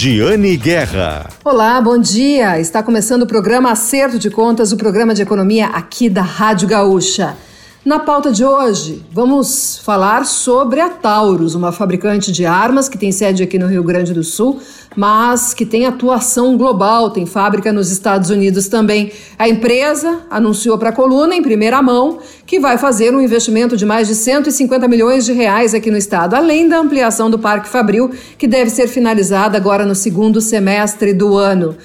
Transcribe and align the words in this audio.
Giane 0.00 0.56
Guerra. 0.56 1.28
Olá, 1.44 1.80
bom 1.80 1.98
dia. 1.98 2.60
Está 2.60 2.84
começando 2.84 3.22
o 3.22 3.26
programa 3.26 3.72
Acerto 3.72 4.16
de 4.16 4.30
Contas, 4.30 4.70
o 4.70 4.76
programa 4.76 5.12
de 5.12 5.22
economia 5.22 5.66
aqui 5.66 6.08
da 6.08 6.22
Rádio 6.22 6.68
Gaúcha. 6.68 7.36
Na 7.84 8.00
pauta 8.00 8.32
de 8.32 8.44
hoje, 8.44 9.04
vamos 9.12 9.78
falar 9.84 10.26
sobre 10.26 10.80
a 10.80 10.88
Taurus, 10.88 11.54
uma 11.54 11.70
fabricante 11.70 12.32
de 12.32 12.44
armas 12.44 12.88
que 12.88 12.98
tem 12.98 13.12
sede 13.12 13.40
aqui 13.40 13.56
no 13.56 13.68
Rio 13.68 13.84
Grande 13.84 14.12
do 14.12 14.24
Sul, 14.24 14.60
mas 14.96 15.54
que 15.54 15.64
tem 15.64 15.86
atuação 15.86 16.56
global, 16.56 17.10
tem 17.10 17.24
fábrica 17.24 17.72
nos 17.72 17.92
Estados 17.92 18.30
Unidos 18.30 18.66
também. 18.66 19.12
A 19.38 19.48
empresa 19.48 20.22
anunciou 20.28 20.76
para 20.76 20.88
a 20.88 20.92
coluna, 20.92 21.36
em 21.36 21.42
primeira 21.42 21.80
mão, 21.80 22.18
que 22.44 22.58
vai 22.58 22.76
fazer 22.76 23.14
um 23.14 23.20
investimento 23.20 23.76
de 23.76 23.86
mais 23.86 24.08
de 24.08 24.16
150 24.16 24.88
milhões 24.88 25.24
de 25.24 25.32
reais 25.32 25.72
aqui 25.72 25.88
no 25.88 25.96
estado, 25.96 26.34
além 26.34 26.68
da 26.68 26.80
ampliação 26.80 27.30
do 27.30 27.38
Parque 27.38 27.68
Fabril, 27.68 28.10
que 28.36 28.48
deve 28.48 28.70
ser 28.70 28.88
finalizada 28.88 29.56
agora 29.56 29.86
no 29.86 29.94
segundo 29.94 30.40
semestre 30.40 31.14
do 31.14 31.36
ano. 31.36 31.76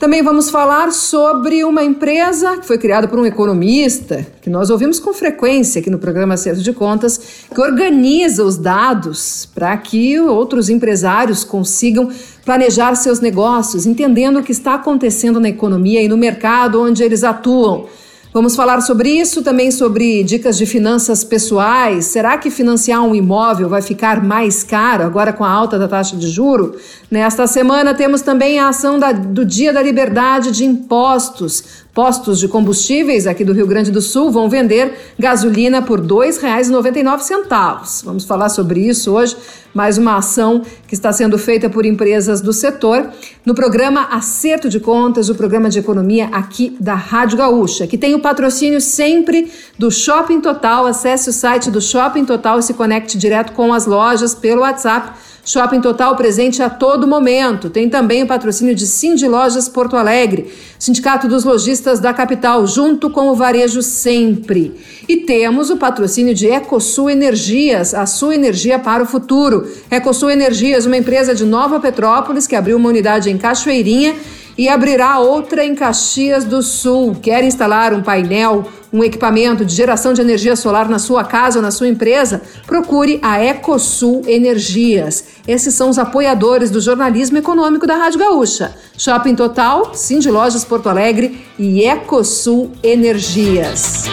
Também 0.00 0.22
vamos 0.22 0.48
falar 0.48 0.92
sobre 0.92 1.62
uma 1.62 1.84
empresa 1.84 2.56
que 2.56 2.66
foi 2.66 2.78
criada 2.78 3.06
por 3.06 3.18
um 3.18 3.26
economista, 3.26 4.26
que 4.40 4.48
nós 4.48 4.70
ouvimos 4.70 4.98
com 4.98 5.12
frequência 5.12 5.78
aqui 5.78 5.90
no 5.90 5.98
programa 5.98 6.32
Acerto 6.32 6.62
de 6.62 6.72
Contas, 6.72 7.20
que 7.54 7.60
organiza 7.60 8.42
os 8.42 8.56
dados 8.56 9.46
para 9.54 9.76
que 9.76 10.18
outros 10.18 10.70
empresários 10.70 11.44
consigam 11.44 12.08
planejar 12.46 12.94
seus 12.94 13.20
negócios, 13.20 13.84
entendendo 13.84 14.38
o 14.38 14.42
que 14.42 14.52
está 14.52 14.76
acontecendo 14.76 15.38
na 15.38 15.50
economia 15.50 16.00
e 16.00 16.08
no 16.08 16.16
mercado 16.16 16.80
onde 16.80 17.02
eles 17.02 17.22
atuam. 17.22 17.84
Vamos 18.32 18.54
falar 18.54 18.80
sobre 18.80 19.10
isso, 19.10 19.42
também 19.42 19.72
sobre 19.72 20.22
dicas 20.22 20.56
de 20.56 20.64
finanças 20.64 21.24
pessoais. 21.24 22.04
Será 22.04 22.38
que 22.38 22.48
financiar 22.48 23.02
um 23.02 23.12
imóvel 23.12 23.68
vai 23.68 23.82
ficar 23.82 24.22
mais 24.22 24.62
caro 24.62 25.02
agora 25.02 25.32
com 25.32 25.44
a 25.44 25.50
alta 25.50 25.76
da 25.76 25.88
taxa 25.88 26.16
de 26.16 26.28
juro? 26.28 26.76
Nesta 27.10 27.48
semana 27.48 27.92
temos 27.92 28.22
também 28.22 28.60
a 28.60 28.68
ação 28.68 29.00
da, 29.00 29.10
do 29.10 29.44
Dia 29.44 29.72
da 29.72 29.82
Liberdade 29.82 30.52
de 30.52 30.64
Impostos. 30.64 31.82
Postos 32.00 32.40
de 32.40 32.48
combustíveis 32.48 33.26
aqui 33.26 33.44
do 33.44 33.52
Rio 33.52 33.66
Grande 33.66 33.90
do 33.90 34.00
Sul 34.00 34.30
vão 34.30 34.48
vender 34.48 35.12
gasolina 35.18 35.82
por 35.82 36.00
R$ 36.00 36.06
2,99. 36.06 38.02
Vamos 38.06 38.24
falar 38.24 38.48
sobre 38.48 38.80
isso 38.80 39.12
hoje, 39.12 39.36
mais 39.74 39.98
uma 39.98 40.16
ação 40.16 40.62
que 40.88 40.94
está 40.94 41.12
sendo 41.12 41.36
feita 41.36 41.68
por 41.68 41.84
empresas 41.84 42.40
do 42.40 42.54
setor 42.54 43.10
no 43.44 43.54
programa 43.54 44.08
Acerto 44.12 44.70
de 44.70 44.80
Contas, 44.80 45.28
o 45.28 45.34
programa 45.34 45.68
de 45.68 45.78
economia 45.78 46.30
aqui 46.32 46.74
da 46.80 46.94
Rádio 46.94 47.36
Gaúcha, 47.36 47.86
que 47.86 47.98
tem 47.98 48.14
o 48.14 48.20
patrocínio 48.20 48.80
sempre 48.80 49.52
do 49.78 49.90
Shopping 49.90 50.40
Total. 50.40 50.86
Acesse 50.86 51.28
o 51.28 51.34
site 51.34 51.70
do 51.70 51.82
Shopping 51.82 52.24
Total 52.24 52.58
e 52.58 52.62
se 52.62 52.72
conecte 52.72 53.18
direto 53.18 53.52
com 53.52 53.74
as 53.74 53.84
lojas 53.84 54.34
pelo 54.34 54.62
WhatsApp 54.62 55.12
Shopping 55.44 55.80
Total 55.80 56.14
presente 56.16 56.62
a 56.62 56.70
todo 56.70 57.06
momento. 57.06 57.70
Tem 57.70 57.88
também 57.88 58.22
o 58.22 58.26
patrocínio 58.26 58.74
de 58.74 58.86
Cindy 58.86 59.26
Lojas 59.26 59.68
Porto 59.68 59.96
Alegre, 59.96 60.52
Sindicato 60.78 61.28
dos 61.28 61.44
Lojistas 61.44 62.00
da 62.00 62.12
capital, 62.12 62.66
junto 62.66 63.10
com 63.10 63.28
o 63.28 63.34
Varejo 63.34 63.82
Sempre. 63.82 64.74
E 65.08 65.18
temos 65.18 65.70
o 65.70 65.76
patrocínio 65.76 66.34
de 66.34 66.46
Ecosul 66.46 67.10
Energias, 67.10 67.94
a 67.94 68.06
sua 68.06 68.34
energia 68.34 68.78
para 68.78 69.02
o 69.02 69.06
futuro. 69.06 69.66
Ecosul 69.90 70.30
Energias, 70.30 70.86
uma 70.86 70.96
empresa 70.96 71.34
de 71.34 71.44
Nova 71.44 71.80
Petrópolis 71.80 72.46
que 72.46 72.56
abriu 72.56 72.76
uma 72.76 72.88
unidade 72.88 73.30
em 73.30 73.38
Cachoeirinha 73.38 74.14
e 74.56 74.68
abrirá 74.68 75.18
outra 75.18 75.64
em 75.64 75.74
Caxias 75.74 76.44
do 76.44 76.62
Sul. 76.62 77.16
Quer 77.20 77.44
instalar 77.44 77.92
um 77.92 78.02
painel, 78.02 78.64
um 78.92 79.04
equipamento 79.04 79.64
de 79.64 79.74
geração 79.74 80.12
de 80.12 80.20
energia 80.20 80.56
solar 80.56 80.88
na 80.88 80.98
sua 80.98 81.24
casa 81.24 81.58
ou 81.58 81.62
na 81.62 81.70
sua 81.70 81.88
empresa? 81.88 82.42
Procure 82.66 83.18
a 83.22 83.42
Ecosul 83.42 84.22
Energias. 84.26 85.24
Esses 85.46 85.74
são 85.74 85.90
os 85.90 85.98
apoiadores 85.98 86.70
do 86.70 86.80
jornalismo 86.80 87.38
econômico 87.38 87.86
da 87.86 87.96
Rádio 87.96 88.18
Gaúcha. 88.18 88.74
Shopping 88.96 89.34
Total, 89.34 89.94
Cindy 89.94 90.30
Lojas 90.30 90.64
Porto 90.64 90.88
Alegre 90.88 91.44
e 91.58 91.84
Ecosul 91.84 92.70
Energias. 92.82 94.04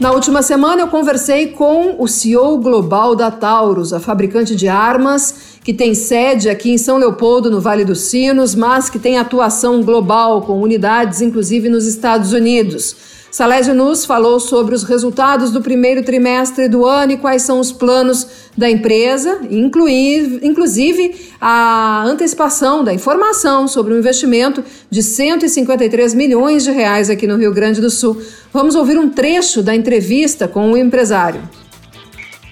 Na 0.00 0.12
última 0.12 0.42
semana, 0.42 0.82
eu 0.82 0.86
conversei 0.86 1.48
com 1.48 1.96
o 1.98 2.06
CEO 2.06 2.56
global 2.58 3.16
da 3.16 3.32
Taurus, 3.32 3.92
a 3.92 3.98
fabricante 3.98 4.54
de 4.54 4.68
armas 4.68 5.58
que 5.64 5.74
tem 5.74 5.92
sede 5.92 6.48
aqui 6.48 6.70
em 6.70 6.78
São 6.78 6.98
Leopoldo, 6.98 7.50
no 7.50 7.60
Vale 7.60 7.84
dos 7.84 8.02
Sinos, 8.02 8.54
mas 8.54 8.88
que 8.88 8.98
tem 8.98 9.18
atuação 9.18 9.82
global, 9.82 10.42
com 10.42 10.62
unidades 10.62 11.20
inclusive 11.20 11.68
nos 11.68 11.84
Estados 11.84 12.32
Unidos. 12.32 12.94
Salésio 13.30 13.74
Nus 13.74 14.06
falou 14.06 14.40
sobre 14.40 14.74
os 14.74 14.82
resultados 14.82 15.50
do 15.50 15.60
primeiro 15.60 16.02
trimestre 16.02 16.66
do 16.66 16.86
ano 16.86 17.12
e 17.12 17.16
quais 17.18 17.42
são 17.42 17.60
os 17.60 17.70
planos 17.70 18.26
da 18.56 18.70
empresa, 18.70 19.40
inclusive 19.50 21.14
a 21.40 22.04
antecipação 22.06 22.82
da 22.82 22.92
informação 22.92 23.68
sobre 23.68 23.92
o 23.92 23.98
investimento 23.98 24.64
de 24.90 25.02
153 25.02 26.14
milhões 26.14 26.64
de 26.64 26.70
reais 26.70 27.10
aqui 27.10 27.26
no 27.26 27.36
Rio 27.36 27.52
Grande 27.52 27.80
do 27.80 27.90
Sul. 27.90 28.20
Vamos 28.52 28.74
ouvir 28.74 28.98
um 28.98 29.10
trecho 29.10 29.62
da 29.62 29.74
entrevista 29.74 30.48
com 30.48 30.72
o 30.72 30.76
empresário. 30.76 31.42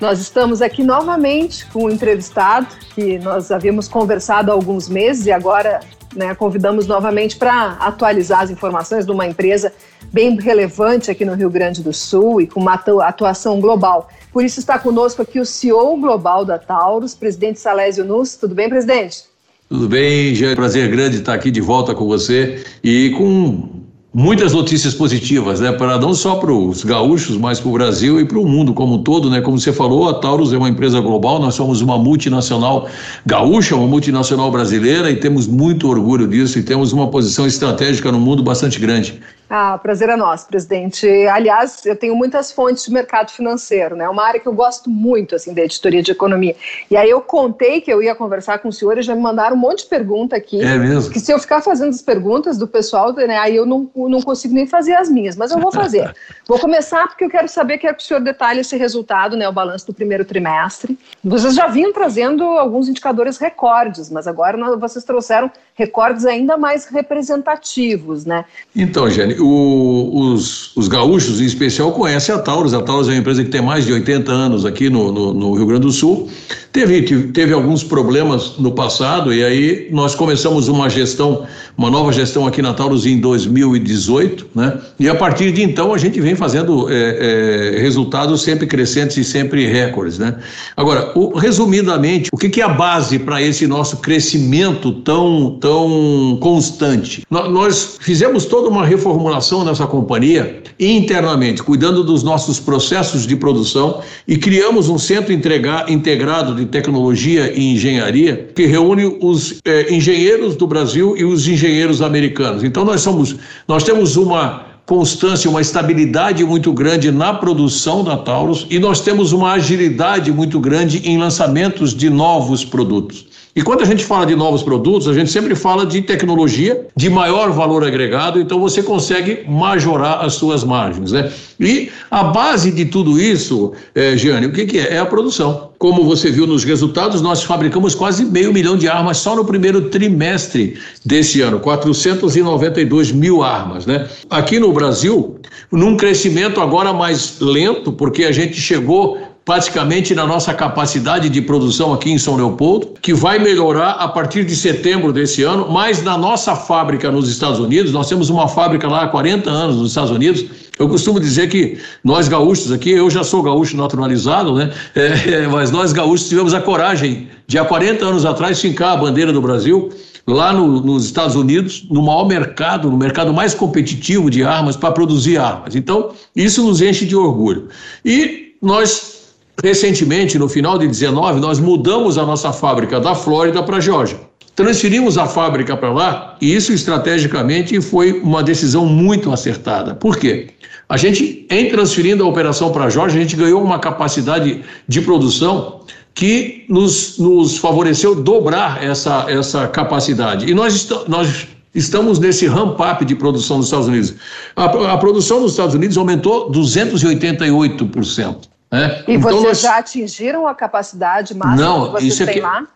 Nós 0.01 0.21
estamos 0.21 0.61
aqui 0.61 0.83
novamente 0.83 1.65
com 1.67 1.85
o 1.85 1.87
um 1.87 1.91
entrevistado 1.91 2.67
que 2.95 3.19
nós 3.19 3.51
havíamos 3.51 3.89
conversado 3.89 4.51
há 4.51 4.55
alguns 4.55 4.91
meses 4.91 5.25
e 5.25 5.33
agora 5.33 5.81
né, 6.15 6.35
convidamos 6.35 6.87
novamente 6.87 7.37
para 7.37 7.73
atualizar 7.81 8.43
as 8.43 8.51
informações 8.51 9.07
de 9.07 9.13
uma 9.13 9.27
empresa 9.27 9.73
bem 10.13 10.39
relevante 10.39 11.11
aqui 11.11 11.25
no 11.25 11.35
Rio 11.35 11.49
Grande 11.49 11.83
do 11.83 11.95
Sul 11.95 12.43
e 12.43 12.47
com 12.47 12.61
uma 12.61 12.75
atuação 12.75 13.59
global. 13.59 14.11
Por 14.31 14.45
isso 14.45 14.61
está 14.61 14.79
conosco 14.79 15.23
aqui 15.23 15.41
o 15.41 15.47
CEO 15.47 15.97
global 15.97 16.45
da 16.45 16.59
Taurus, 16.59 17.15
presidente 17.15 17.59
Salésio 17.59 18.05
Nuss. 18.05 18.37
Tudo 18.37 18.55
bem, 18.55 18.69
presidente? 18.69 19.25
Tudo 19.69 19.89
bem, 19.89 20.35
já 20.35 20.55
prazer 20.55 20.89
grande 20.91 21.17
estar 21.17 21.35
aqui 21.35 21.51
de 21.51 21.61
volta 21.61 21.95
com 21.95 22.07
você 22.07 22.63
e 22.85 23.11
com 23.11 23.76
muitas 24.19 24.55
notícias 24.55 24.95
positivas, 24.95 25.61
né? 25.61 25.71
Para 25.73 25.99
não 25.99 26.15
só 26.15 26.37
para 26.37 26.51
os 26.51 26.83
gaúchos, 26.83 27.37
mas 27.37 27.61
para 27.61 27.69
o 27.69 27.73
Brasil 27.73 28.19
e 28.19 28.25
para 28.25 28.39
o 28.39 28.49
mundo 28.49 28.73
como 28.73 28.95
um 28.95 29.03
todo, 29.03 29.29
né? 29.29 29.43
Como 29.43 29.61
você 29.61 29.75
falou, 29.75 30.09
a 30.09 30.15
Taurus 30.15 30.55
é 30.55 30.57
uma 30.57 30.71
empresa 30.71 30.99
global, 31.01 31.39
nós 31.39 31.55
somos 31.55 31.83
uma 31.83 31.99
multinacional 31.99 32.89
gaúcha, 33.27 33.77
uma 33.77 33.87
multinacional 33.87 34.51
brasileira 34.51 35.11
e 35.11 35.17
temos 35.17 35.47
muito 35.47 35.87
orgulho 35.87 36.27
disso 36.27 36.59
e 36.59 36.63
temos 36.63 36.95
uma 36.95 37.09
posição 37.09 37.47
estratégica 37.47 38.11
no 38.11 38.19
mundo 38.19 38.43
bastante 38.43 38.81
grande. 38.81 39.21
Ah, 39.49 39.79
prazer 39.79 40.09
é 40.09 40.17
nosso, 40.17 40.47
presidente. 40.49 41.07
Aliás, 41.29 41.87
eu 41.87 41.95
tenho 41.95 42.17
muitas 42.17 42.51
fontes 42.51 42.85
de 42.85 42.93
mercado 42.93 43.31
financeiro, 43.31 43.95
né? 43.95 44.09
Uma 44.09 44.25
área 44.25 44.41
que 44.41 44.47
eu 44.47 44.53
gosto 44.53 44.91
muito, 44.91 45.37
assim, 45.37 45.55
da 45.55 45.63
editoria 45.63 46.03
de 46.03 46.11
economia. 46.11 46.57
E 46.91 46.97
aí 46.97 47.09
eu 47.09 47.21
contei 47.21 47.81
que 47.81 47.93
eu 47.93 48.03
ia 48.03 48.15
conversar 48.15 48.59
com 48.59 48.69
o 48.69 48.73
senhor 48.73 48.99
e 48.99 49.03
já 49.03 49.15
me 49.15 49.21
mandaram 49.21 49.55
um 49.55 49.59
monte 49.59 49.85
de 49.85 49.87
pergunta 49.87 50.35
aqui. 50.35 50.61
É 50.61 50.77
mesmo? 50.77 51.13
Que 51.13 51.21
se 51.21 51.33
eu 51.33 51.39
ficar 51.39 51.63
fazendo 51.63 51.91
as 51.91 52.03
perguntas 52.03 52.59
do 52.59 52.67
pessoal, 52.67 53.13
né, 53.13 53.39
aí 53.39 53.55
eu 53.55 53.65
não, 53.65 53.89
não 53.95 54.21
consigo 54.21 54.53
nem 54.53 54.67
fazer 54.67 54.95
as 54.95 55.09
minhas, 55.09 55.37
mas 55.37 55.53
eu 55.53 55.59
vou 55.59 55.71
fazer. 55.71 56.13
vou 56.47 56.59
começar 56.59 57.07
porque 57.07 57.25
eu 57.25 57.31
quero 57.31 57.49
saber, 57.49 57.79
quero 57.79 57.97
que 57.97 58.03
o 58.03 58.07
senhor 58.07 58.21
detalhe 58.21 58.61
esse 58.61 58.77
resultado, 58.77 59.37
né? 59.37 59.49
O 59.49 59.53
balanço 59.53 59.87
do 59.87 59.95
primeiro 59.95 60.25
trimestre. 60.25 60.99
Vocês 61.23 61.55
já 61.55 61.69
vinham 61.69 61.93
trazendo 61.93 62.43
alguns 62.45 62.89
indicadores 62.89 63.39
recordes, 63.39 64.11
mas 64.11 64.27
agora 64.27 64.77
vocês 64.77 65.05
trouxeram 65.05 65.51
recordes 65.75 66.25
ainda 66.25 66.57
mais 66.57 66.87
representativos, 66.87 68.25
né? 68.25 68.45
Então, 68.75 69.09
Jenny, 69.09 69.36
o, 69.41 70.33
os, 70.33 70.77
os, 70.77 70.89
gaúchos, 70.89 71.41
em 71.41 71.45
especial, 71.45 71.93
conhecem 71.93 72.35
a 72.35 72.39
Taurus. 72.39 72.75
A 72.75 72.83
Taurus 72.83 73.09
é 73.09 73.13
uma 73.13 73.19
empresa 73.19 73.45
que 73.45 73.51
tem 73.51 73.63
mais 73.63 73.85
de 73.85 73.93
80 73.93 74.31
anos 74.33 74.65
aqui 74.65 74.89
no, 74.89 75.13
no, 75.13 75.35
no 75.35 75.55
Rio 75.55 75.67
Grande 75.67 75.83
do 75.83 75.93
Sul. 75.93 76.29
Teve, 76.73 77.03
teve 77.29 77.55
alguns 77.55 77.83
problemas 77.83 78.59
no 78.59 78.71
passado 78.71 79.33
e 79.33 79.43
aí 79.43 79.89
nós 79.91 80.15
começamos 80.15 80.69
uma 80.69 80.91
gestão, 80.91 81.47
uma 81.77 81.91
nova 81.91 82.13
gestão 82.13 82.47
aqui 82.47 82.61
na 82.61 82.75
Taurus 82.75 83.07
em 83.07 83.19
2018, 83.19 84.49
né? 84.55 84.79
E 85.01 85.09
a 85.09 85.15
partir 85.15 85.53
de 85.53 85.63
então 85.63 85.95
a 85.95 85.99
gente 85.99 86.21
vem 86.21 86.35
fazendo 86.35 86.91
é, 86.91 87.77
é, 87.77 87.81
resultados 87.81 88.43
sempre 88.43 88.67
crescentes 88.67 89.17
e 89.17 89.25
sempre 89.25 89.67
recordes, 89.67 90.19
né? 90.19 90.37
Agora, 90.77 91.13
o, 91.15 91.39
resumidamente, 91.39 92.29
o 92.31 92.37
que, 92.37 92.51
que 92.51 92.61
é 92.61 92.65
a 92.65 92.69
base 92.69 93.19
para 93.19 93.41
esse 93.41 93.67
nosso 93.67 93.97
crescimento 93.99 94.93
tão, 94.93 95.57
tão 95.59 96.37
constante? 96.43 97.25
Nós 97.31 97.97
fizemos 98.01 98.45
toda 98.45 98.69
uma 98.69 98.85
reformulação 98.85 99.26
nessa 99.65 99.87
companhia 99.87 100.63
internamente, 100.79 101.63
cuidando 101.63 102.05
dos 102.05 102.23
nossos 102.23 102.61
processos 102.61 103.27
de 103.27 103.37
produção 103.37 104.01
e 104.29 104.37
criamos 104.37 104.89
um 104.89 104.99
centro 104.99 105.33
integrado 105.33 106.55
de 106.55 106.67
tecnologia 106.67 107.53
e 107.53 107.73
engenharia 107.73 108.49
que 108.55 108.67
reúne 108.67 109.19
os 109.21 109.61
eh, 109.65 109.95
engenheiros 109.95 110.57
do 110.57 110.67
Brasil 110.67 111.17
e 111.17 111.25
os 111.25 111.49
engenheiros 111.49 112.03
americanos. 112.03 112.63
Então 112.63 112.85
nós 112.85 113.01
somos, 113.01 113.37
nós 113.67 113.85
temos 113.85 114.17
uma 114.17 114.76
constância, 114.87 115.51
uma 115.51 115.61
estabilidade 115.61 116.45
muito 116.45 116.73
grande 116.73 117.11
na 117.11 117.35
produção 117.35 118.05
da 118.05 118.17
Taurus 118.17 118.67
e 118.71 118.79
nós 118.79 119.01
temos 119.01 119.33
uma 119.33 119.53
agilidade 119.53 120.31
muito 120.31 120.61
grande 120.61 121.03
em 121.05 121.19
lançamentos 121.19 121.93
de 121.93 122.09
novos 122.09 122.65
produtos. 122.65 123.27
E 123.55 123.63
quando 123.63 123.81
a 123.81 123.87
gente 123.87 124.05
fala 124.05 124.25
de 124.27 124.37
novos 124.37 124.63
produtos, 124.63 125.09
a 125.09 125.15
gente 125.15 125.31
sempre 125.31 125.55
fala 125.55 125.85
de 125.87 126.03
tecnologia 126.03 126.87
de 126.95 127.09
maior 127.09 127.51
valor 127.51 127.83
agregado, 127.85 128.39
então 128.39 128.61
você 128.61 128.83
consegue 128.83 129.45
majorar 129.49 130.25
as 130.25 130.35
suas 130.35 130.63
margens, 130.63 131.11
né? 131.11 131.33
E 131.59 131.91
a 132.11 132.23
base 132.23 132.71
de 132.71 132.85
tudo 132.85 133.19
isso, 133.19 133.73
é, 133.95 134.15
Gianni, 134.17 134.47
o 134.47 134.53
que, 134.53 134.67
que 134.67 134.79
é? 134.79 134.95
É 134.95 134.99
a 134.99 135.07
produção. 135.07 135.66
Como 135.79 136.05
você 136.05 136.31
viu 136.31 136.47
nos 136.47 136.65
resultados, 136.65 137.21
nós 137.21 137.43
fabricamos 137.43 137.95
quase 137.95 138.25
meio 138.25 138.53
milhão 138.53 138.77
de 138.77 138.89
armas 138.89 139.19
só 139.19 139.37
no 139.37 139.45
primeiro 139.45 139.91
trimestre 139.91 140.79
desse 141.05 141.41
ano, 141.43 141.61
492 141.61 143.13
mil 143.13 143.43
armas, 143.43 143.85
né? 143.85 144.09
Aqui 144.31 144.59
no 144.59 144.73
Brasil, 144.73 145.39
num 145.71 145.97
crescimento 145.97 146.61
agora 146.61 146.93
mais 146.93 147.39
lento, 147.41 147.93
porque 147.93 148.25
a 148.25 148.33
gente 148.33 148.55
chegou 148.55 149.19
praticamente 149.47 150.13
na 150.13 150.27
nossa 150.27 150.53
capacidade 150.53 151.29
de 151.29 151.41
produção 151.41 151.95
aqui 151.95 152.11
em 152.11 152.19
São 152.19 152.35
Leopoldo, 152.35 152.95
que 153.01 153.15
vai 153.15 153.39
melhorar 153.39 153.93
a 153.93 154.09
partir 154.09 154.45
de 154.45 154.57
setembro 154.57 155.13
desse 155.13 155.45
ano, 155.45 155.71
mas 155.71 156.03
na 156.03 156.19
nossa 156.19 156.57
fábrica 156.57 157.13
nos 157.13 157.29
Estados 157.29 157.61
Unidos, 157.61 157.93
nós 157.93 158.09
temos 158.09 158.29
uma 158.29 158.49
fábrica 158.49 158.89
lá 158.89 159.05
há 159.05 159.09
40 159.09 159.49
anos 159.49 159.77
nos 159.77 159.91
Estados 159.91 160.11
Unidos. 160.11 160.45
Eu 160.79 160.89
costumo 160.89 161.19
dizer 161.19 161.49
que 161.49 161.79
nós 162.05 162.29
gaúchos 162.29 162.71
aqui, 162.71 162.91
eu 162.91 163.09
já 163.09 163.25
sou 163.25 163.43
gaúcho 163.43 163.77
naturalizado, 163.77 164.55
né? 164.55 164.73
É, 164.95 165.47
mas 165.49 165.71
nós 165.71 165.93
gaúchos 165.93 166.29
tivemos 166.29 166.53
a 166.55 166.61
coragem 166.61 167.29
de 167.47 167.59
há 167.59 167.65
40 167.65 168.05
anos 168.05 168.25
atrás 168.25 168.61
fincar 168.61 168.93
a 168.93 168.97
bandeira 168.97 169.33
do 169.33 169.41
Brasil 169.41 169.91
lá 170.27 170.53
no, 170.53 170.81
nos 170.81 171.05
Estados 171.07 171.37
Unidos, 171.37 171.87
no 171.91 172.03
maior 172.03 172.27
mercado, 172.27 172.91
no 172.91 172.97
mercado 172.97 173.33
mais 173.33 173.55
competitivo 173.55 174.31
de 174.31 174.43
armas, 174.43 174.77
para 174.77 174.93
produzir 174.93 175.39
armas. 175.39 175.77
Então, 175.77 176.11
isso 176.35 176.63
nos 176.65 176.83
enche 176.83 177.07
de 177.07 177.15
orgulho. 177.17 177.69
E 178.05 178.55
nós 178.61 179.17
Recentemente, 179.63 180.39
no 180.39 180.49
final 180.49 180.79
de 180.79 180.87
19, 180.87 181.41
nós 181.41 181.59
mudamos 181.59 182.19
a 182.19 182.27
nossa 182.27 182.53
fábrica 182.53 183.01
da 183.01 183.15
Flórida 183.15 183.63
para 183.63 183.79
a 183.79 183.81
Geórgia. 183.81 184.21
Transferimos 184.57 185.19
a 185.19 185.27
fábrica 185.27 185.77
para 185.77 185.93
lá 185.93 186.37
e 186.41 186.55
isso 186.55 186.73
estrategicamente 186.73 187.79
foi 187.83 188.13
uma 188.21 188.43
decisão 188.43 188.87
muito 188.87 189.31
acertada. 189.31 189.95
Por 189.95 190.17
quê? 190.17 190.49
A 190.89 190.97
gente, 190.97 191.47
em 191.51 191.69
transferindo 191.69 192.25
a 192.25 192.27
operação 192.27 192.73
para 192.73 192.85
a 192.85 192.91
Geórgia, 192.91 193.21
a 193.21 193.23
gente 193.23 193.37
ganhou 193.37 193.63
uma 193.63 193.79
capacidade 193.79 194.65
de 194.89 195.01
produção 195.03 195.83
que 196.15 196.65
nos, 196.71 197.19
nos 197.19 197.59
favoreceu 197.59 198.15
dobrar 198.15 198.83
essa, 198.83 199.27
essa 199.29 199.69
capacidade. 199.69 200.51
E 200.51 200.55
nós, 200.55 200.89
nós 201.07 201.47
estamos 201.75 202.19
nesse 202.19 202.47
ramp-up 202.47 203.05
de 203.05 203.15
produção 203.15 203.59
nos 203.59 203.67
Estados 203.67 203.89
Unidos. 203.89 204.15
A, 204.57 204.65
a 204.65 204.97
produção 204.97 205.41
nos 205.41 205.51
Estados 205.51 205.75
Unidos 205.75 205.99
aumentou 205.99 206.51
288%. 206.51 208.49
É. 208.73 209.05
E 209.07 209.15
então 209.15 209.31
vocês 209.31 209.43
nós... 209.43 209.61
já 209.61 209.77
atingiram 209.77 210.49
a 210.49 210.55
capacidade 210.55 211.35
máxima 211.35 211.57
Não, 211.57 211.85
que 211.87 211.93
vocês 211.93 212.15
isso 212.15 212.23
é 212.23 212.27
têm 212.27 212.35
que... 212.37 212.41
lá? 212.41 212.67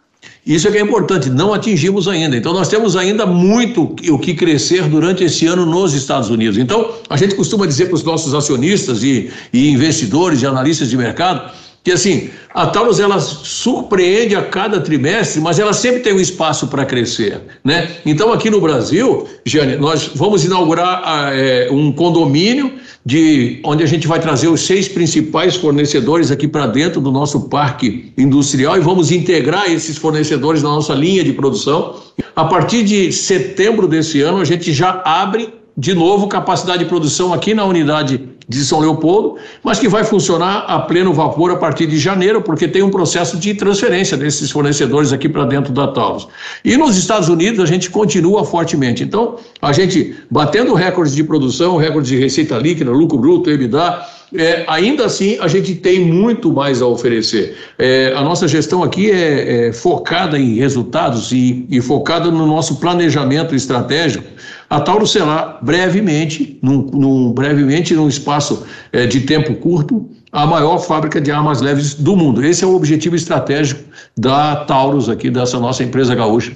Isso 0.46 0.68
é 0.68 0.70
que 0.70 0.78
é 0.78 0.80
importante, 0.80 1.28
não 1.28 1.52
atingimos 1.52 2.08
ainda. 2.08 2.36
Então, 2.36 2.52
nós 2.52 2.68
temos 2.68 2.96
ainda 2.96 3.24
muito 3.26 3.94
o 4.08 4.18
que 4.18 4.34
crescer 4.34 4.82
durante 4.88 5.22
esse 5.22 5.46
ano 5.46 5.64
nos 5.66 5.94
Estados 5.94 6.30
Unidos. 6.30 6.58
Então, 6.58 6.92
a 7.08 7.16
gente 7.16 7.34
costuma 7.34 7.66
dizer 7.66 7.86
para 7.86 7.94
os 7.94 8.02
nossos 8.02 8.34
acionistas 8.34 9.02
e, 9.02 9.30
e 9.52 9.70
investidores 9.70 10.42
e 10.42 10.46
analistas 10.46 10.90
de 10.90 10.96
mercado 10.96 11.52
que 11.82 11.92
assim, 11.92 12.28
a 12.54 12.66
Taurus 12.66 13.00
ela 13.00 13.18
surpreende 13.18 14.36
a 14.36 14.42
cada 14.42 14.80
trimestre, 14.80 15.40
mas 15.40 15.58
ela 15.58 15.72
sempre 15.72 16.00
tem 16.00 16.12
um 16.12 16.20
espaço 16.20 16.66
para 16.66 16.84
crescer, 16.84 17.40
né? 17.64 17.96
Então 18.04 18.32
aqui 18.32 18.50
no 18.50 18.60
Brasil, 18.60 19.26
Jane, 19.46 19.76
nós 19.76 20.10
vamos 20.14 20.44
inaugurar 20.44 21.32
é, 21.32 21.68
um 21.70 21.90
condomínio 21.90 22.74
de 23.04 23.60
onde 23.64 23.82
a 23.82 23.86
gente 23.86 24.06
vai 24.06 24.20
trazer 24.20 24.48
os 24.48 24.60
seis 24.60 24.88
principais 24.88 25.56
fornecedores 25.56 26.30
aqui 26.30 26.46
para 26.46 26.66
dentro 26.66 27.00
do 27.00 27.10
nosso 27.10 27.48
parque 27.48 28.12
industrial 28.18 28.76
e 28.76 28.80
vamos 28.80 29.10
integrar 29.10 29.70
esses 29.70 29.96
fornecedores 29.96 30.62
na 30.62 30.68
nossa 30.68 30.92
linha 30.92 31.24
de 31.24 31.32
produção. 31.32 31.96
A 32.36 32.44
partir 32.44 32.84
de 32.84 33.10
setembro 33.10 33.88
desse 33.88 34.20
ano, 34.20 34.38
a 34.38 34.44
gente 34.44 34.70
já 34.72 35.00
abre 35.04 35.48
de 35.76 35.94
novo 35.94 36.28
capacidade 36.28 36.84
de 36.84 36.88
produção 36.90 37.32
aqui 37.32 37.54
na 37.54 37.64
unidade 37.64 38.20
de 38.50 38.64
São 38.64 38.80
Leopoldo, 38.80 39.36
mas 39.62 39.78
que 39.78 39.88
vai 39.88 40.02
funcionar 40.02 40.64
a 40.66 40.80
pleno 40.80 41.14
vapor 41.14 41.52
a 41.52 41.56
partir 41.56 41.86
de 41.86 42.00
janeiro, 42.00 42.42
porque 42.42 42.66
tem 42.66 42.82
um 42.82 42.90
processo 42.90 43.36
de 43.36 43.54
transferência 43.54 44.16
desses 44.16 44.50
fornecedores 44.50 45.12
aqui 45.12 45.28
para 45.28 45.44
dentro 45.44 45.72
da 45.72 45.86
Taurus. 45.86 46.26
E 46.64 46.76
nos 46.76 46.96
Estados 46.96 47.28
Unidos 47.28 47.60
a 47.60 47.66
gente 47.66 47.88
continua 47.88 48.44
fortemente. 48.44 49.04
Então, 49.04 49.36
a 49.62 49.72
gente 49.72 50.16
batendo 50.28 50.74
recordes 50.74 51.14
de 51.14 51.22
produção, 51.22 51.76
recordes 51.76 52.10
de 52.10 52.18
receita 52.18 52.58
líquida, 52.58 52.90
lucro 52.90 53.18
bruto, 53.18 53.48
EBITDA, 53.48 54.04
é, 54.34 54.64
ainda 54.68 55.06
assim 55.06 55.38
a 55.40 55.48
gente 55.48 55.74
tem 55.74 56.00
muito 56.00 56.52
mais 56.52 56.80
a 56.80 56.86
oferecer. 56.86 57.56
É, 57.78 58.12
a 58.14 58.22
nossa 58.22 58.46
gestão 58.46 58.82
aqui 58.82 59.10
é, 59.10 59.68
é 59.68 59.72
focada 59.72 60.38
em 60.38 60.54
resultados 60.54 61.32
e, 61.32 61.66
e, 61.68 61.80
focada 61.80 62.30
no 62.30 62.46
nosso 62.46 62.76
planejamento 62.76 63.54
estratégico. 63.54 64.24
A 64.68 64.80
Tauro 64.80 65.06
será 65.06 65.58
brevemente, 65.60 66.58
num, 66.62 66.82
num 66.92 67.32
brevemente 67.32 67.94
num 67.94 68.08
espaço 68.08 68.64
é, 68.92 69.06
de 69.06 69.20
tempo 69.22 69.54
curto, 69.56 70.08
a 70.30 70.46
maior 70.46 70.78
fábrica 70.78 71.20
de 71.20 71.32
armas 71.32 71.60
leves 71.60 71.94
do 71.94 72.16
mundo. 72.16 72.44
Esse 72.44 72.62
é 72.62 72.66
o 72.66 72.76
objetivo 72.76 73.16
estratégico 73.16 73.82
da 74.16 74.56
Taurus 74.64 75.08
aqui, 75.08 75.28
dessa 75.28 75.58
nossa 75.58 75.82
empresa 75.82 76.14
gaúcha. 76.14 76.52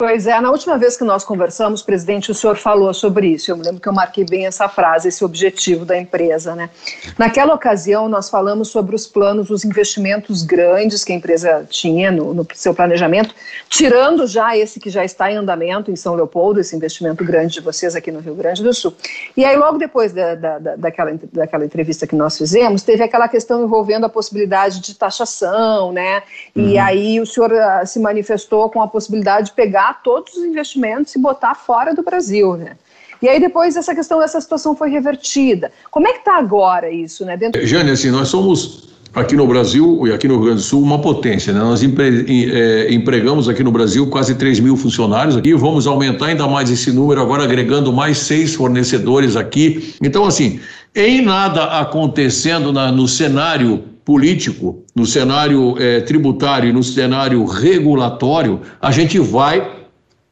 Pois 0.00 0.28
é, 0.28 0.40
na 0.40 0.52
última 0.52 0.78
vez 0.78 0.96
que 0.96 1.02
nós 1.02 1.24
conversamos, 1.24 1.82
presidente, 1.82 2.30
o 2.30 2.34
senhor 2.34 2.56
falou 2.56 2.94
sobre 2.94 3.30
isso. 3.30 3.50
Eu 3.50 3.56
me 3.56 3.64
lembro 3.64 3.80
que 3.80 3.88
eu 3.88 3.92
marquei 3.92 4.24
bem 4.24 4.46
essa 4.46 4.68
frase, 4.68 5.08
esse 5.08 5.24
objetivo 5.24 5.84
da 5.84 5.98
empresa, 5.98 6.54
né? 6.54 6.70
Naquela 7.18 7.52
ocasião, 7.52 8.08
nós 8.08 8.30
falamos 8.30 8.68
sobre 8.68 8.94
os 8.94 9.08
planos, 9.08 9.50
os 9.50 9.64
investimentos 9.64 10.44
grandes 10.44 11.02
que 11.02 11.12
a 11.12 11.16
empresa 11.16 11.66
tinha 11.68 12.12
no, 12.12 12.32
no 12.32 12.46
seu 12.54 12.72
planejamento, 12.72 13.34
tirando 13.68 14.24
já 14.28 14.56
esse 14.56 14.78
que 14.78 14.88
já 14.88 15.04
está 15.04 15.32
em 15.32 15.36
andamento 15.36 15.90
em 15.90 15.96
São 15.96 16.14
Leopoldo, 16.14 16.60
esse 16.60 16.76
investimento 16.76 17.24
grande 17.24 17.54
de 17.54 17.60
vocês 17.60 17.96
aqui 17.96 18.12
no 18.12 18.20
Rio 18.20 18.36
Grande 18.36 18.62
do 18.62 18.72
Sul. 18.72 18.94
E 19.36 19.44
aí, 19.44 19.56
logo 19.56 19.78
depois 19.78 20.12
da, 20.12 20.36
da, 20.36 20.58
da, 20.60 20.76
daquela, 20.76 21.18
daquela 21.32 21.64
entrevista 21.64 22.06
que 22.06 22.14
nós 22.14 22.38
fizemos, 22.38 22.82
teve 22.82 23.02
aquela 23.02 23.26
questão 23.26 23.64
envolvendo 23.64 24.06
a 24.06 24.08
possibilidade 24.08 24.78
de 24.78 24.94
taxação, 24.94 25.90
né? 25.90 26.22
E 26.54 26.74
uhum. 26.74 26.84
aí 26.84 27.20
o 27.20 27.26
senhor 27.26 27.50
uh, 27.50 27.84
se 27.84 27.98
manifestou 27.98 28.70
com 28.70 28.80
a 28.80 28.86
possibilidade 28.86 29.46
de 29.46 29.52
pegar 29.54 29.87
pegar 29.88 29.94
todos 30.02 30.34
os 30.34 30.44
investimentos 30.44 31.14
e 31.14 31.18
botar 31.18 31.54
fora 31.54 31.94
do 31.94 32.02
Brasil, 32.02 32.56
né? 32.56 32.76
E 33.20 33.28
aí 33.28 33.40
depois 33.40 33.76
essa 33.76 33.94
questão 33.94 34.20
dessa 34.20 34.40
situação 34.40 34.76
foi 34.76 34.90
revertida. 34.90 35.72
Como 35.90 36.06
é 36.06 36.12
que 36.12 36.18
está 36.18 36.36
agora 36.36 36.90
isso, 36.90 37.24
né? 37.24 37.36
Dentro... 37.36 37.64
Jane, 37.66 37.90
assim, 37.90 38.10
nós 38.10 38.28
somos 38.28 38.88
aqui 39.12 39.34
no 39.34 39.46
Brasil 39.46 40.06
e 40.06 40.12
aqui 40.12 40.28
no 40.28 40.34
Rio 40.34 40.44
Grande 40.44 40.60
do 40.60 40.64
Sul 40.64 40.82
uma 40.82 41.00
potência, 41.00 41.52
né? 41.52 41.58
Nós 41.58 41.82
empre, 41.82 42.24
é, 42.52 42.92
empregamos 42.92 43.48
aqui 43.48 43.64
no 43.64 43.72
Brasil 43.72 44.06
quase 44.08 44.36
3 44.36 44.60
mil 44.60 44.76
funcionários 44.76 45.36
aqui, 45.36 45.52
vamos 45.54 45.86
aumentar 45.86 46.26
ainda 46.26 46.46
mais 46.46 46.70
esse 46.70 46.92
número 46.92 47.20
agora 47.20 47.42
agregando 47.42 47.92
mais 47.92 48.18
seis 48.18 48.54
fornecedores 48.54 49.34
aqui. 49.34 49.94
Então, 50.00 50.24
assim, 50.24 50.60
em 50.94 51.20
nada 51.20 51.64
acontecendo 51.80 52.72
na, 52.72 52.92
no 52.92 53.08
cenário 53.08 53.82
político, 54.04 54.84
no 54.94 55.04
cenário 55.04 55.74
é, 55.78 56.00
tributário 56.00 56.70
e 56.70 56.72
no 56.72 56.82
cenário 56.82 57.44
regulatório, 57.44 58.60
a 58.80 58.90
gente 58.90 59.18
vai 59.18 59.77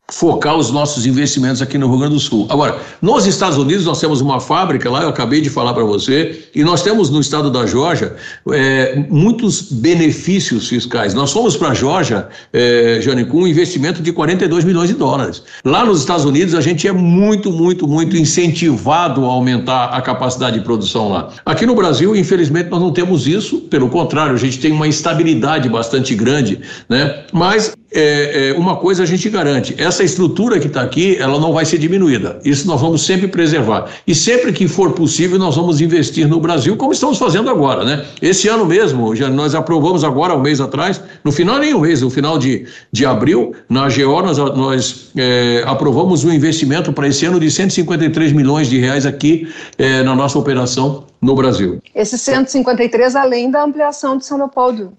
focar 0.08 0.56
os 0.56 0.70
nossos 0.70 1.04
investimentos 1.04 1.60
aqui 1.60 1.76
no 1.76 1.88
Rio 1.88 1.98
Grande 1.98 2.14
do 2.14 2.20
Sul. 2.20 2.46
Agora, 2.48 2.78
nos 3.02 3.26
Estados 3.26 3.58
Unidos 3.58 3.84
nós 3.84 4.00
temos 4.00 4.20
uma 4.20 4.38
fábrica 4.38 4.88
lá, 4.88 5.02
eu 5.02 5.08
acabei 5.08 5.40
de 5.40 5.50
falar 5.50 5.74
para 5.74 5.82
você, 5.82 6.44
e 6.54 6.62
nós 6.62 6.82
temos 6.82 7.10
no 7.10 7.20
estado 7.20 7.50
da 7.50 7.66
Geórgia 7.66 8.14
é, 8.52 9.04
muitos 9.10 9.62
benefícios 9.62 10.68
fiscais. 10.68 11.12
Nós 11.12 11.32
fomos 11.32 11.56
para 11.56 11.70
a 11.70 11.74
Geórgia, 11.74 12.28
é, 12.52 13.00
Jane, 13.02 13.24
com 13.24 13.42
um 13.42 13.46
investimento 13.48 14.00
de 14.00 14.12
42 14.12 14.64
milhões 14.64 14.88
de 14.88 14.94
dólares. 14.94 15.42
Lá 15.64 15.84
nos 15.84 16.00
Estados 16.00 16.24
Unidos 16.24 16.54
a 16.54 16.60
gente 16.60 16.86
é 16.86 16.92
muito, 16.92 17.50
muito, 17.50 17.88
muito 17.88 18.16
incentivado 18.16 19.24
a 19.24 19.28
aumentar 19.28 19.86
a 19.86 20.00
capacidade 20.00 20.58
de 20.58 20.64
produção 20.64 21.08
lá. 21.08 21.30
Aqui 21.44 21.66
no 21.66 21.74
Brasil, 21.74 22.14
infelizmente, 22.14 22.70
nós 22.70 22.80
não 22.80 22.92
temos 22.92 23.26
isso, 23.26 23.62
pelo 23.62 23.88
contrário, 23.88 24.34
a 24.34 24.38
gente 24.38 24.60
tem 24.60 24.70
uma 24.70 24.86
estabilidade 24.86 25.68
bastante 25.68 26.14
grande, 26.14 26.60
né? 26.88 27.24
Mas 27.32 27.75
é, 27.92 28.48
é, 28.48 28.52
uma 28.54 28.76
coisa 28.76 29.02
a 29.02 29.06
gente 29.06 29.28
garante: 29.30 29.74
essa 29.78 30.02
estrutura 30.02 30.58
que 30.58 30.66
está 30.66 30.82
aqui, 30.82 31.16
ela 31.18 31.38
não 31.38 31.52
vai 31.52 31.64
ser 31.64 31.78
diminuída. 31.78 32.38
Isso 32.44 32.66
nós 32.66 32.80
vamos 32.80 33.04
sempre 33.04 33.28
preservar. 33.28 33.90
E 34.06 34.14
sempre 34.14 34.52
que 34.52 34.66
for 34.66 34.92
possível, 34.92 35.38
nós 35.38 35.56
vamos 35.56 35.80
investir 35.80 36.26
no 36.28 36.40
Brasil, 36.40 36.76
como 36.76 36.92
estamos 36.92 37.18
fazendo 37.18 37.48
agora, 37.48 37.84
né? 37.84 38.04
Esse 38.20 38.48
ano 38.48 38.66
mesmo, 38.66 39.14
já 39.14 39.28
nós 39.28 39.54
aprovamos 39.54 40.04
agora, 40.04 40.34
um 40.34 40.40
mês 40.40 40.60
atrás, 40.60 41.00
no 41.24 41.30
final 41.30 41.58
nem 41.58 41.74
um 41.74 41.80
mês, 41.80 42.02
no 42.02 42.10
final 42.10 42.38
de, 42.38 42.66
de 42.90 43.06
abril, 43.06 43.54
na 43.68 43.86
AGO, 43.86 44.22
nós, 44.22 44.38
nós 44.38 45.10
é, 45.16 45.62
aprovamos 45.66 46.24
um 46.24 46.32
investimento 46.32 46.92
para 46.92 47.08
esse 47.08 47.24
ano 47.24 47.38
de 47.38 47.50
153 47.50 48.32
milhões 48.32 48.68
de 48.68 48.78
reais 48.78 49.06
aqui 49.06 49.48
é, 49.78 50.02
na 50.02 50.14
nossa 50.14 50.38
operação 50.38 51.04
no 51.20 51.34
Brasil. 51.34 51.80
Esses 51.94 52.20
153 52.22 53.16
além 53.16 53.50
da 53.50 53.62
ampliação 53.62 54.16
de 54.16 54.26
São 54.26 54.38
Leopoldo. 54.38 54.92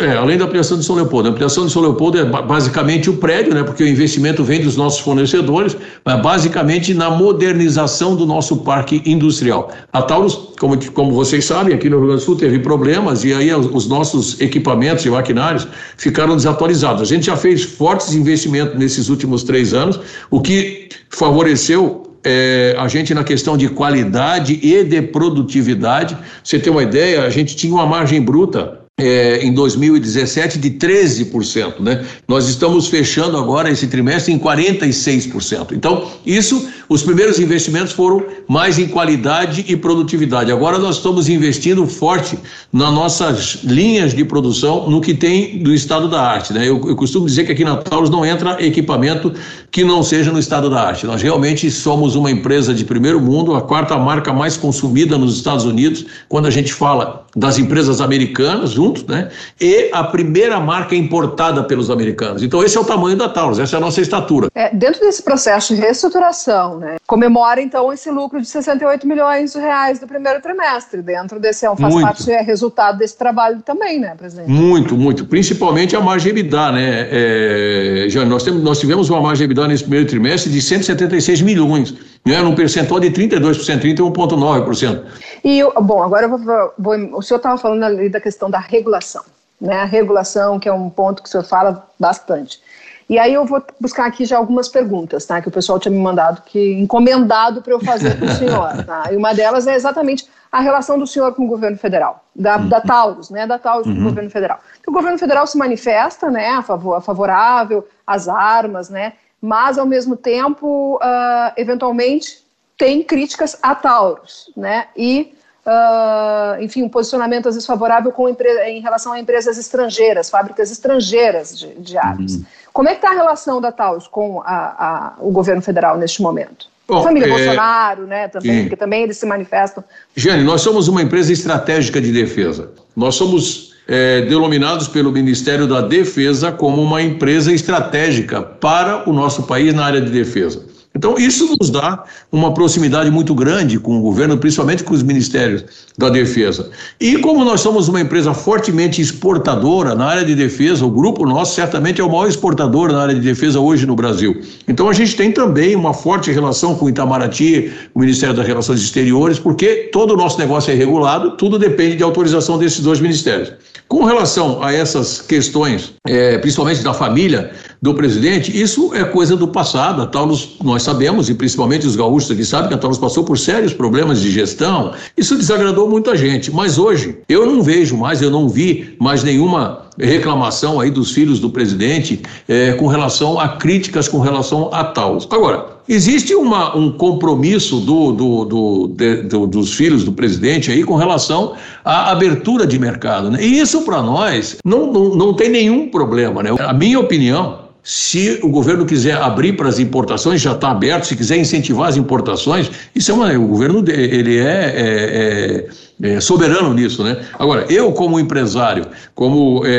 É, 0.00 0.16
além 0.16 0.38
da 0.38 0.44
ampliação 0.44 0.78
de 0.78 0.84
São 0.84 0.94
Leopoldo. 0.94 1.28
A 1.28 1.32
ampliação 1.32 1.66
de 1.66 1.72
São 1.72 1.82
Leopoldo 1.82 2.18
é 2.18 2.24
basicamente 2.24 3.10
o 3.10 3.16
prédio, 3.16 3.52
né, 3.52 3.64
porque 3.64 3.82
o 3.82 3.88
investimento 3.88 4.44
vem 4.44 4.60
dos 4.60 4.76
nossos 4.76 5.00
fornecedores, 5.00 5.76
mas 6.04 6.22
basicamente 6.22 6.94
na 6.94 7.10
modernização 7.10 8.14
do 8.14 8.24
nosso 8.24 8.58
parque 8.58 9.02
industrial. 9.04 9.72
A 9.92 10.02
Taurus, 10.02 10.50
como, 10.60 10.78
como 10.92 11.12
vocês 11.12 11.44
sabem, 11.44 11.74
aqui 11.74 11.90
no 11.90 11.98
Rio 11.98 12.06
Grande 12.06 12.22
do 12.22 12.24
Sul 12.24 12.36
teve 12.36 12.60
problemas 12.60 13.24
e 13.24 13.34
aí 13.34 13.52
os 13.52 13.88
nossos 13.88 14.40
equipamentos 14.40 15.04
e 15.04 15.10
maquinários 15.10 15.66
ficaram 15.96 16.36
desatualizados. 16.36 17.02
A 17.02 17.04
gente 17.04 17.26
já 17.26 17.36
fez 17.36 17.64
fortes 17.64 18.14
investimentos 18.14 18.78
nesses 18.78 19.08
últimos 19.08 19.42
três 19.42 19.74
anos, 19.74 19.98
o 20.30 20.40
que 20.40 20.88
favoreceu 21.10 22.04
é, 22.22 22.76
a 22.78 22.86
gente 22.86 23.12
na 23.14 23.24
questão 23.24 23.56
de 23.56 23.68
qualidade 23.68 24.60
e 24.62 24.84
de 24.84 25.02
produtividade. 25.02 26.16
Você 26.42 26.58
tem 26.58 26.72
uma 26.72 26.82
ideia, 26.82 27.24
a 27.24 27.30
gente 27.30 27.56
tinha 27.56 27.74
uma 27.74 27.86
margem 27.86 28.20
bruta 28.22 28.85
é, 28.98 29.44
em 29.44 29.52
2017 29.52 30.58
de 30.58 30.70
13%, 30.70 31.80
né? 31.80 32.02
Nós 32.26 32.48
estamos 32.48 32.88
fechando 32.88 33.36
agora 33.36 33.70
esse 33.70 33.86
trimestre 33.88 34.32
em 34.32 34.38
46%. 34.38 35.72
Então, 35.72 36.10
isso, 36.24 36.66
os 36.88 37.02
primeiros 37.02 37.38
investimentos 37.38 37.92
foram 37.92 38.24
mais 38.48 38.78
em 38.78 38.88
qualidade 38.88 39.66
e 39.68 39.76
produtividade. 39.76 40.50
Agora 40.50 40.78
nós 40.78 40.96
estamos 40.96 41.28
investindo 41.28 41.86
forte 41.86 42.38
nas 42.72 42.90
nossas 42.90 43.58
linhas 43.64 44.14
de 44.14 44.24
produção, 44.24 44.88
no 44.88 45.02
que 45.02 45.12
tem 45.12 45.62
do 45.62 45.74
estado 45.74 46.08
da 46.08 46.22
arte, 46.22 46.54
né? 46.54 46.66
Eu, 46.66 46.80
eu 46.88 46.96
costumo 46.96 47.26
dizer 47.26 47.44
que 47.44 47.52
aqui 47.52 47.64
na 47.64 47.76
Taurus 47.76 48.08
não 48.08 48.24
entra 48.24 48.56
equipamento 48.64 49.30
que 49.70 49.84
não 49.84 50.02
seja 50.02 50.32
no 50.32 50.38
estado 50.38 50.70
da 50.70 50.80
arte. 50.80 51.04
Nós 51.04 51.20
realmente 51.20 51.70
somos 51.70 52.16
uma 52.16 52.30
empresa 52.30 52.72
de 52.72 52.82
primeiro 52.82 53.20
mundo, 53.20 53.54
a 53.54 53.60
quarta 53.60 53.98
marca 53.98 54.32
mais 54.32 54.56
consumida 54.56 55.18
nos 55.18 55.36
Estados 55.36 55.66
Unidos, 55.66 56.06
quando 56.30 56.46
a 56.46 56.50
gente 56.50 56.72
fala 56.72 57.26
das 57.36 57.58
empresas 57.58 58.00
americanas, 58.00 58.78
juntos, 58.86 59.04
né? 59.04 59.28
E 59.60 59.90
a 59.92 60.04
primeira 60.04 60.60
marca 60.60 60.94
importada 60.94 61.64
pelos 61.64 61.90
americanos. 61.90 62.42
Então, 62.42 62.62
esse 62.62 62.76
é 62.76 62.80
o 62.80 62.84
tamanho 62.84 63.16
da 63.16 63.28
Taurus, 63.28 63.58
essa 63.58 63.76
é 63.76 63.78
a 63.78 63.80
nossa 63.80 64.00
estatura. 64.00 64.48
É, 64.54 64.74
dentro 64.74 65.00
desse 65.00 65.22
processo 65.22 65.74
de 65.74 65.80
reestruturação, 65.80 66.78
né? 66.78 66.96
Comemora, 67.06 67.60
então, 67.60 67.92
esse 67.92 68.10
lucro 68.10 68.40
de 68.40 68.46
68 68.46 69.06
milhões 69.06 69.52
de 69.52 69.58
reais 69.58 69.98
do 69.98 70.06
primeiro 70.06 70.40
trimestre. 70.40 71.02
Dentro 71.02 71.40
desse, 71.40 71.66
faz 71.66 71.78
muito. 71.78 72.06
parte, 72.06 72.30
é 72.30 72.40
resultado 72.40 72.98
desse 72.98 73.16
trabalho 73.16 73.60
também, 73.64 73.98
né, 73.98 74.14
presidente? 74.16 74.50
Muito, 74.50 74.96
muito. 74.96 75.26
Principalmente 75.26 75.96
a 75.96 76.00
margem 76.00 76.30
EBITDA, 76.30 76.72
né? 76.72 77.08
É, 77.10 78.06
já 78.08 78.24
nós, 78.24 78.42
temos, 78.42 78.62
nós 78.62 78.78
tivemos 78.78 79.10
uma 79.10 79.20
margem 79.20 79.44
EBITDA 79.44 79.68
nesse 79.68 79.82
primeiro 79.82 80.06
trimestre 80.06 80.50
de 80.50 80.60
176 80.60 81.42
milhões, 81.42 81.94
né? 82.26 82.42
Num 82.42 82.54
percentual 82.54 82.98
de 82.98 83.10
32%, 83.10 83.80
31,9%. 83.80 85.04
E, 85.44 85.62
bom, 85.80 86.02
agora 86.02 86.26
eu 86.26 86.36
vou, 86.36 86.74
vou 86.76 87.18
o 87.18 87.22
senhor 87.22 87.38
estava 87.38 87.56
falando 87.56 87.84
ali 87.84 88.08
da 88.08 88.20
questão 88.20 88.50
da 88.50 88.58
regulação, 88.58 89.22
né? 89.60 89.82
A 89.82 89.84
regulação, 89.84 90.58
que 90.58 90.68
é 90.68 90.72
um 90.72 90.90
ponto 90.90 91.22
que 91.22 91.28
o 91.28 91.30
senhor 91.30 91.44
fala 91.44 91.86
bastante. 91.98 92.60
E 93.08 93.20
aí 93.20 93.34
eu 93.34 93.44
vou 93.44 93.62
buscar 93.80 94.06
aqui 94.06 94.24
já 94.24 94.36
algumas 94.36 94.68
perguntas, 94.68 95.24
tá? 95.24 95.40
Que 95.40 95.46
o 95.46 95.52
pessoal 95.52 95.78
tinha 95.78 95.92
me 95.92 95.98
mandado, 95.98 96.42
que 96.44 96.72
encomendado 96.74 97.62
para 97.62 97.72
eu 97.72 97.78
fazer 97.78 98.18
para 98.18 98.26
o 98.26 98.34
senhor, 98.34 98.84
tá? 98.84 99.04
E 99.12 99.16
uma 99.16 99.32
delas 99.32 99.68
é 99.68 99.76
exatamente 99.76 100.26
a 100.50 100.60
relação 100.60 100.98
do 100.98 101.06
senhor 101.06 101.32
com 101.34 101.44
o 101.44 101.48
governo 101.48 101.76
federal, 101.76 102.24
da, 102.34 102.56
uhum. 102.56 102.68
da 102.68 102.80
Taurus, 102.80 103.30
né? 103.30 103.46
Da 103.46 103.58
Taurus 103.58 103.86
uhum. 103.86 103.92
com 103.92 103.98
o 103.98 104.02
uhum. 104.02 104.08
governo 104.08 104.30
federal. 104.30 104.58
O 104.84 104.90
governo 104.90 105.18
federal 105.18 105.46
se 105.46 105.56
manifesta, 105.56 106.28
né? 106.28 106.48
A, 106.48 106.62
favor, 106.62 106.94
a 106.94 107.00
favorável 107.00 107.86
às 108.04 108.28
armas, 108.28 108.90
né? 108.90 109.12
Mas 109.46 109.78
ao 109.78 109.86
mesmo 109.86 110.16
tempo, 110.16 110.96
uh, 110.96 111.52
eventualmente 111.56 112.44
tem 112.76 113.00
críticas 113.00 113.56
a 113.62 113.76
Taurus, 113.76 114.50
né? 114.56 114.88
E 114.96 115.32
uh, 115.64 116.60
enfim, 116.60 116.82
um 116.82 116.88
posicionamento 116.88 117.48
às 117.48 117.54
vezes 117.54 117.64
favorável 117.64 118.10
com 118.10 118.28
em 118.28 118.80
relação 118.80 119.12
a 119.12 119.20
empresas 119.20 119.56
estrangeiras, 119.56 120.28
fábricas 120.28 120.72
estrangeiras 120.72 121.56
de, 121.56 121.74
de 121.74 121.96
armas. 121.96 122.34
Uhum. 122.34 122.44
Como 122.72 122.88
é 122.88 122.92
que 122.92 122.98
está 122.98 123.10
a 123.10 123.14
relação 123.14 123.60
da 123.60 123.70
Taurus 123.70 124.08
com 124.08 124.42
a, 124.44 124.56
a, 124.56 125.14
o 125.20 125.30
governo 125.30 125.62
federal 125.62 125.96
neste 125.96 126.20
momento? 126.20 126.66
Bom, 126.88 127.04
Família 127.04 127.28
é... 127.28 127.30
Bolsonaro, 127.30 128.04
né, 128.04 128.26
também, 128.26 128.62
porque 128.62 128.76
também 128.76 129.04
eles 129.04 129.16
se 129.16 129.26
manifestam. 129.26 129.82
Jane, 130.16 130.42
nós 130.42 130.60
somos 130.60 130.88
uma 130.88 131.02
empresa 131.02 131.32
estratégica 131.32 132.00
de 132.00 132.12
defesa. 132.12 132.72
Nós 132.96 133.14
somos 133.14 133.65
é, 133.88 134.22
denominados 134.22 134.88
pelo 134.88 135.12
Ministério 135.12 135.66
da 135.66 135.80
Defesa 135.80 136.50
como 136.50 136.82
uma 136.82 137.00
empresa 137.02 137.52
estratégica 137.52 138.42
para 138.42 139.08
o 139.08 139.12
nosso 139.12 139.44
país 139.44 139.72
na 139.72 139.84
área 139.84 140.00
de 140.00 140.10
defesa. 140.10 140.64
Então, 140.96 141.18
isso 141.18 141.54
nos 141.60 141.68
dá 141.68 142.04
uma 142.32 142.54
proximidade 142.54 143.10
muito 143.10 143.34
grande 143.34 143.78
com 143.78 143.98
o 143.98 144.00
governo, 144.00 144.38
principalmente 144.38 144.82
com 144.82 144.94
os 144.94 145.02
ministérios 145.02 145.62
da 145.98 146.08
defesa. 146.08 146.70
E 146.98 147.18
como 147.18 147.44
nós 147.44 147.60
somos 147.60 147.86
uma 147.86 148.00
empresa 148.00 148.32
fortemente 148.32 149.02
exportadora 149.02 149.94
na 149.94 150.06
área 150.06 150.24
de 150.24 150.34
defesa, 150.34 150.86
o 150.86 150.90
grupo 150.90 151.26
nosso 151.26 151.54
certamente 151.54 152.00
é 152.00 152.04
o 152.04 152.08
maior 152.08 152.26
exportador 152.26 152.90
na 152.90 153.02
área 153.02 153.14
de 153.14 153.20
defesa 153.20 153.60
hoje 153.60 153.84
no 153.84 153.94
Brasil. 153.94 154.40
Então, 154.66 154.88
a 154.88 154.94
gente 154.94 155.14
tem 155.14 155.30
também 155.30 155.76
uma 155.76 155.92
forte 155.92 156.32
relação 156.32 156.74
com 156.74 156.86
o 156.86 156.88
Itamaraty, 156.88 157.70
o 157.94 158.00
Ministério 158.00 158.34
das 158.34 158.46
Relações 158.46 158.80
Exteriores, 158.80 159.38
porque 159.38 159.90
todo 159.92 160.14
o 160.14 160.16
nosso 160.16 160.38
negócio 160.38 160.72
é 160.72 160.74
regulado, 160.74 161.32
tudo 161.32 161.58
depende 161.58 161.96
de 161.96 162.02
autorização 162.02 162.56
desses 162.56 162.80
dois 162.80 163.00
ministérios. 163.00 163.52
Com 163.88 164.02
relação 164.02 164.62
a 164.64 164.72
essas 164.72 165.20
questões, 165.20 165.92
é, 166.08 166.38
principalmente 166.38 166.82
da 166.82 166.92
família 166.92 167.52
do 167.80 167.94
presidente, 167.94 168.50
isso 168.50 168.92
é 168.92 169.04
coisa 169.04 169.36
do 169.36 169.46
passado. 169.46 170.02
A 170.02 170.06
Taurus, 170.06 170.56
nós 170.62 170.82
sabemos, 170.86 171.28
e 171.28 171.34
principalmente 171.34 171.86
os 171.86 171.96
gaúchos 171.96 172.30
aqui 172.30 172.44
sabem 172.44 172.68
que 172.68 172.74
a 172.74 172.78
Taurus 172.78 172.98
passou 172.98 173.24
por 173.24 173.38
sérios 173.38 173.74
problemas 173.74 174.20
de 174.20 174.30
gestão. 174.30 174.92
Isso 175.16 175.36
desagradou 175.36 175.88
muita 175.88 176.16
gente. 176.16 176.50
Mas 176.50 176.78
hoje, 176.78 177.18
eu 177.28 177.44
não 177.44 177.60
vejo 177.62 177.96
mais, 177.96 178.22
eu 178.22 178.30
não 178.30 178.48
vi 178.48 178.96
mais 178.98 179.22
nenhuma 179.22 179.86
reclamação 179.98 180.80
aí 180.80 180.90
dos 180.90 181.10
filhos 181.12 181.40
do 181.40 181.50
presidente 181.50 182.22
é, 182.48 182.72
com 182.72 182.86
relação 182.86 183.40
a 183.40 183.48
críticas 183.48 184.08
com 184.08 184.20
relação 184.20 184.70
a 184.72 184.84
Taurus. 184.84 185.26
Agora, 185.30 185.76
Existe 185.88 186.34
uma, 186.34 186.76
um 186.76 186.90
compromisso 186.90 187.78
do, 187.78 188.10
do, 188.10 188.44
do, 188.44 188.88
de, 188.88 189.22
do, 189.22 189.46
dos 189.46 189.72
filhos 189.74 190.02
do 190.02 190.10
presidente 190.10 190.72
aí 190.72 190.82
com 190.82 190.96
relação 190.96 191.54
à 191.84 192.10
abertura 192.10 192.66
de 192.66 192.76
mercado. 192.76 193.30
Né? 193.30 193.38
E 193.40 193.60
isso, 193.60 193.82
para 193.82 194.02
nós, 194.02 194.56
não, 194.64 194.92
não, 194.92 195.14
não 195.14 195.34
tem 195.34 195.48
nenhum 195.48 195.88
problema. 195.88 196.42
Né? 196.42 196.50
A 196.58 196.72
minha 196.72 196.98
opinião 196.98 197.65
se 197.88 198.40
o 198.42 198.48
governo 198.48 198.84
quiser 198.84 199.14
abrir 199.14 199.52
para 199.52 199.68
as 199.68 199.78
importações, 199.78 200.40
já 200.40 200.50
está 200.50 200.72
aberto. 200.72 201.06
Se 201.06 201.14
quiser 201.14 201.36
incentivar 201.36 201.88
as 201.88 201.96
importações, 201.96 202.68
isso 202.92 203.12
é 203.12 203.14
uma, 203.14 203.32
o 203.38 203.46
governo 203.46 203.84
ele 203.88 204.38
é, 204.38 204.42
é, 204.42 205.68
é, 206.02 206.14
é 206.16 206.20
soberano 206.20 206.74
nisso, 206.74 207.04
né? 207.04 207.16
Agora, 207.38 207.64
eu 207.68 207.92
como 207.92 208.18
empresário, 208.18 208.88
como 209.14 209.64
é, 209.64 209.70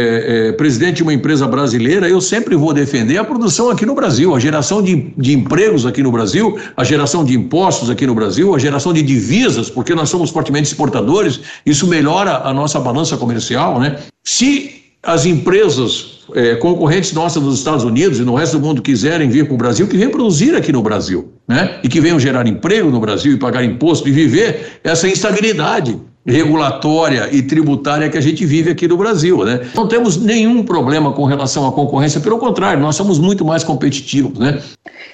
é, 0.48 0.52
presidente 0.54 0.96
de 0.96 1.04
uma 1.04 1.14
empresa 1.14 1.46
brasileira, 1.50 2.08
eu 2.08 2.22
sempre 2.22 2.56
vou 2.56 2.74
defender 2.74 3.18
a 3.18 3.26
produção 3.26 3.70
aqui 3.70 3.86
no 3.86 3.94
Brasil, 3.94 4.34
a 4.34 4.40
geração 4.40 4.82
de, 4.82 5.12
de 5.18 5.34
empregos 5.34 5.86
aqui 5.86 6.02
no 6.02 6.10
Brasil, 6.10 6.58
a 6.78 6.86
geração 6.86 7.26
de 7.26 7.36
impostos 7.36 7.90
aqui 7.90 8.08
no 8.08 8.16
Brasil, 8.16 8.56
a 8.56 8.58
geração 8.58 8.94
de 8.94 9.02
divisas, 9.02 9.70
porque 9.70 9.94
nós 9.94 10.08
somos 10.08 10.30
fortemente 10.30 10.70
exportadores. 10.70 11.42
Isso 11.66 11.86
melhora 11.86 12.38
a 12.38 12.54
nossa 12.54 12.80
balança 12.80 13.18
comercial, 13.18 13.82
né? 13.82 13.98
Se 14.24 14.82
as 15.04 15.26
empresas 15.26 16.17
é, 16.34 16.56
concorrentes 16.56 17.14
nossas 17.14 17.42
nos 17.42 17.58
Estados 17.58 17.84
Unidos 17.84 18.20
e 18.20 18.24
no 18.24 18.36
resto 18.36 18.58
do 18.58 18.66
mundo 18.66 18.82
quiserem 18.82 19.30
vir 19.30 19.46
para 19.46 19.54
o 19.54 19.58
Brasil, 19.58 19.88
que 19.88 19.98
venham 19.98 20.12
produzir 20.12 20.56
aqui 20.56 20.72
no 20.72 20.82
Brasil, 20.82 21.32
né? 21.48 21.80
E 21.84 21.88
que 21.88 22.02
venham 22.02 22.20
gerar 22.20 22.48
emprego 22.48 22.90
no 22.90 23.00
Brasil 23.00 23.34
e 23.34 23.38
pagar 23.38 23.64
imposto 23.64 24.08
e 24.08 24.12
viver 24.12 24.80
essa 24.84 25.08
instabilidade 25.08 26.00
regulatória 26.26 27.30
e 27.32 27.42
tributária 27.42 28.10
que 28.10 28.18
a 28.18 28.22
gente 28.22 28.46
vive 28.46 28.70
aqui 28.70 28.86
no 28.86 28.98
Brasil, 28.98 29.46
né? 29.46 29.62
Não 29.74 29.88
temos 29.88 30.18
nenhum 30.18 30.62
problema 30.62 31.14
com 31.14 31.24
relação 31.24 31.66
à 31.66 31.72
concorrência, 31.72 32.20
pelo 32.20 32.38
contrário, 32.38 32.82
nós 32.82 32.98
somos 32.98 33.18
muito 33.18 33.46
mais 33.46 33.64
competitivos, 33.64 34.38
né? 34.38 34.62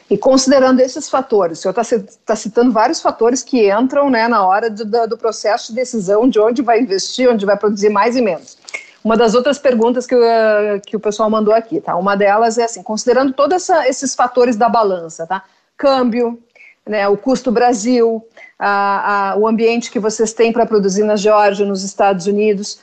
E 0.10 0.18
considerando 0.18 0.80
esses 0.80 1.08
fatores, 1.08 1.60
o 1.60 1.62
senhor 1.62 1.80
está 1.80 2.00
tá 2.26 2.36
citando 2.36 2.72
vários 2.72 3.00
fatores 3.00 3.44
que 3.44 3.72
entram 3.72 4.10
né, 4.10 4.28
na 4.28 4.44
hora 4.46 4.70
de, 4.70 4.84
do 4.84 5.18
processo 5.18 5.70
de 5.70 5.76
decisão 5.76 6.28
de 6.28 6.40
onde 6.40 6.64
vai 6.64 6.82
investir, 6.82 7.30
onde 7.30 7.46
vai 7.46 7.58
produzir 7.58 7.90
mais 7.90 8.16
e 8.16 8.22
menos. 8.22 8.58
Uma 9.04 9.18
das 9.18 9.36
outras 9.36 9.60
perguntas 9.60 10.08
que, 10.08 10.16
uh, 10.16 10.80
que 10.86 10.96
o 10.96 11.00
pessoal 11.00 11.30
mandou 11.30 11.54
aqui, 11.54 11.82
tá? 11.82 11.96
Uma 11.96 12.16
delas 12.16 12.58
é 12.58 12.64
assim, 12.64 12.82
considerando 12.82 13.34
todos 13.34 13.70
esses 13.70 14.16
fatores 14.16 14.56
da 14.56 14.70
balança, 14.70 15.28
tá? 15.28 15.44
Câmbio, 15.76 16.42
né, 16.86 17.08
o 17.08 17.18
custo 17.18 17.52
Brasil, 17.52 18.26
a, 18.58 19.32
a, 19.32 19.38
o 19.38 19.48
ambiente 19.48 19.92
que 19.92 20.00
vocês 20.00 20.34
têm 20.34 20.52
para 20.52 20.66
produzir 20.66 21.04
na 21.04 21.16
Geórgia, 21.16 21.66
nos 21.66 21.84
Estados 21.84 22.28
Unidos, 22.28 22.80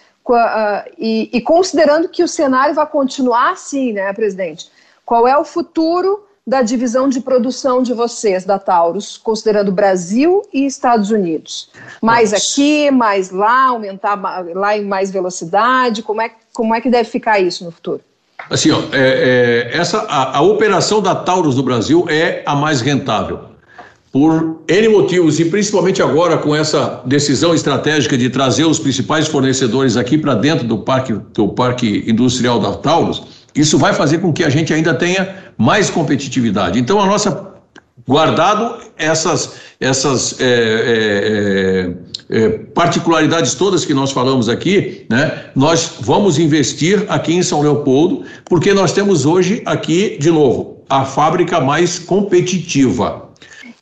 e, 0.99 1.29
e, 1.33 1.41
considerando 1.41 2.09
que 2.09 2.23
o 2.23 2.29
cenário 2.29 2.75
vai 2.75 2.87
continuar 2.87 3.53
assim, 3.53 3.93
né, 3.93 4.12
presidente? 4.12 4.71
Qual 5.05 5.27
é 5.27 5.37
o 5.37 5.45
futuro 5.45 6.25
da 6.50 6.62
divisão 6.62 7.09
de 7.09 7.21
produção 7.21 7.80
de 7.80 7.95
vocês, 7.95 8.45
da 8.45 8.59
Taurus, 8.59 9.16
considerando 9.16 9.71
Brasil 9.71 10.42
e 10.52 10.66
Estados 10.66 11.12
Unidos? 11.12 11.71
Mais 12.02 12.35
aqui, 12.35 12.90
mais 12.90 13.30
lá, 13.30 13.69
aumentar 13.69 14.21
lá 14.52 14.76
em 14.76 14.85
mais 14.85 15.12
velocidade? 15.12 16.02
Como 16.02 16.21
é, 16.21 16.33
como 16.52 16.75
é 16.75 16.80
que 16.80 16.90
deve 16.90 17.09
ficar 17.09 17.38
isso 17.38 17.64
no 17.64 17.71
futuro? 17.71 18.00
Assim, 18.50 18.73
ó, 18.73 18.80
é, 18.92 19.71
é, 19.73 19.78
essa, 19.78 20.00
a, 20.09 20.38
a 20.38 20.40
operação 20.42 21.00
da 21.00 21.14
Taurus 21.14 21.54
no 21.54 21.62
Brasil 21.62 22.04
é 22.09 22.42
a 22.45 22.57
mais 22.57 22.80
rentável. 22.80 23.38
por 24.11 24.62
N 24.66 24.88
motivos 24.88 25.38
e 25.38 25.45
principalmente 25.45 26.02
agora 26.02 26.37
com 26.37 26.52
essa 26.57 27.00
decisão 27.07 27.54
estratégica 27.54 28.19
de 28.19 28.28
trazer 28.28 28.64
os 28.64 28.80
principais 28.80 29.28
fornecedores 29.28 29.97
aqui 29.97 30.19
para 30.19 30.35
dentro 30.35 30.66
do 30.66 30.78
parque, 30.78 31.12
do 31.12 31.47
parque 31.47 32.02
industrial 32.09 32.59
da 32.59 32.73
Taurus, 32.73 33.23
isso 33.54 33.78
vai 33.78 33.92
fazer 33.92 34.19
com 34.19 34.33
que 34.33 34.45
a 34.45 34.49
gente 34.49 34.73
ainda 34.73 34.95
tenha 34.95 35.37
mais 35.57 35.90
competitividade. 35.90 36.78
Então, 36.78 37.00
a 37.00 37.07
nossa 37.07 37.50
guardado 38.07 38.78
essas, 38.97 39.54
essas 39.78 40.40
é, 40.40 41.95
é, 42.30 42.37
é, 42.37 42.49
particularidades 42.75 43.54
todas 43.54 43.85
que 43.85 43.95
nós 43.95 44.11
falamos 44.12 44.49
aqui, 44.49 45.07
né, 45.11 45.47
nós 45.54 45.97
vamos 46.00 46.38
investir 46.38 47.04
aqui 47.09 47.35
em 47.35 47.42
São 47.42 47.61
Leopoldo, 47.61 48.25
porque 48.47 48.73
nós 48.73 48.92
temos 48.92 49.26
hoje 49.26 49.62
aqui, 49.66 50.16
de 50.19 50.30
novo, 50.30 50.83
a 50.88 51.04
fábrica 51.04 51.61
mais 51.61 51.99
competitiva. 51.99 53.30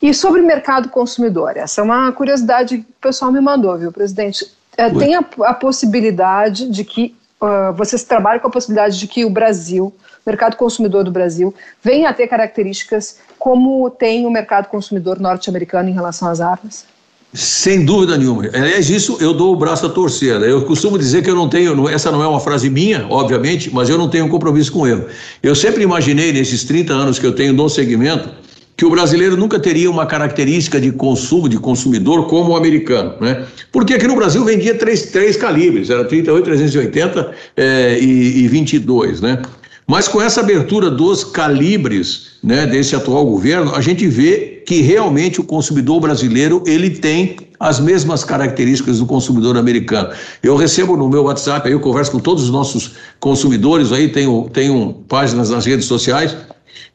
E 0.01 0.13
sobre 0.13 0.41
mercado 0.41 0.89
consumidor, 0.89 1.57
essa 1.57 1.81
é 1.81 1.83
uma 1.83 2.11
curiosidade 2.11 2.77
que 2.77 2.83
o 2.83 3.01
pessoal 3.01 3.31
me 3.31 3.41
mandou, 3.41 3.77
viu, 3.77 3.91
presidente? 3.91 4.45
É, 4.77 4.89
tem 4.89 5.15
a, 5.15 5.25
a, 5.41 5.53
possibilidade 5.53 6.69
de 6.69 6.85
que 6.85 7.13
uh, 7.41 7.73
vocês 7.73 8.03
trabalham 8.03 8.39
com 8.39 8.47
a 8.47 8.51
possibilidade 8.51 8.99
de 8.99 9.07
que 9.07 9.25
o 9.25 9.29
Brasil, 9.29 9.93
o 10.25 10.29
mercado 10.29 10.55
consumidor 10.55 11.03
do 11.03 11.11
Brasil, 11.11 11.53
venha 11.83 12.09
a 12.09 12.13
ter 12.13 12.27
características 12.27 13.17
como 13.37 13.89
tem 13.89 14.25
o 14.25 14.31
mercado 14.31 14.67
consumidor 14.67 15.19
norte-americano 15.19 15.89
em 15.89 15.93
relação 15.93 16.27
às 16.27 16.41
armas? 16.41 16.85
Sem 17.31 17.85
dúvida 17.85 18.17
nenhuma. 18.17 18.45
Aliás, 18.47 18.89
isso 18.89 19.17
eu 19.21 19.35
dou 19.35 19.53
o 19.53 19.55
braço 19.55 19.85
a 19.85 19.89
torcer. 19.89 20.39
Né? 20.39 20.51
Eu 20.51 20.65
costumo 20.65 20.97
dizer 20.97 21.23
que 21.23 21.29
eu 21.29 21.35
não 21.35 21.47
tenho, 21.47 21.87
essa 21.87 22.11
não 22.11 22.23
é 22.23 22.27
uma 22.27 22.39
frase 22.39 22.71
minha, 22.71 23.05
obviamente, 23.07 23.71
mas 23.71 23.87
eu 23.87 23.99
não 23.99 24.09
tenho 24.09 24.25
um 24.25 24.29
compromisso 24.29 24.71
com 24.71 24.87
ele. 24.87 25.05
Eu 25.43 25.55
sempre 25.55 25.83
imaginei, 25.83 26.33
nesses 26.33 26.63
30 26.63 26.91
anos 26.91 27.19
que 27.19 27.25
eu 27.25 27.35
tenho 27.35 27.53
no 27.53 27.69
segmento, 27.69 28.29
que 28.79 28.85
o 28.85 28.89
brasileiro 28.89 29.35
nunca 29.35 29.59
teria 29.59 29.91
uma 29.91 30.05
característica 30.05 30.79
de 30.79 30.89
consumo, 30.93 31.49
de 31.49 31.57
consumidor, 31.57 32.27
como 32.27 32.51
o 32.51 32.55
americano. 32.55 33.13
Né? 33.19 33.45
Porque 33.73 33.93
aqui 33.93 34.07
no 34.07 34.15
Brasil 34.15 34.45
vendia 34.45 34.73
três, 34.73 35.07
três 35.07 35.35
calibres, 35.35 35.89
era 35.89 36.05
38, 36.05 36.45
380 36.45 37.31
é, 37.57 37.99
e, 37.99 38.45
e 38.45 38.47
22. 38.47 39.19
Né? 39.19 39.41
Mas 39.85 40.07
com 40.07 40.21
essa 40.21 40.39
abertura 40.39 40.89
dos 40.89 41.25
calibres 41.25 42.37
né, 42.41 42.65
desse 42.65 42.95
atual 42.95 43.25
governo, 43.25 43.75
a 43.75 43.81
gente 43.81 44.07
vê 44.07 44.63
que 44.65 44.79
realmente 44.79 45.41
o 45.41 45.43
consumidor 45.43 45.99
brasileiro 45.99 46.63
ele 46.65 46.89
tem 46.89 47.35
as 47.59 47.81
mesmas 47.81 48.23
características 48.23 48.99
do 48.99 49.05
consumidor 49.05 49.57
americano. 49.57 50.11
Eu 50.41 50.55
recebo 50.55 50.95
no 50.95 51.09
meu 51.09 51.23
WhatsApp, 51.23 51.67
aí 51.67 51.73
eu 51.73 51.81
converso 51.81 52.13
com 52.13 52.19
todos 52.19 52.45
os 52.45 52.49
nossos 52.49 52.93
consumidores, 53.19 53.91
aí 53.91 54.07
tenho, 54.07 54.49
tenho 54.53 55.03
páginas 55.09 55.49
nas 55.49 55.65
redes 55.65 55.85
sociais, 55.85 56.33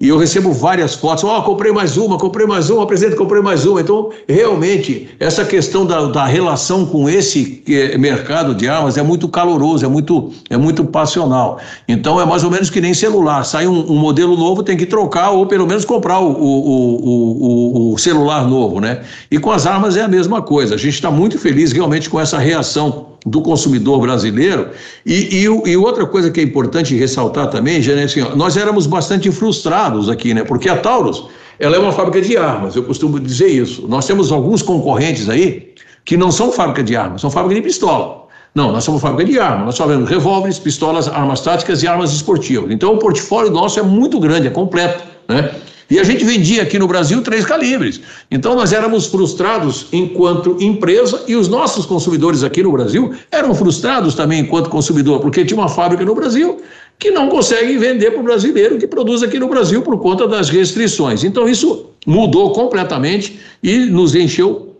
e 0.00 0.08
eu 0.08 0.18
recebo 0.18 0.52
várias 0.52 0.94
fotos, 0.94 1.22
ó, 1.24 1.38
oh, 1.38 1.42
comprei 1.42 1.72
mais 1.72 1.96
uma, 1.96 2.18
comprei 2.18 2.46
mais 2.46 2.68
uma, 2.68 2.86
presidente, 2.86 3.16
comprei 3.16 3.40
mais 3.40 3.64
uma. 3.64 3.80
Então, 3.80 4.10
realmente, 4.28 5.08
essa 5.20 5.44
questão 5.44 5.86
da, 5.86 6.06
da 6.06 6.24
relação 6.24 6.84
com 6.84 7.08
esse 7.08 7.62
é, 7.68 7.96
mercado 7.96 8.54
de 8.54 8.68
armas 8.68 8.96
é 8.96 9.02
muito 9.02 9.28
caloroso, 9.28 9.84
é 9.84 9.88
muito, 9.88 10.32
é 10.50 10.56
muito 10.56 10.84
passional. 10.84 11.60
Então, 11.86 12.20
é 12.20 12.26
mais 12.26 12.42
ou 12.42 12.50
menos 12.50 12.70
que 12.70 12.80
nem 12.80 12.92
celular. 12.92 13.44
Sai 13.44 13.66
um, 13.66 13.92
um 13.92 13.96
modelo 13.96 14.36
novo, 14.36 14.62
tem 14.62 14.76
que 14.76 14.86
trocar 14.86 15.30
ou 15.30 15.46
pelo 15.46 15.66
menos 15.66 15.84
comprar 15.84 16.18
o, 16.18 16.32
o, 16.32 17.90
o, 17.90 17.92
o, 17.92 17.98
celular 17.98 18.46
novo, 18.46 18.80
né? 18.80 19.02
E 19.30 19.38
com 19.38 19.52
as 19.52 19.64
armas 19.66 19.96
é 19.96 20.02
a 20.02 20.08
mesma 20.08 20.42
coisa. 20.42 20.74
A 20.74 20.78
gente 20.78 20.94
está 20.94 21.10
muito 21.10 21.38
feliz 21.38 21.70
realmente 21.72 22.10
com 22.10 22.20
essa 22.20 22.38
reação 22.38 23.13
do 23.24 23.40
consumidor 23.40 24.00
brasileiro. 24.00 24.68
E, 25.04 25.44
e, 25.44 25.44
e, 25.44 25.76
outra 25.76 26.06
coisa 26.06 26.30
que 26.30 26.40
é 26.40 26.42
importante 26.42 26.94
ressaltar 26.94 27.48
também, 27.48 27.80
já 27.80 27.94
assim, 28.02 28.20
ó, 28.20 28.36
nós 28.36 28.56
éramos 28.56 28.86
bastante 28.86 29.30
frustrados 29.30 30.08
aqui, 30.08 30.34
né? 30.34 30.44
Porque 30.44 30.68
a 30.68 30.76
Taurus, 30.76 31.26
ela 31.58 31.76
é 31.76 31.78
uma 31.78 31.92
fábrica 31.92 32.20
de 32.20 32.36
armas, 32.36 32.76
eu 32.76 32.82
costumo 32.84 33.18
dizer 33.18 33.48
isso. 33.48 33.86
Nós 33.88 34.06
temos 34.06 34.30
alguns 34.30 34.60
concorrentes 34.62 35.28
aí 35.28 35.72
que 36.04 36.16
não 36.16 36.30
são 36.30 36.52
fábrica 36.52 36.82
de 36.82 36.94
armas, 36.94 37.20
são 37.20 37.30
fábrica 37.30 37.54
de 37.54 37.66
pistola. 37.66 38.24
Não, 38.54 38.70
nós 38.70 38.84
somos 38.84 39.02
fábrica 39.02 39.32
de 39.32 39.38
armas, 39.38 39.66
nós 39.66 39.76
fazemos 39.76 40.08
revólveres, 40.08 40.60
pistolas, 40.60 41.08
armas 41.08 41.40
táticas 41.40 41.82
e 41.82 41.88
armas 41.88 42.12
esportivas. 42.12 42.70
Então 42.70 42.94
o 42.94 42.98
portfólio 42.98 43.50
nosso 43.50 43.80
é 43.80 43.82
muito 43.82 44.20
grande, 44.20 44.46
é 44.46 44.50
completo, 44.50 45.02
né? 45.28 45.50
E 45.90 45.98
a 45.98 46.04
gente 46.04 46.24
vendia 46.24 46.62
aqui 46.62 46.78
no 46.78 46.86
Brasil 46.86 47.20
três 47.22 47.44
calibres. 47.44 48.00
Então 48.30 48.54
nós 48.54 48.72
éramos 48.72 49.06
frustrados 49.06 49.86
enquanto 49.92 50.56
empresa 50.60 51.22
e 51.28 51.36
os 51.36 51.48
nossos 51.48 51.84
consumidores 51.84 52.42
aqui 52.42 52.62
no 52.62 52.72
Brasil 52.72 53.12
eram 53.30 53.54
frustrados 53.54 54.14
também 54.14 54.40
enquanto 54.40 54.70
consumidor, 54.70 55.20
porque 55.20 55.44
tinha 55.44 55.58
uma 55.58 55.68
fábrica 55.68 56.04
no 56.04 56.14
Brasil 56.14 56.60
que 56.98 57.10
não 57.10 57.28
consegue 57.28 57.76
vender 57.76 58.12
para 58.12 58.20
o 58.20 58.24
brasileiro 58.24 58.78
que 58.78 58.86
produz 58.86 59.22
aqui 59.22 59.38
no 59.38 59.48
Brasil 59.48 59.82
por 59.82 59.98
conta 59.98 60.26
das 60.26 60.48
restrições. 60.48 61.24
Então 61.24 61.48
isso 61.48 61.86
mudou 62.06 62.52
completamente 62.52 63.38
e 63.62 63.78
nos 63.78 64.14
encheu 64.14 64.74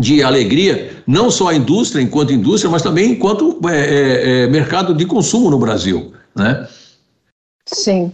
de 0.00 0.22
alegria, 0.22 0.90
não 1.06 1.30
só 1.30 1.48
a 1.48 1.54
indústria 1.54 2.02
enquanto 2.02 2.32
indústria, 2.32 2.70
mas 2.70 2.82
também 2.82 3.10
enquanto 3.10 3.58
é, 3.68 3.78
é, 3.78 4.44
é, 4.44 4.46
mercado 4.46 4.94
de 4.94 5.04
consumo 5.04 5.50
no 5.50 5.58
Brasil, 5.58 6.12
né? 6.34 6.66
Sim. 7.66 8.12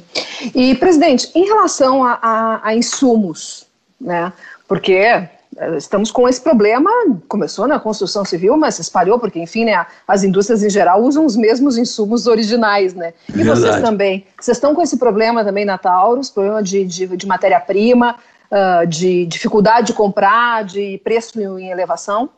E, 0.54 0.74
presidente, 0.74 1.30
em 1.34 1.44
relação 1.44 2.04
a, 2.04 2.18
a, 2.20 2.68
a 2.68 2.74
insumos, 2.74 3.66
né? 4.00 4.32
Porque 4.66 4.92
eh, 4.92 5.28
estamos 5.76 6.10
com 6.10 6.28
esse 6.28 6.40
problema, 6.40 6.90
começou 7.26 7.66
na 7.66 7.80
construção 7.80 8.24
civil, 8.24 8.56
mas 8.56 8.74
se 8.74 8.82
espalhou, 8.82 9.18
porque, 9.18 9.40
enfim, 9.40 9.64
né, 9.64 9.86
as 10.06 10.22
indústrias 10.22 10.62
em 10.62 10.70
geral 10.70 11.02
usam 11.02 11.24
os 11.24 11.34
mesmos 11.34 11.78
insumos 11.78 12.26
originais, 12.26 12.92
né? 12.94 13.14
E 13.28 13.32
Verdade. 13.32 13.60
vocês 13.60 13.80
também. 13.80 14.26
Vocês 14.38 14.56
estão 14.56 14.74
com 14.74 14.82
esse 14.82 14.98
problema 14.98 15.44
também 15.44 15.64
na 15.64 15.78
Taurus, 15.78 16.30
problema 16.30 16.62
de, 16.62 16.84
de, 16.84 17.16
de 17.16 17.26
matéria-prima, 17.26 18.16
uh, 18.52 18.86
de 18.86 19.24
dificuldade 19.26 19.88
de 19.88 19.92
comprar, 19.94 20.64
de 20.64 21.00
preço 21.02 21.40
em 21.58 21.70
elevação? 21.70 22.28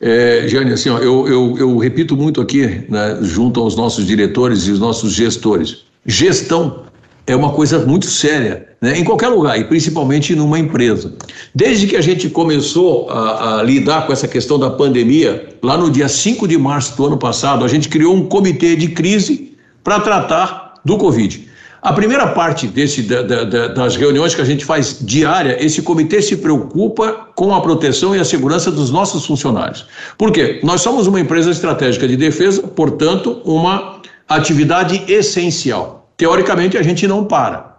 É, 0.00 0.46
Jane, 0.46 0.72
assim, 0.72 0.90
ó, 0.90 0.98
eu, 0.98 1.26
eu, 1.26 1.58
eu 1.58 1.76
repito 1.78 2.16
muito 2.16 2.40
aqui, 2.40 2.86
né, 2.90 3.18
junto 3.22 3.60
aos 3.60 3.74
nossos 3.76 4.06
diretores 4.06 4.66
e 4.66 4.72
os 4.72 4.78
nossos 4.78 5.12
gestores 5.12 5.85
Gestão 6.06 6.84
é 7.26 7.34
uma 7.34 7.50
coisa 7.50 7.80
muito 7.80 8.06
séria, 8.06 8.68
né? 8.80 8.96
em 8.96 9.02
qualquer 9.02 9.28
lugar, 9.28 9.58
e 9.58 9.64
principalmente 9.64 10.34
numa 10.34 10.58
empresa. 10.58 11.12
Desde 11.54 11.86
que 11.86 11.96
a 11.96 12.00
gente 12.00 12.28
começou 12.28 13.10
a, 13.10 13.58
a, 13.58 13.62
lidar 13.62 14.06
com 14.06 14.12
essa 14.12 14.28
questão 14.28 14.58
da 14.58 14.70
pandemia, 14.70 15.48
lá 15.62 15.76
no 15.76 15.90
dia 15.90 16.08
5 16.08 16.46
de 16.46 16.56
março 16.56 16.96
do 16.96 17.06
ano 17.06 17.18
passado, 17.18 17.64
a 17.64 17.68
gente 17.68 17.88
criou 17.88 18.14
um 18.14 18.26
comitê 18.26 18.76
de 18.76 18.88
crise 18.88 19.56
para 19.82 19.98
tratar 19.98 20.74
do 20.84 20.96
Covid. 20.96 21.46
A 21.82 21.92
primeira 21.92 22.28
parte 22.28 22.66
desse, 22.66 23.02
da, 23.02 23.22
da, 23.22 23.68
das 23.68 23.94
reuniões 23.96 24.34
que 24.34 24.40
a 24.40 24.44
gente 24.44 24.64
faz 24.64 24.98
diária, 25.00 25.56
esse 25.64 25.82
comitê 25.82 26.20
se 26.20 26.36
preocupa 26.36 27.28
com 27.34 27.54
a 27.54 27.60
proteção 27.60 28.14
e 28.14 28.18
a 28.18 28.24
segurança 28.24 28.72
dos 28.72 28.90
nossos 28.90 29.24
funcionários. 29.24 29.86
Por 30.18 30.32
quê? 30.32 30.58
Nós 30.64 30.80
somos 30.80 31.06
uma 31.06 31.20
empresa 31.20 31.50
estratégica 31.50 32.08
de 32.08 32.16
defesa, 32.16 32.62
portanto, 32.62 33.40
uma 33.44 33.95
atividade 34.28 35.04
essencial. 35.08 36.08
Teoricamente, 36.16 36.76
a 36.76 36.82
gente 36.82 37.06
não 37.06 37.24
para. 37.24 37.76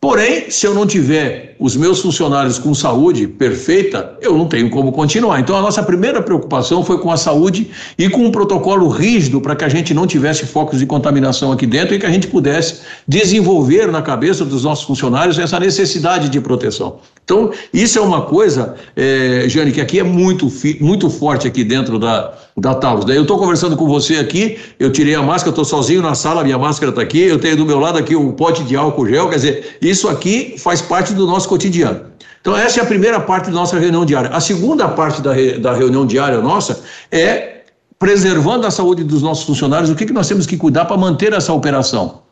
Porém, 0.00 0.48
se 0.48 0.64
eu 0.64 0.72
não 0.74 0.86
tiver 0.86 1.56
os 1.58 1.74
meus 1.74 2.00
funcionários 2.00 2.56
com 2.56 2.72
saúde 2.72 3.26
perfeita, 3.26 4.16
eu 4.20 4.36
não 4.38 4.46
tenho 4.46 4.70
como 4.70 4.92
continuar. 4.92 5.40
Então, 5.40 5.56
a 5.56 5.60
nossa 5.60 5.82
primeira 5.82 6.22
preocupação 6.22 6.84
foi 6.84 6.98
com 6.98 7.10
a 7.10 7.16
saúde 7.16 7.70
e 7.98 8.08
com 8.08 8.24
um 8.24 8.30
protocolo 8.30 8.88
rígido 8.88 9.40
para 9.40 9.56
que 9.56 9.64
a 9.64 9.68
gente 9.68 9.92
não 9.92 10.06
tivesse 10.06 10.46
focos 10.46 10.78
de 10.78 10.86
contaminação 10.86 11.50
aqui 11.50 11.66
dentro 11.66 11.96
e 11.96 11.98
que 11.98 12.06
a 12.06 12.10
gente 12.10 12.28
pudesse 12.28 12.82
desenvolver 13.08 13.90
na 13.90 14.00
cabeça 14.00 14.44
dos 14.44 14.62
nossos 14.62 14.84
funcionários 14.84 15.36
essa 15.36 15.58
necessidade 15.58 16.28
de 16.28 16.40
proteção. 16.40 17.00
Então, 17.24 17.50
isso 17.74 17.98
é 17.98 18.02
uma 18.02 18.22
coisa, 18.22 18.76
é, 18.94 19.46
Jane, 19.48 19.72
que 19.72 19.80
aqui 19.80 19.98
é 19.98 20.04
muito, 20.04 20.50
muito 20.80 21.10
forte 21.10 21.48
aqui 21.48 21.64
dentro 21.64 21.98
da, 21.98 22.34
da 22.60 22.74
Taurus. 22.74 23.04
Daí 23.04 23.16
eu 23.16 23.22
estou 23.22 23.38
conversando 23.38 23.76
com 23.76 23.86
você 23.86 24.16
aqui, 24.16 24.58
eu 24.78 24.90
tirei 24.90 25.14
a 25.14 25.22
máscara, 25.22 25.50
estou 25.50 25.64
sozinho 25.64 26.02
na 26.02 26.14
sala, 26.14 26.42
minha 26.42 26.58
máscara 26.58 26.90
está 26.90 27.02
aqui, 27.02 27.20
eu 27.20 27.38
tenho 27.38 27.56
do 27.56 27.64
meu 27.64 27.78
lado 27.78 27.98
aqui 27.98 28.16
um 28.16 28.32
pote 28.32 28.62
de 28.64 28.76
álcool 28.76 29.06
gel, 29.06 29.28
quer 29.28 29.36
dizer, 29.36 29.78
isso 29.80 30.08
aqui 30.08 30.56
faz 30.58 30.82
parte 30.82 31.14
do 31.14 31.26
nosso 31.26 31.48
cotidiano. 31.48 32.00
Então, 32.40 32.56
essa 32.56 32.80
é 32.80 32.82
a 32.82 32.86
primeira 32.86 33.20
parte 33.20 33.46
da 33.46 33.52
nossa 33.52 33.78
reunião 33.78 34.04
diária. 34.04 34.30
A 34.30 34.40
segunda 34.40 34.88
parte 34.88 35.20
da, 35.20 35.32
re, 35.32 35.58
da 35.58 35.72
reunião 35.72 36.06
diária 36.06 36.40
nossa 36.40 36.82
é 37.10 37.62
preservando 37.98 38.66
a 38.66 38.70
saúde 38.70 39.02
dos 39.02 39.22
nossos 39.22 39.44
funcionários, 39.44 39.90
o 39.90 39.94
que, 39.94 40.06
que 40.06 40.12
nós 40.12 40.28
temos 40.28 40.46
que 40.46 40.56
cuidar 40.56 40.84
para 40.84 40.96
manter 40.96 41.32
essa 41.32 41.52
operação. 41.52 42.22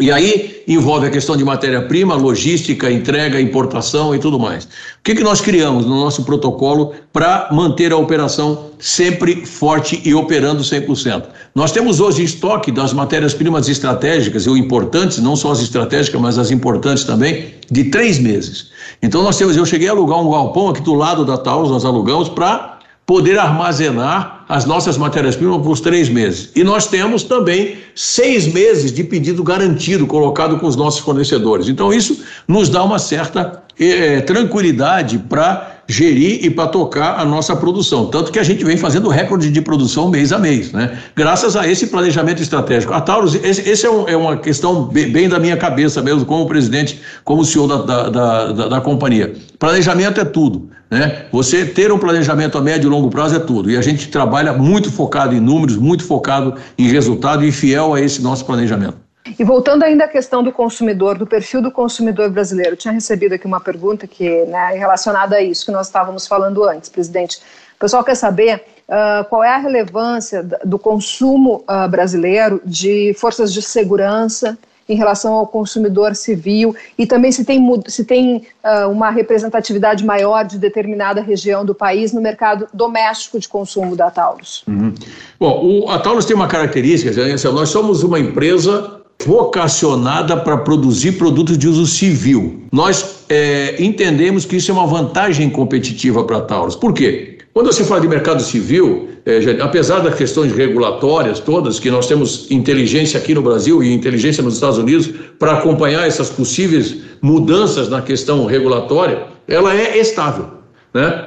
E 0.00 0.12
aí 0.12 0.62
envolve 0.68 1.06
a 1.06 1.10
questão 1.10 1.36
de 1.36 1.44
matéria-prima, 1.44 2.14
logística, 2.14 2.88
entrega, 2.88 3.40
importação 3.40 4.14
e 4.14 4.18
tudo 4.20 4.38
mais. 4.38 4.64
O 4.64 4.68
que, 5.02 5.14
que 5.14 5.24
nós 5.24 5.40
criamos 5.40 5.86
no 5.86 5.96
nosso 5.96 6.22
protocolo 6.22 6.94
para 7.12 7.48
manter 7.50 7.92
a 7.92 7.96
operação 7.96 8.66
sempre 8.78 9.44
forte 9.44 10.00
e 10.04 10.14
operando 10.14 10.62
100%? 10.62 11.24
Nós 11.52 11.72
temos 11.72 11.98
hoje 11.98 12.22
estoque 12.22 12.70
das 12.70 12.92
matérias-primas 12.92 13.68
estratégicas 13.68 14.46
e 14.46 14.50
importantes, 14.50 15.18
não 15.18 15.34
só 15.34 15.50
as 15.50 15.60
estratégicas, 15.60 16.20
mas 16.20 16.38
as 16.38 16.52
importantes 16.52 17.02
também, 17.02 17.54
de 17.68 17.84
três 17.84 18.20
meses. 18.20 18.70
Então 19.02 19.22
nós 19.24 19.36
temos, 19.36 19.56
eu 19.56 19.66
cheguei 19.66 19.88
a 19.88 19.90
alugar 19.90 20.20
um 20.20 20.30
galpão 20.30 20.68
aqui 20.68 20.80
do 20.80 20.94
lado 20.94 21.24
da 21.24 21.36
Taurus, 21.36 21.70
nós 21.70 21.84
alugamos 21.84 22.28
para 22.28 22.77
poder 23.08 23.38
armazenar 23.38 24.44
as 24.46 24.66
nossas 24.66 24.98
matérias-primas 24.98 25.62
por 25.62 25.80
três 25.80 26.10
meses. 26.10 26.50
E 26.54 26.62
nós 26.62 26.86
temos 26.86 27.22
também 27.22 27.78
seis 27.94 28.46
meses 28.46 28.92
de 28.92 29.02
pedido 29.02 29.42
garantido 29.42 30.06
colocado 30.06 30.58
com 30.58 30.66
os 30.66 30.76
nossos 30.76 31.00
fornecedores. 31.00 31.68
Então, 31.70 31.90
isso 31.90 32.22
nos 32.46 32.68
dá 32.68 32.84
uma 32.84 32.98
certa 32.98 33.62
é, 33.80 34.20
tranquilidade 34.20 35.16
para 35.20 35.77
gerir 35.88 36.44
e 36.44 36.50
para 36.50 36.68
tocar 36.68 37.18
a 37.18 37.24
nossa 37.24 37.56
produção. 37.56 38.06
Tanto 38.06 38.30
que 38.30 38.38
a 38.38 38.42
gente 38.42 38.62
vem 38.62 38.76
fazendo 38.76 39.08
recorde 39.08 39.50
de 39.50 39.60
produção 39.62 40.10
mês 40.10 40.32
a 40.32 40.38
mês, 40.38 40.70
né? 40.70 40.98
Graças 41.16 41.56
a 41.56 41.66
esse 41.66 41.86
planejamento 41.86 42.42
estratégico. 42.42 42.92
A 42.92 43.00
Taurus, 43.00 43.34
esse, 43.36 43.68
esse 43.68 43.86
é, 43.86 43.90
um, 43.90 44.06
é, 44.06 44.16
uma 44.16 44.36
questão 44.36 44.84
bem, 44.84 45.28
da 45.28 45.38
minha 45.38 45.56
cabeça 45.56 46.02
mesmo, 46.02 46.26
como 46.26 46.46
presidente, 46.46 47.00
como 47.24 47.42
CEO 47.42 47.66
da, 47.66 47.76
da, 47.82 48.10
da, 48.10 48.52
da, 48.52 48.68
da 48.68 48.80
companhia. 48.82 49.34
Planejamento 49.58 50.20
é 50.20 50.24
tudo. 50.26 50.68
Né? 50.90 51.24
Você 51.32 51.64
ter 51.64 51.90
um 51.90 51.98
planejamento 51.98 52.58
a 52.58 52.60
médio 52.60 52.88
e 52.88 52.90
longo 52.90 53.08
prazo 53.08 53.36
é 53.36 53.38
tudo. 53.38 53.70
E 53.70 53.76
a 53.76 53.82
gente 53.82 54.08
trabalha 54.08 54.52
muito 54.52 54.92
focado 54.92 55.34
em 55.34 55.40
números, 55.40 55.76
muito 55.76 56.04
focado 56.04 56.54
em 56.76 56.88
resultado 56.88 57.44
e 57.44 57.50
fiel 57.50 57.94
a 57.94 58.00
esse 58.00 58.20
nosso 58.20 58.44
planejamento. 58.44 59.07
E 59.38 59.44
voltando 59.44 59.82
ainda 59.82 60.04
à 60.04 60.08
questão 60.08 60.42
do 60.42 60.52
consumidor, 60.52 61.18
do 61.18 61.26
perfil 61.26 61.60
do 61.60 61.70
consumidor 61.70 62.30
brasileiro, 62.30 62.72
eu 62.72 62.76
tinha 62.76 62.92
recebido 62.92 63.34
aqui 63.34 63.46
uma 63.46 63.60
pergunta 63.60 64.06
que 64.06 64.44
né, 64.44 64.74
relacionada 64.74 65.36
a 65.36 65.42
isso 65.42 65.66
que 65.66 65.72
nós 65.72 65.86
estávamos 65.86 66.26
falando 66.26 66.62
antes, 66.64 66.88
presidente. 66.88 67.38
O 67.76 67.78
pessoal 67.78 68.02
quer 68.02 68.14
saber 68.14 68.64
uh, 68.88 69.24
qual 69.28 69.44
é 69.44 69.50
a 69.50 69.58
relevância 69.58 70.42
do 70.64 70.78
consumo 70.78 71.64
uh, 71.68 71.88
brasileiro 71.88 72.60
de 72.64 73.14
forças 73.18 73.52
de 73.52 73.62
segurança 73.62 74.58
em 74.88 74.96
relação 74.96 75.34
ao 75.34 75.46
consumidor 75.46 76.16
civil 76.16 76.74
e 76.96 77.06
também 77.06 77.30
se 77.30 77.44
tem, 77.44 77.60
se 77.86 78.04
tem 78.04 78.46
uh, 78.64 78.90
uma 78.90 79.10
representatividade 79.10 80.04
maior 80.04 80.44
de 80.44 80.58
determinada 80.58 81.20
região 81.20 81.64
do 81.64 81.74
país 81.74 82.12
no 82.12 82.22
mercado 82.22 82.66
doméstico 82.72 83.38
de 83.38 83.46
consumo 83.46 83.94
da 83.94 84.10
Taurus. 84.10 84.64
Uhum. 84.66 84.94
Bom, 85.38 85.84
o, 85.84 85.90
a 85.90 85.98
Taurus 85.98 86.24
tem 86.24 86.34
uma 86.34 86.48
característica, 86.48 87.12
nós 87.52 87.68
somos 87.68 88.02
uma 88.02 88.18
empresa 88.18 88.97
vocacionada 89.24 90.36
para 90.36 90.58
produzir 90.58 91.12
produtos 91.12 91.58
de 91.58 91.68
uso 91.68 91.86
civil. 91.86 92.62
Nós 92.72 93.24
é, 93.28 93.74
entendemos 93.82 94.44
que 94.44 94.56
isso 94.56 94.70
é 94.70 94.74
uma 94.74 94.86
vantagem 94.86 95.50
competitiva 95.50 96.24
para 96.24 96.38
a 96.38 96.40
Taurus. 96.40 96.76
Por 96.76 96.92
quê? 96.92 97.38
Quando 97.52 97.66
você 97.72 97.82
fala 97.82 98.00
de 98.00 98.06
mercado 98.06 98.40
civil, 98.40 99.08
é, 99.26 99.60
apesar 99.60 99.98
das 99.98 100.14
questões 100.14 100.52
regulatórias 100.52 101.40
todas, 101.40 101.80
que 101.80 101.90
nós 101.90 102.06
temos 102.06 102.48
inteligência 102.50 103.18
aqui 103.18 103.34
no 103.34 103.42
Brasil 103.42 103.82
e 103.82 103.92
inteligência 103.92 104.42
nos 104.42 104.54
Estados 104.54 104.78
Unidos 104.78 105.10
para 105.38 105.54
acompanhar 105.54 106.06
essas 106.06 106.30
possíveis 106.30 106.96
mudanças 107.20 107.88
na 107.88 108.00
questão 108.00 108.46
regulatória, 108.46 109.24
ela 109.48 109.74
é 109.74 109.98
estável. 109.98 110.46
Né? 110.94 111.26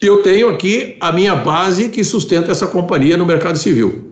Eu 0.00 0.22
tenho 0.22 0.48
aqui 0.48 0.96
a 1.00 1.12
minha 1.12 1.36
base 1.36 1.88
que 1.88 2.02
sustenta 2.02 2.50
essa 2.50 2.66
companhia 2.66 3.16
no 3.16 3.24
mercado 3.24 3.56
civil. 3.56 4.07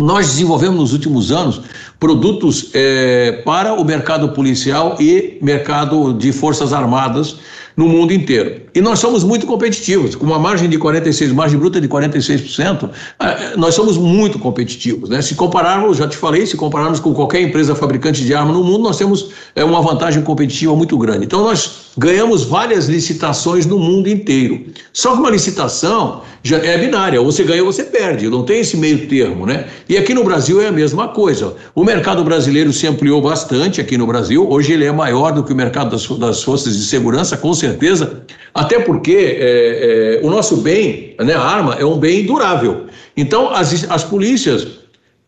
Nós 0.00 0.26
desenvolvemos 0.26 0.76
nos 0.76 0.92
últimos 0.92 1.30
anos 1.30 1.60
produtos 2.00 2.70
é, 2.74 3.42
para 3.44 3.74
o 3.74 3.84
mercado 3.84 4.30
policial 4.30 4.96
e 4.98 5.38
mercado 5.40 6.12
de 6.12 6.32
forças 6.32 6.72
armadas 6.72 7.36
no 7.76 7.88
mundo 7.88 8.12
inteiro. 8.12 8.62
E 8.74 8.80
nós 8.80 8.98
somos 8.98 9.22
muito 9.22 9.46
competitivos, 9.46 10.16
com 10.16 10.26
uma 10.26 10.36
margem 10.36 10.68
de 10.68 10.78
46, 10.78 11.30
margem 11.30 11.60
bruta 11.60 11.80
de 11.80 11.88
46%, 11.88 12.90
é, 13.20 13.56
nós 13.56 13.76
somos 13.76 13.96
muito 13.96 14.36
competitivos. 14.36 15.10
Né? 15.10 15.22
Se 15.22 15.36
compararmos, 15.36 15.98
já 15.98 16.08
te 16.08 16.16
falei, 16.16 16.44
se 16.44 16.56
compararmos 16.56 16.98
com 16.98 17.14
qualquer 17.14 17.42
empresa 17.42 17.76
fabricante 17.76 18.24
de 18.24 18.34
arma 18.34 18.52
no 18.52 18.64
mundo, 18.64 18.82
nós 18.82 18.98
temos 18.98 19.30
é, 19.54 19.64
uma 19.64 19.80
vantagem 19.80 20.24
competitiva 20.24 20.74
muito 20.74 20.98
grande. 20.98 21.24
Então 21.24 21.40
nós 21.44 21.83
ganhamos 21.96 22.44
várias 22.44 22.86
licitações 22.86 23.66
no 23.66 23.78
mundo 23.78 24.08
inteiro. 24.08 24.66
Só 24.92 25.12
que 25.12 25.18
uma 25.18 25.30
licitação 25.30 26.22
já 26.42 26.58
é 26.58 26.76
binária, 26.76 27.20
ou 27.20 27.30
você 27.30 27.44
ganha 27.44 27.64
ou 27.64 27.72
você 27.72 27.84
perde, 27.84 28.28
não 28.28 28.44
tem 28.44 28.60
esse 28.60 28.76
meio 28.76 29.06
termo, 29.08 29.46
né? 29.46 29.66
E 29.88 29.96
aqui 29.96 30.12
no 30.12 30.24
Brasil 30.24 30.60
é 30.60 30.68
a 30.68 30.72
mesma 30.72 31.08
coisa. 31.08 31.54
O 31.74 31.84
mercado 31.84 32.22
brasileiro 32.22 32.72
se 32.72 32.86
ampliou 32.86 33.22
bastante 33.22 33.80
aqui 33.80 33.96
no 33.96 34.06
Brasil, 34.06 34.46
hoje 34.48 34.72
ele 34.72 34.84
é 34.84 34.92
maior 34.92 35.32
do 35.32 35.42
que 35.42 35.52
o 35.52 35.56
mercado 35.56 35.90
das, 35.90 36.06
das 36.18 36.42
forças 36.42 36.76
de 36.76 36.84
segurança, 36.84 37.36
com 37.36 37.54
certeza, 37.54 38.22
até 38.52 38.78
porque 38.78 39.38
é, 39.40 40.20
é, 40.20 40.26
o 40.26 40.30
nosso 40.30 40.58
bem, 40.58 41.14
né, 41.18 41.34
a 41.34 41.40
arma, 41.40 41.76
é 41.78 41.84
um 41.84 41.98
bem 41.98 42.26
durável. 42.26 42.86
Então, 43.16 43.50
as, 43.50 43.88
as 43.90 44.04
polícias, 44.04 44.66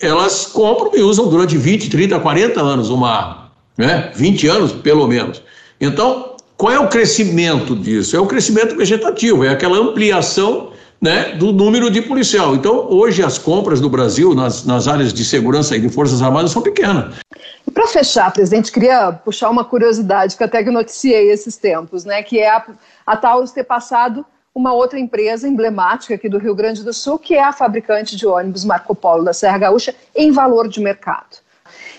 elas 0.01 0.47
compram 0.47 0.91
e 0.95 1.01
usam 1.01 1.29
durante 1.29 1.57
20, 1.57 1.89
30, 1.89 2.21
40 2.21 2.61
anos 2.61 2.91
uma 2.91 3.11
arma, 3.11 3.53
né? 3.79 4.11
20 4.15 4.49
anos, 4.49 4.73
pelo 4.73 5.07
menos. 5.07 5.41
Então, 5.81 6.36
qual 6.57 6.73
é 6.73 6.79
o 6.79 6.89
crescimento 6.89 7.77
disso? 7.77 8.17
É 8.17 8.21
o 8.21 8.27
crescimento 8.27 8.77
vegetativo, 8.77 9.45
é 9.45 9.51
aquela 9.51 9.77
ampliação 9.77 10.73
né, 11.01 11.33
do 11.33 11.53
número 11.53 11.91
de 11.91 12.01
policial. 12.01 12.55
Então, 12.55 12.91
hoje 12.91 13.23
as 13.23 13.37
compras 13.37 13.81
do 13.81 13.91
Brasil 13.91 14.35
nas, 14.35 14.65
nas 14.65 14.89
áreas 14.89 15.13
de 15.13 15.25
segurança 15.25 15.77
e 15.77 15.81
de 15.81 15.89
Forças 15.91 16.23
Armadas 16.23 16.51
são 16.51 16.63
pequenas. 16.63 17.15
E 17.67 17.71
para 17.71 17.87
fechar, 17.87 18.33
presidente, 18.33 18.73
queria 18.73 19.13
puxar 19.13 19.51
uma 19.51 19.65
curiosidade 19.65 20.37
que 20.37 20.45
até 20.45 20.65
que 20.65 20.71
noticiei 20.71 21.31
esses 21.31 21.57
tempos, 21.57 22.05
né, 22.05 22.23
que 22.23 22.39
é 22.39 22.49
a, 22.49 22.65
a 23.07 23.17
Taurus 23.17 23.51
ter 23.51 23.65
passado 23.65 24.25
uma 24.55 24.73
outra 24.73 24.99
empresa 24.99 25.47
emblemática 25.47 26.15
aqui 26.15 26.31
do 26.31 26.39
Rio 26.39 26.55
Grande 26.55 26.83
do 26.83 26.93
Sul, 26.95 27.19
que 27.19 27.35
é 27.35 27.45
a 27.45 27.53
fabricante 27.53 28.17
de 28.17 28.27
ônibus 28.27 28.65
Marco 28.65 28.95
Polo 28.95 29.23
da 29.23 29.35
Serra 29.35 29.59
Gaúcha, 29.59 29.95
em 30.15 30.33
valor 30.33 30.67
de 30.67 30.81
mercado. 30.81 31.37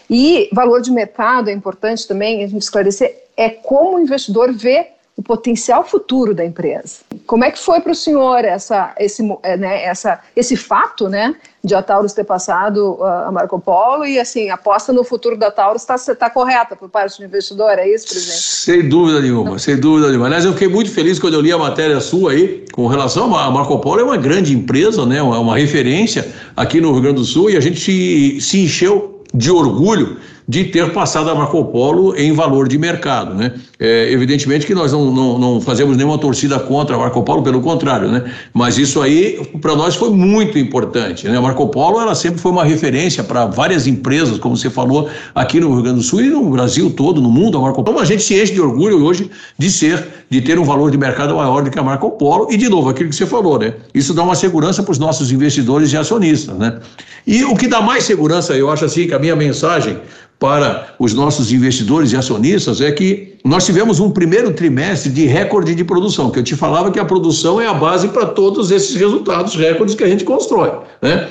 E 0.09 0.49
valor 0.51 0.81
de 0.81 0.89
mercado 0.89 1.51
é 1.51 1.53
importante 1.53 2.07
também 2.07 2.43
a 2.43 2.47
gente 2.47 2.63
esclarecer, 2.63 3.26
é 3.37 3.49
como 3.49 3.97
o 3.97 3.99
investidor 4.01 4.51
vê 4.51 4.87
o 5.17 5.23
potencial 5.23 5.83
futuro 5.83 6.35
da 6.35 6.45
empresa. 6.45 6.97
Como 7.25 7.43
é 7.43 7.49
que 7.49 7.57
foi 7.57 7.81
para 7.81 7.91
o 7.91 7.95
senhor 7.95 8.45
essa, 8.45 8.93
esse, 8.99 9.27
é, 9.41 9.57
né, 9.57 9.83
essa, 9.83 10.19
esse 10.35 10.55
fato 10.55 11.09
né, 11.09 11.35
de 11.63 11.73
a 11.73 11.81
Taurus 11.81 12.13
ter 12.13 12.23
passado 12.23 12.93
uh, 12.99 13.03
a 13.03 13.31
Marco 13.31 13.59
Polo 13.59 14.05
e 14.05 14.19
assim, 14.19 14.51
a 14.51 14.53
aposta 14.53 14.93
no 14.93 15.03
futuro 15.03 15.35
da 15.35 15.49
Taurus 15.49 15.81
está 15.81 16.15
tá 16.15 16.29
correta 16.29 16.75
por 16.75 16.87
parte 16.87 17.17
do 17.17 17.25
investidor, 17.25 17.79
é 17.79 17.89
isso, 17.89 18.07
presidente? 18.07 18.41
Sem 18.41 18.87
dúvida 18.87 19.19
nenhuma, 19.19 19.57
sem 19.57 19.75
dúvida 19.75 20.09
nenhuma. 20.09 20.27
Aliás, 20.27 20.45
eu 20.45 20.53
fiquei 20.53 20.67
muito 20.67 20.91
feliz 20.91 21.17
quando 21.17 21.33
eu 21.33 21.41
li 21.41 21.51
a 21.51 21.57
matéria 21.57 21.99
sua 21.99 22.33
aí, 22.33 22.63
com 22.71 22.85
relação 22.85 23.35
a 23.35 23.49
Marco 23.49 23.79
Polo, 23.79 24.01
é 24.01 24.03
uma 24.03 24.17
grande 24.17 24.53
empresa, 24.53 25.03
né, 25.03 25.19
uma, 25.19 25.39
uma 25.39 25.57
referência 25.57 26.31
aqui 26.55 26.79
no 26.79 26.91
Rio 26.91 27.01
Grande 27.01 27.17
do 27.17 27.25
Sul 27.25 27.49
e 27.49 27.57
a 27.57 27.59
gente 27.59 27.79
se, 27.79 28.39
se 28.39 28.63
encheu 28.63 29.23
de 29.33 29.49
orgulho 29.49 30.17
de 30.47 30.65
ter 30.65 30.93
passado 30.93 31.29
a 31.29 31.35
Marco 31.35 31.65
Polo 31.65 32.15
em 32.15 32.31
valor 32.31 32.67
de 32.67 32.77
mercado, 32.77 33.33
né? 33.33 33.53
É, 33.79 34.11
evidentemente 34.11 34.65
que 34.65 34.73
nós 34.73 34.91
não, 34.91 35.11
não, 35.11 35.37
não, 35.37 35.61
fazemos 35.61 35.95
nenhuma 35.95 36.17
torcida 36.17 36.59
contra 36.59 36.97
Marco 36.97 37.21
Polo, 37.21 37.43
pelo 37.43 37.61
contrário, 37.61 38.07
né? 38.07 38.23
Mas 38.51 38.79
isso 38.79 38.99
aí, 38.99 39.39
para 39.61 39.75
nós, 39.75 39.95
foi 39.95 40.09
muito 40.09 40.57
importante, 40.57 41.27
né? 41.27 41.39
Marco 41.39 41.67
Polo, 41.67 41.99
ela 41.99 42.15
sempre 42.15 42.39
foi 42.39 42.51
uma 42.51 42.63
referência 42.63 43.23
para 43.23 43.45
várias 43.45 43.85
empresas, 43.85 44.39
como 44.39 44.57
você 44.57 44.67
falou, 44.67 45.07
aqui 45.35 45.59
no 45.59 45.71
Rio 45.71 45.83
Grande 45.83 45.99
do 45.99 46.03
Sul 46.03 46.21
e 46.21 46.29
no 46.29 46.49
Brasil 46.49 46.89
todo, 46.89 47.21
no 47.21 47.29
mundo, 47.29 47.59
a 47.59 47.61
Marco 47.61 47.83
Polo. 47.83 47.97
Então, 47.97 48.03
a 48.03 48.07
gente 48.07 48.23
se 48.23 48.41
enche 48.41 48.51
de 48.51 48.59
orgulho 48.59 49.05
hoje 49.05 49.29
de 49.59 49.69
ser, 49.69 50.07
de 50.27 50.41
ter 50.41 50.57
um 50.57 50.63
valor 50.63 50.89
de 50.89 50.97
mercado 50.97 51.35
maior 51.35 51.61
do 51.61 51.69
que 51.69 51.77
a 51.77 51.83
Marco 51.83 52.09
Polo 52.09 52.47
e, 52.49 52.57
de 52.57 52.67
novo, 52.69 52.89
aquilo 52.89 53.09
que 53.09 53.15
você 53.15 53.27
falou, 53.27 53.59
né? 53.59 53.75
Isso 53.93 54.11
dá 54.11 54.23
uma 54.23 54.35
segurança 54.35 54.81
para 54.81 54.91
os 54.91 54.97
nossos 54.97 55.31
investidores 55.31 55.93
e 55.93 55.97
acionistas, 55.97 56.57
né? 56.57 56.79
E 57.27 57.43
o 57.43 57.55
que 57.55 57.67
dá 57.67 57.79
mais 57.79 58.05
segurança, 58.05 58.53
eu 58.53 58.71
acho 58.71 58.85
assim, 58.85 59.05
que 59.05 59.13
a 59.13 59.19
minha 59.19 59.35
mensagem 59.35 59.99
para 60.39 60.93
os 60.99 61.13
nossos 61.13 61.51
investidores 61.51 62.11
e 62.11 62.15
acionistas 62.15 62.79
é 62.79 62.91
que 62.91 63.37
nós 63.43 63.63
tivemos 63.67 63.99
um 63.99 64.09
primeiro 64.09 64.51
trimestre 64.53 65.11
de 65.11 65.25
recorde 65.25 65.75
de 65.75 65.83
produção, 65.83 66.31
que 66.31 66.39
eu 66.39 66.43
te 66.43 66.55
falava 66.55 66.89
que 66.89 66.99
a 66.99 67.05
produção 67.05 67.61
é 67.61 67.67
a 67.67 67.73
base 67.73 68.07
para 68.07 68.25
todos 68.25 68.71
esses 68.71 68.95
resultados, 68.95 69.55
recordes 69.55 69.93
que 69.93 70.03
a 70.03 70.07
gente 70.07 70.23
constrói. 70.23 70.71
Né? 71.01 71.27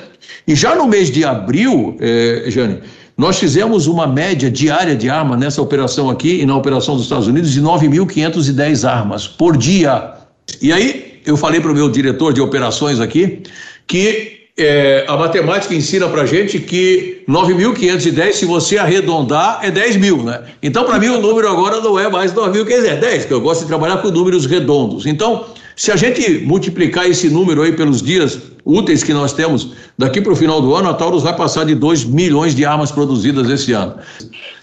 E 0.47 0.55
já 0.55 0.75
no 0.75 0.87
mês 0.87 1.11
de 1.11 1.25
abril, 1.25 1.97
eh, 1.99 2.45
Jane, 2.47 2.79
nós 3.17 3.39
fizemos 3.39 3.87
uma 3.87 4.05
média 4.05 4.49
diária 4.49 4.95
de 4.95 5.09
arma 5.09 5.35
nessa 5.35 5.61
operação 5.61 6.09
aqui 6.09 6.39
e 6.41 6.45
na 6.45 6.55
operação 6.55 6.95
dos 6.95 7.03
Estados 7.05 7.27
Unidos 7.27 7.51
de 7.51 7.61
9.510 7.61 8.87
armas 8.87 9.27
por 9.27 9.57
dia. 9.57 10.13
E 10.61 10.71
aí 10.71 11.21
eu 11.25 11.35
falei 11.35 11.59
para 11.59 11.71
o 11.71 11.75
meu 11.75 11.89
diretor 11.89 12.31
de 12.31 12.39
operações 12.39 12.99
aqui 12.99 13.41
que 13.87 14.46
é, 14.57 15.05
a 15.07 15.15
matemática 15.15 15.73
ensina 15.75 16.07
para 16.09 16.25
gente 16.25 16.59
que 16.59 17.23
9.510, 17.29 18.33
se 18.33 18.45
você 18.45 18.77
arredondar, 18.77 19.59
é 19.61 19.69
10 19.69 19.97
mil, 19.97 20.23
né? 20.23 20.43
Então, 20.63 20.83
para 20.83 20.97
mim, 20.97 21.09
o 21.09 21.21
número 21.21 21.47
agora 21.47 21.79
não 21.79 21.99
é 21.99 22.09
mais 22.09 22.33
9.510, 22.33 22.85
é 22.85 22.95
10, 22.95 23.17
porque 23.23 23.33
eu 23.35 23.41
gosto 23.41 23.61
de 23.61 23.67
trabalhar 23.67 23.97
com 23.97 24.09
números 24.09 24.45
redondos. 24.47 25.05
Então, 25.05 25.45
se 25.75 25.91
a 25.91 25.95
gente 25.95 26.39
multiplicar 26.39 27.07
esse 27.07 27.29
número 27.29 27.61
aí 27.61 27.71
pelos 27.71 28.01
dias 28.01 28.41
úteis 28.65 29.03
que 29.03 29.13
nós 29.13 29.31
temos 29.31 29.73
daqui 29.95 30.19
para 30.19 30.33
o 30.33 30.35
final 30.35 30.59
do 30.59 30.73
ano, 30.73 30.89
a 30.89 30.93
Taurus 30.95 31.21
vai 31.21 31.35
passar 31.35 31.63
de 31.63 31.75
2 31.75 32.05
milhões 32.05 32.55
de 32.55 32.65
armas 32.65 32.91
produzidas 32.91 33.47
esse 33.47 33.73
ano. 33.73 33.95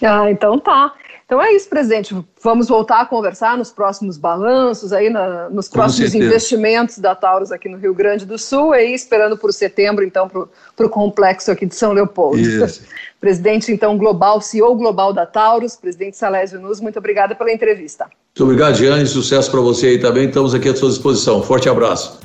Ah, 0.02 0.28
então 0.28 0.58
tá. 0.58 0.92
Então 1.26 1.42
é 1.42 1.52
isso, 1.52 1.68
presidente. 1.68 2.14
Vamos 2.42 2.68
voltar 2.68 3.00
a 3.00 3.06
conversar 3.06 3.56
nos 3.56 3.70
próximos 3.70 4.18
balanços, 4.18 4.92
aí 4.92 5.08
na, 5.08 5.48
nos 5.48 5.68
próximos 5.68 6.14
investimentos 6.14 6.98
da 6.98 7.14
Taurus 7.14 7.50
aqui 7.50 7.68
no 7.68 7.78
Rio 7.78 7.94
Grande 7.94 8.26
do 8.26 8.38
Sul, 8.38 8.72
aí 8.72 8.92
esperando 8.92 9.36
por 9.36 9.52
setembro, 9.52 10.04
então, 10.04 10.28
para 10.28 10.86
o 10.86 10.90
complexo 10.90 11.50
aqui 11.50 11.64
de 11.64 11.74
São 11.74 11.92
Leopoldo. 11.92 12.38
Isso. 12.38 12.82
Presidente, 13.20 13.72
então, 13.72 13.96
global, 13.96 14.38
CEO 14.42 14.74
global 14.74 15.10
da 15.10 15.24
Taurus, 15.24 15.76
presidente 15.76 16.14
Salésio 16.14 16.60
Nus, 16.60 16.78
muito 16.78 16.98
obrigada 16.98 17.34
pela 17.34 17.50
entrevista. 17.50 18.04
Muito 18.04 18.44
obrigado, 18.44 18.74
Giane, 18.74 19.06
sucesso 19.06 19.50
para 19.50 19.60
você 19.60 19.86
aí 19.86 19.98
também. 19.98 20.28
Estamos 20.28 20.54
aqui 20.54 20.68
à 20.68 20.76
sua 20.76 20.90
disposição. 20.90 21.42
Forte 21.42 21.66
abraço. 21.66 22.20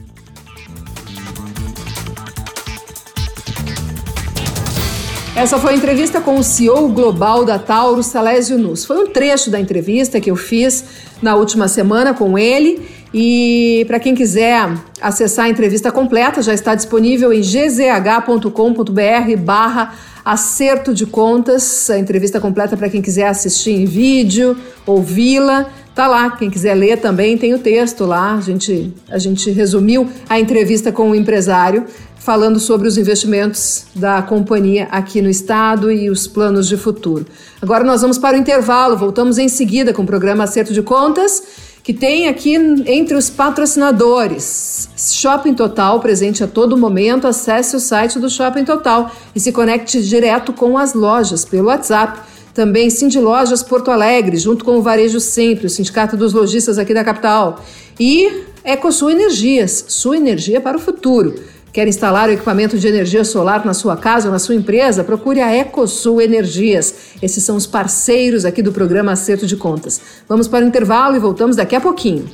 Essa 5.40 5.58
foi 5.58 5.72
a 5.72 5.76
entrevista 5.78 6.20
com 6.20 6.36
o 6.36 6.44
CEO 6.44 6.90
global 6.90 7.46
da 7.46 7.58
Taurus, 7.58 8.08
Salésio 8.08 8.58
Nus. 8.58 8.84
Foi 8.84 8.98
um 8.98 9.08
trecho 9.08 9.50
da 9.50 9.58
entrevista 9.58 10.20
que 10.20 10.30
eu 10.30 10.36
fiz 10.36 10.84
na 11.22 11.34
última 11.34 11.70
semana 11.70 12.14
com 12.14 12.38
ele. 12.38 12.86
E 13.14 13.86
para 13.88 14.02
quem 14.02 14.14
quiser 14.14 14.70
acessar 15.00 15.46
a 15.46 15.50
entrevista 15.50 15.94
completa, 15.94 16.42
já 16.42 16.54
está 16.54 16.76
disponível 16.76 17.32
em 17.32 17.40
gzh.com.br 17.40 18.52
barra 19.42 19.96
acerto 20.26 20.94
de 20.94 21.06
contas. 21.06 21.90
A 21.90 21.98
entrevista 21.98 22.42
completa 22.42 22.76
para 22.76 22.90
quem 22.90 23.02
quiser 23.02 23.28
assistir 23.28 23.72
em 23.72 23.86
vídeo, 23.86 24.58
ouvi-la. 24.86 25.70
Tá 25.96 26.06
lá, 26.08 26.32
quem 26.32 26.50
quiser 26.50 26.76
ler 26.76 26.98
também 26.98 27.38
tem 27.38 27.54
o 27.54 27.60
texto 27.60 28.06
lá. 28.06 28.36
A 28.36 28.42
gente, 28.42 28.94
a 29.10 29.18
gente 29.18 29.52
resumiu 29.52 30.10
a 30.30 30.38
entrevista 30.38 30.92
com 30.92 31.12
o 31.12 31.16
empresário 31.16 31.86
falando 32.20 32.60
sobre 32.60 32.88
os 32.88 32.98
investimentos 32.98 33.86
da 33.96 34.22
companhia 34.22 34.88
aqui 34.92 35.22
no 35.22 35.30
estado 35.30 35.92
e 35.92 36.10
os 36.10 36.28
planos 36.28 36.68
de 36.68 36.78
futuro. 36.78 37.26
Agora 37.62 37.84
nós 37.84 38.02
vamos 38.02 38.18
para 38.18 38.38
o 38.38 38.40
intervalo, 38.40 38.98
voltamos 38.98 39.38
em 39.38 39.48
seguida 39.48 39.94
com 39.94 40.04
o 40.04 40.06
programa 40.06 40.44
Acerto 40.44 40.74
de 40.74 40.82
Contas, 40.82 41.42
que 41.84 41.94
tem 41.94 42.28
aqui 42.28 42.54
entre 42.86 43.16
os 43.16 43.30
patrocinadores 43.30 44.90
Shopping 44.96 45.54
Total, 45.54 46.00
presente 46.00 46.44
a 46.44 46.48
todo 46.48 46.78
momento. 46.78 47.26
Acesse 47.26 47.76
o 47.76 47.80
site 47.80 48.20
do 48.20 48.30
Shopping 48.30 48.66
Total 48.66 49.12
e 49.34 49.40
se 49.40 49.52
conecte 49.52 50.02
direto 50.04 50.54
com 50.54 50.78
as 50.78 50.94
lojas 50.94 51.46
pelo 51.46 51.68
WhatsApp. 51.68 52.20
Também 52.54 52.90
Cindy 52.90 53.20
Lojas 53.20 53.64
Porto 53.64 53.90
Alegre, 53.90 54.38
junto 54.38 54.66
com 54.66 54.78
o 54.78 54.82
Varejo 54.82 55.20
Sempre, 55.20 55.68
o 55.68 55.70
Sindicato 55.70 56.18
dos 56.18 56.34
Lojistas 56.34 56.78
aqui 56.78 56.94
da 56.94 57.04
capital. 57.04 57.64
E 58.00 58.44
EcoSul 58.64 59.12
Energias, 59.12 59.86
sua 59.88 60.18
energia 60.18 60.60
para 60.60 60.78
o 60.78 60.80
futuro. 60.80 61.36
Quer 61.80 61.88
instalar 61.88 62.28
o 62.28 62.34
equipamento 62.34 62.78
de 62.78 62.90
energia 62.90 63.24
solar 63.24 63.66
na 63.66 63.74
sua 63.74 63.96
casa 63.96 64.28
ou 64.28 64.34
na 64.34 64.38
sua 64.38 64.54
empresa? 64.54 65.02
Procure 65.02 65.40
a 65.40 65.56
EcoSul 65.56 66.22
Energias. 66.22 66.94
Esses 67.22 67.42
são 67.42 67.56
os 67.56 67.66
parceiros 67.66 68.44
aqui 68.44 68.62
do 68.62 68.74
programa 68.74 69.14
Acerto 69.14 69.48
de 69.48 69.56
Contas. 69.56 70.02
Vamos 70.28 70.46
para 70.46 70.66
o 70.66 70.68
intervalo 70.68 71.16
e 71.16 71.20
voltamos 71.20 71.56
daqui 71.56 71.78
a 71.78 71.80
pouquinho. 71.80 72.28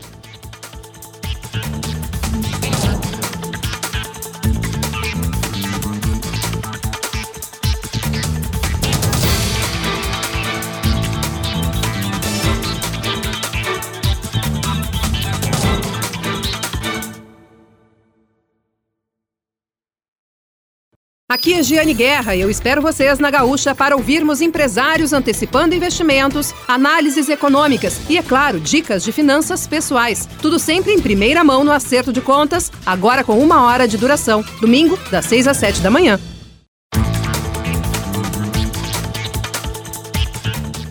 Aqui 21.35 21.53
é 21.53 21.61
Giane 21.61 21.93
Guerra 21.93 22.33
e 22.33 22.39
eu 22.39 22.49
espero 22.49 22.81
vocês 22.81 23.19
na 23.19 23.29
Gaúcha 23.29 23.75
para 23.75 23.93
ouvirmos 23.93 24.39
empresários 24.39 25.11
antecipando 25.11 25.75
investimentos, 25.75 26.55
análises 26.65 27.27
econômicas 27.27 27.99
e, 28.09 28.17
é 28.17 28.23
claro, 28.23 28.57
dicas 28.57 29.03
de 29.03 29.11
finanças 29.11 29.67
pessoais. 29.67 30.29
Tudo 30.41 30.57
sempre 30.57 30.93
em 30.93 31.01
primeira 31.01 31.43
mão 31.43 31.61
no 31.61 31.73
acerto 31.73 32.13
de 32.13 32.21
contas, 32.21 32.71
agora 32.85 33.21
com 33.21 33.37
uma 33.37 33.65
hora 33.65 33.85
de 33.85 33.97
duração. 33.97 34.45
Domingo, 34.61 34.97
das 35.11 35.25
6 35.25 35.49
às 35.49 35.57
7 35.57 35.81
da 35.81 35.91
manhã. 35.91 36.17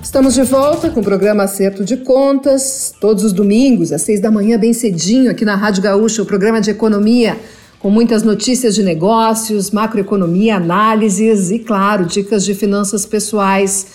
Estamos 0.02 0.34
de 0.34 0.42
volta 0.42 0.90
com 0.90 1.00
o 1.00 1.02
programa 1.02 1.44
Acerto 1.44 1.82
de 1.82 1.96
Contas, 1.96 2.94
todos 3.00 3.24
os 3.24 3.32
domingos, 3.32 3.92
às 3.92 4.02
seis 4.02 4.20
da 4.20 4.30
manhã, 4.30 4.58
bem 4.58 4.74
cedinho, 4.74 5.30
aqui 5.30 5.44
na 5.44 5.56
Rádio 5.56 5.82
Gaúcha, 5.82 6.20
o 6.20 6.26
programa 6.26 6.60
de 6.60 6.70
economia 6.70 7.36
com 7.84 7.90
muitas 7.90 8.22
notícias 8.22 8.74
de 8.74 8.82
negócios, 8.82 9.70
macroeconomia, 9.70 10.56
análises 10.56 11.50
e, 11.50 11.58
claro, 11.58 12.06
dicas 12.06 12.42
de 12.42 12.54
finanças 12.54 13.04
pessoais 13.04 13.88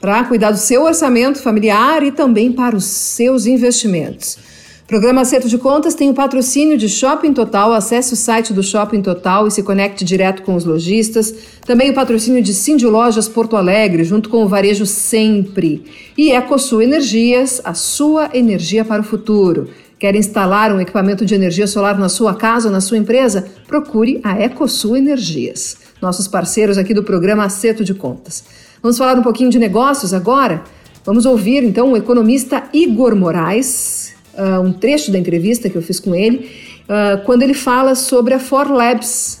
para 0.00 0.24
cuidar 0.24 0.50
do 0.50 0.58
seu 0.58 0.82
orçamento 0.82 1.40
familiar 1.40 2.02
e 2.02 2.10
também 2.10 2.50
para 2.50 2.74
os 2.74 2.84
seus 2.84 3.46
investimentos. 3.46 4.36
Programa 4.88 5.20
Acerto 5.20 5.48
de 5.48 5.58
Contas 5.58 5.94
tem 5.94 6.10
o 6.10 6.14
patrocínio 6.14 6.76
de 6.76 6.88
Shopping 6.88 7.32
Total. 7.32 7.72
Acesse 7.72 8.14
o 8.14 8.16
site 8.16 8.52
do 8.52 8.64
Shopping 8.64 9.00
Total 9.00 9.46
e 9.46 9.50
se 9.52 9.62
conecte 9.62 10.04
direto 10.04 10.42
com 10.42 10.56
os 10.56 10.64
lojistas. 10.64 11.32
Também 11.64 11.90
o 11.90 11.94
patrocínio 11.94 12.42
de 12.42 12.52
Cindy 12.52 12.86
Lojas 12.86 13.28
Porto 13.28 13.56
Alegre, 13.56 14.02
junto 14.02 14.28
com 14.28 14.44
o 14.44 14.48
Varejo 14.48 14.86
Sempre. 14.86 15.84
E 16.18 16.32
EcoSul 16.32 16.82
Energias, 16.82 17.60
a 17.64 17.74
sua 17.74 18.28
energia 18.34 18.84
para 18.84 19.02
o 19.02 19.04
futuro. 19.04 19.68
Quer 19.98 20.14
instalar 20.14 20.74
um 20.74 20.80
equipamento 20.80 21.24
de 21.24 21.34
energia 21.34 21.66
solar 21.66 21.98
na 21.98 22.10
sua 22.10 22.34
casa 22.34 22.68
ou 22.68 22.72
na 22.72 22.82
sua 22.82 22.98
empresa? 22.98 23.46
Procure 23.66 24.20
a 24.22 24.38
EcoSul 24.38 24.94
Energias, 24.94 25.78
nossos 26.02 26.28
parceiros 26.28 26.76
aqui 26.76 26.92
do 26.92 27.02
programa 27.02 27.44
Acerto 27.44 27.82
de 27.82 27.94
Contas. 27.94 28.44
Vamos 28.82 28.98
falar 28.98 29.18
um 29.18 29.22
pouquinho 29.22 29.48
de 29.48 29.58
negócios 29.58 30.12
agora? 30.12 30.62
Vamos 31.02 31.24
ouvir 31.24 31.64
então 31.64 31.92
o 31.92 31.96
economista 31.96 32.64
Igor 32.74 33.16
Moraes, 33.16 34.12
uh, 34.34 34.60
um 34.60 34.70
trecho 34.70 35.10
da 35.10 35.18
entrevista 35.18 35.70
que 35.70 35.76
eu 35.76 35.82
fiz 35.82 35.98
com 35.98 36.14
ele, 36.14 36.50
uh, 36.82 37.24
quando 37.24 37.42
ele 37.42 37.54
fala 37.54 37.94
sobre 37.94 38.34
a 38.34 38.38
For 38.38 38.70
Labs, 38.70 39.40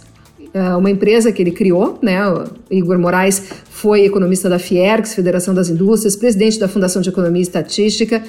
uh, 0.54 0.78
uma 0.78 0.90
empresa 0.90 1.30
que 1.32 1.42
ele 1.42 1.50
criou, 1.50 1.98
né? 2.00 2.26
O 2.30 2.46
Igor 2.70 2.98
Moraes 2.98 3.42
foi 3.68 4.06
economista 4.06 4.48
da 4.48 4.58
Fiergs, 4.58 5.14
Federação 5.14 5.52
das 5.52 5.68
Indústrias, 5.68 6.16
presidente 6.16 6.58
da 6.58 6.66
Fundação 6.66 7.02
de 7.02 7.10
Economia 7.10 7.40
e 7.40 7.42
Estatística. 7.42 8.22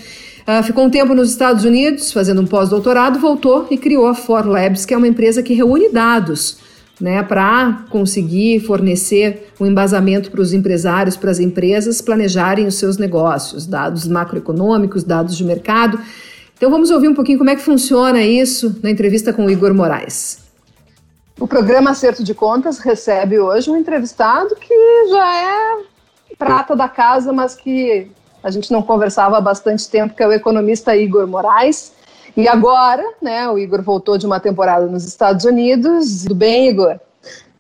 Uh, 0.47 0.63
ficou 0.63 0.85
um 0.85 0.89
tempo 0.89 1.13
nos 1.13 1.29
Estados 1.29 1.65
Unidos 1.65 2.13
fazendo 2.13 2.41
um 2.41 2.47
pós-doutorado, 2.47 3.19
voltou 3.19 3.67
e 3.69 3.77
criou 3.77 4.07
a 4.07 4.13
For 4.13 4.47
Labs, 4.47 4.85
que 4.85 4.93
é 4.93 4.97
uma 4.97 5.07
empresa 5.07 5.43
que 5.43 5.53
reúne 5.53 5.89
dados 5.89 6.59
né, 7.01 7.21
para 7.21 7.85
conseguir 7.89 8.61
fornecer 8.61 9.51
um 9.59 9.65
embasamento 9.65 10.31
para 10.31 10.41
os 10.41 10.53
empresários, 10.53 11.17
para 11.17 11.31
as 11.31 11.39
empresas 11.39 12.01
planejarem 12.01 12.65
os 12.65 12.75
seus 12.75 12.97
negócios, 12.97 13.67
dados 13.67 14.07
macroeconômicos, 14.07 15.03
dados 15.03 15.35
de 15.35 15.43
mercado. 15.43 15.99
Então 16.55 16.71
vamos 16.71 16.89
ouvir 16.91 17.07
um 17.07 17.13
pouquinho 17.13 17.37
como 17.37 17.49
é 17.49 17.55
que 17.55 17.61
funciona 17.61 18.23
isso 18.23 18.75
na 18.81 18.89
entrevista 18.89 19.33
com 19.33 19.45
o 19.45 19.51
Igor 19.51 19.73
Moraes. 19.73 20.39
O 21.39 21.47
programa 21.47 21.91
Acerto 21.91 22.23
de 22.23 22.33
Contas 22.33 22.79
recebe 22.79 23.37
hoje 23.37 23.69
um 23.69 23.75
entrevistado 23.75 24.55
que 24.55 24.73
já 25.09 25.35
é 25.35 26.35
prata 26.37 26.75
da 26.75 26.87
casa, 26.87 27.31
mas 27.31 27.53
que 27.53 28.09
a 28.47 28.49
gente 28.49 28.71
não 28.71 28.81
conversava 28.81 29.37
há 29.37 29.41
bastante 29.41 29.89
tempo, 29.89 30.15
que 30.15 30.23
é 30.23 30.27
o 30.27 30.31
economista 30.31 30.95
Igor 30.95 31.27
Moraes. 31.27 31.93
E 32.35 32.47
agora, 32.47 33.03
né, 33.21 33.49
o 33.49 33.57
Igor 33.57 33.81
voltou 33.81 34.17
de 34.17 34.25
uma 34.25 34.39
temporada 34.39 34.85
nos 34.85 35.05
Estados 35.05 35.43
Unidos. 35.43 36.23
Tudo 36.23 36.35
bem, 36.35 36.69
Igor? 36.69 36.97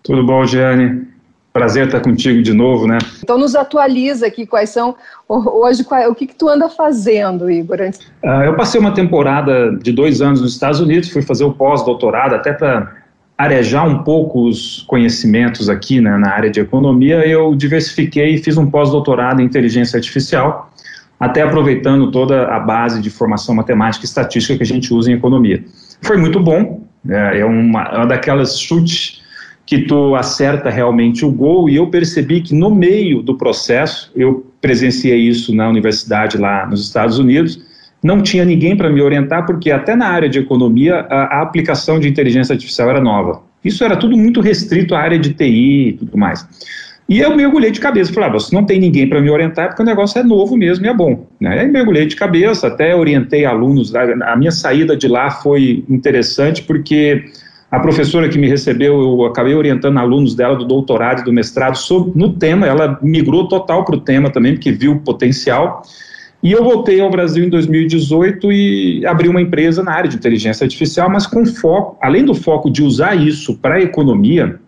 Tudo 0.01 0.25
bom, 0.25 0.45
Giane. 0.45 1.05
Prazer 1.51 1.87
estar 1.87 1.99
contigo 1.99 2.41
de 2.41 2.53
novo, 2.53 2.87
né? 2.87 2.99
Então 3.21 3.37
nos 3.37 3.53
atualiza 3.53 4.27
aqui 4.27 4.45
quais 4.45 4.69
são 4.69 4.95
hoje 5.27 5.85
o 6.07 6.15
que, 6.15 6.27
que 6.27 6.35
tu 6.35 6.47
anda 6.47 6.69
fazendo, 6.69 7.51
Igor? 7.51 7.79
Uh, 8.23 8.27
eu 8.45 8.55
passei 8.55 8.79
uma 8.79 8.93
temporada 8.93 9.75
de 9.75 9.91
dois 9.91 10.21
anos 10.21 10.39
nos 10.39 10.53
Estados 10.53 10.79
Unidos, 10.79 11.09
fui 11.09 11.21
fazer 11.21 11.43
o 11.43 11.51
pós-doutorado 11.51 12.35
até 12.35 12.53
para 12.53 12.95
arejar 13.37 13.87
um 13.87 14.03
pouco 14.03 14.47
os 14.47 14.83
conhecimentos 14.87 15.69
aqui 15.69 16.01
né, 16.01 16.17
na 16.17 16.31
área 16.31 16.49
de 16.49 16.59
economia. 16.59 17.27
Eu 17.27 17.55
diversifiquei 17.55 18.33
e 18.33 18.37
fiz 18.39 18.57
um 18.57 18.65
pós-doutorado 18.69 19.41
em 19.41 19.45
inteligência 19.45 19.97
artificial 19.97 20.71
até 21.19 21.41
aproveitando 21.41 22.11
toda 22.11 22.47
a 22.47 22.59
base 22.59 23.01
de 23.01 23.09
formação 23.09 23.55
matemática 23.55 24.05
e 24.05 24.07
estatística 24.07 24.55
que 24.55 24.63
a 24.63 24.65
gente 24.65 24.93
usa 24.93 25.11
em 25.11 25.15
economia. 25.15 25.63
Foi 26.01 26.17
muito 26.17 26.39
bom, 26.39 26.83
é, 27.09 27.39
é 27.39 27.45
uma, 27.45 27.83
é 27.83 27.97
uma 27.97 28.05
daquelas 28.05 28.59
chutes 28.59 29.21
que 29.65 29.79
tu 29.79 30.15
acerta 30.15 30.69
realmente 30.69 31.25
o 31.25 31.31
gol, 31.31 31.69
e 31.69 31.75
eu 31.75 31.87
percebi 31.87 32.41
que 32.41 32.55
no 32.55 32.73
meio 32.73 33.21
do 33.21 33.35
processo, 33.35 34.11
eu 34.15 34.45
presenciei 34.61 35.19
isso 35.19 35.53
na 35.53 35.67
universidade 35.67 36.37
lá 36.37 36.65
nos 36.65 36.83
Estados 36.85 37.19
Unidos, 37.19 37.59
não 38.03 38.21
tinha 38.21 38.45
ninguém 38.45 38.75
para 38.75 38.89
me 38.89 39.01
orientar, 39.01 39.45
porque 39.45 39.71
até 39.71 39.95
na 39.95 40.07
área 40.07 40.29
de 40.29 40.39
economia 40.39 41.05
a, 41.09 41.39
a, 41.39 41.41
aplicação 41.41 41.99
de 41.99 42.07
inteligência 42.07 42.53
artificial 42.53 42.89
era 42.89 43.01
nova. 43.01 43.41
Isso 43.63 43.83
era 43.83 43.95
tudo 43.95 44.15
muito 44.15 44.39
restrito 44.39 44.95
à 44.95 44.99
área 44.99 45.17
de 45.17 45.33
TI 45.33 45.89
e 45.89 45.93
tudo 45.93 46.17
mais. 46.17 46.47
E 47.09 47.19
eu 47.19 47.33
mergulhei 47.35 47.71
de 47.71 47.79
cabeça, 47.79 48.11
falei, 48.11 48.29
ah, 48.29 48.37
não 48.51 48.65
tem 48.65 48.79
ninguém 48.79 49.07
para 49.07 49.21
me 49.21 49.29
orientar, 49.29 49.69
porque 49.69 49.81
o 49.81 49.85
negócio 49.85 50.19
é 50.19 50.23
novo 50.23 50.57
mesmo 50.57 50.85
e 50.85 50.89
é 50.89 50.93
bom. 50.93 51.25
Né? 51.39 51.61
Aí 51.61 51.67
mergulhei 51.67 52.05
de 52.05 52.17
cabeça, 52.17 52.67
até 52.67 52.93
orientei 52.93 53.45
alunos, 53.45 53.95
a 53.95 54.35
minha 54.35 54.51
saída 54.51 54.95
de 54.95 55.07
lá 55.07 55.31
foi 55.31 55.85
interessante, 55.89 56.63
porque 56.63 57.23
a 57.71 57.79
professora 57.79 58.27
que 58.27 58.37
me 58.37 58.47
recebeu, 58.47 58.99
eu 59.01 59.25
acabei 59.25 59.53
orientando 59.53 59.97
alunos 59.97 60.35
dela 60.35 60.57
do 60.57 60.65
doutorado 60.65 61.21
e 61.21 61.23
do 61.23 61.31
mestrado 61.31 61.77
sobre, 61.77 62.11
no 62.13 62.33
tema, 62.33 62.67
ela 62.67 62.99
migrou 63.01 63.47
total 63.47 63.85
para 63.85 63.95
o 63.95 64.01
tema 64.01 64.29
também, 64.29 64.53
porque 64.53 64.71
viu 64.71 64.93
o 64.93 64.99
potencial, 64.99 65.83
e 66.41 66.51
eu 66.51 66.63
voltei 66.63 67.01
ao 67.01 67.09
Brasil 67.09 67.43
em 67.43 67.49
2018 67.49 68.51
e 68.51 69.05
abri 69.05 69.27
uma 69.27 69.41
empresa 69.41 69.81
na 69.81 69.91
área 69.91 70.09
de 70.09 70.15
inteligência 70.15 70.63
artificial, 70.63 71.09
mas 71.09 71.25
com 71.25 71.45
foco, 71.45 71.97
além 72.01 72.23
do 72.23 72.35
foco 72.35 72.69
de 72.69 72.83
usar 72.83 73.15
isso 73.15 73.57
para 73.57 73.75
a 73.75 73.81
economia, 73.81 74.59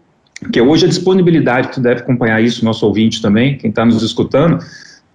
que 0.51 0.60
hoje 0.60 0.86
a 0.86 0.89
disponibilidade, 0.89 1.71
tu 1.71 1.79
deve 1.79 2.01
acompanhar 2.01 2.41
isso, 2.41 2.65
nosso 2.65 2.86
ouvinte 2.86 3.21
também, 3.21 3.58
quem 3.58 3.69
está 3.69 3.86
nos 3.86 4.01
escutando, 4.01 4.60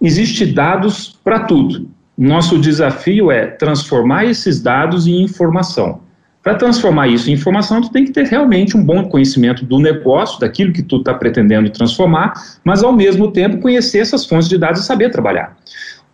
existe 0.01 0.45
dados 0.45 1.19
para 1.23 1.41
tudo. 1.41 1.89
Nosso 2.17 2.57
desafio 2.57 3.29
é 3.29 3.47
transformar 3.47 4.25
esses 4.25 4.61
dados 4.61 5.07
em 5.07 5.21
informação. 5.21 5.99
Para 6.41 6.53
transformar 6.53 7.07
isso 7.07 7.29
em 7.29 7.33
informação, 7.33 7.81
tu 7.81 7.89
tem 7.89 8.05
que 8.05 8.11
ter 8.11 8.27
realmente 8.27 8.77
um 8.77 8.83
bom 8.83 9.09
conhecimento 9.09 9.65
do 9.65 9.79
negócio, 9.79 10.39
daquilo 10.39 10.71
que 10.71 10.83
tu 10.83 10.97
está 10.97 11.11
pretendendo 11.11 11.69
transformar, 11.71 12.33
mas 12.63 12.83
ao 12.83 12.93
mesmo 12.93 13.31
tempo 13.31 13.57
conhecer 13.57 13.97
essas 13.97 14.25
fontes 14.25 14.47
de 14.47 14.55
dados 14.55 14.81
e 14.81 14.85
saber 14.85 15.09
trabalhar. 15.09 15.57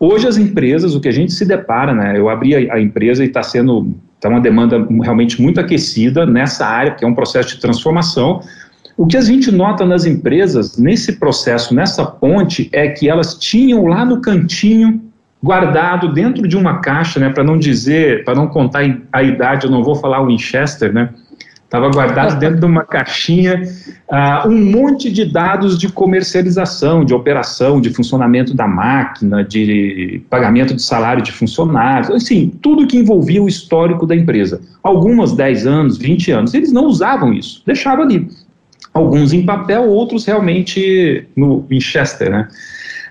Hoje 0.04 0.26
as 0.26 0.36
empresas, 0.36 0.96
o 0.96 1.00
que 1.00 1.06
a 1.06 1.12
gente 1.12 1.32
se 1.32 1.44
depara, 1.44 1.94
né? 1.94 2.18
Eu 2.18 2.28
abri 2.28 2.68
a, 2.68 2.74
a 2.74 2.80
empresa 2.80 3.22
e 3.22 3.28
está 3.28 3.40
sendo 3.40 3.94
tá 4.20 4.28
uma 4.28 4.40
demanda 4.40 4.84
realmente 5.00 5.40
muito 5.40 5.60
aquecida 5.60 6.26
nessa 6.26 6.66
área, 6.66 6.90
que 6.90 7.04
é 7.04 7.06
um 7.06 7.14
processo 7.14 7.50
de 7.50 7.60
transformação. 7.60 8.40
O 8.96 9.06
que 9.06 9.16
a 9.16 9.20
gente 9.20 9.52
nota 9.52 9.86
nas 9.86 10.04
empresas, 10.04 10.76
nesse 10.76 11.20
processo, 11.20 11.72
nessa 11.72 12.04
ponte, 12.04 12.68
é 12.72 12.88
que 12.88 13.08
elas 13.08 13.34
tinham 13.38 13.86
lá 13.86 14.04
no 14.04 14.20
cantinho, 14.20 15.00
guardado 15.40 16.12
dentro 16.12 16.48
de 16.48 16.56
uma 16.56 16.80
caixa, 16.80 17.20
né, 17.20 17.30
para 17.30 17.44
não 17.44 17.56
dizer, 17.56 18.24
para 18.24 18.34
não 18.34 18.48
contar 18.48 18.80
a 19.12 19.22
idade, 19.22 19.66
eu 19.66 19.70
não 19.70 19.84
vou 19.84 19.94
falar 19.94 20.26
Winchester, 20.26 20.92
né, 20.92 21.10
Estava 21.72 21.88
guardado 21.88 22.38
dentro 22.38 22.60
de 22.60 22.66
uma 22.66 22.84
caixinha 22.84 23.62
uh, 24.06 24.46
um 24.46 24.62
monte 24.70 25.10
de 25.10 25.24
dados 25.24 25.78
de 25.78 25.88
comercialização, 25.88 27.02
de 27.02 27.14
operação, 27.14 27.80
de 27.80 27.88
funcionamento 27.88 28.52
da 28.52 28.68
máquina, 28.68 29.42
de 29.42 30.20
pagamento 30.28 30.74
de 30.74 30.82
salário 30.82 31.22
de 31.22 31.32
funcionários, 31.32 32.10
assim, 32.10 32.52
tudo 32.60 32.86
que 32.86 32.98
envolvia 32.98 33.42
o 33.42 33.48
histórico 33.48 34.06
da 34.06 34.14
empresa. 34.14 34.60
Algumas 34.82 35.32
10 35.32 35.66
anos, 35.66 35.96
20 35.96 36.30
anos, 36.32 36.52
eles 36.52 36.70
não 36.70 36.84
usavam 36.84 37.32
isso, 37.32 37.62
deixavam 37.64 38.04
ali. 38.04 38.28
Alguns 38.92 39.32
em 39.32 39.46
papel, 39.46 39.88
outros 39.88 40.26
realmente 40.26 41.26
no 41.34 41.64
Winchester, 41.70 42.30
né? 42.30 42.48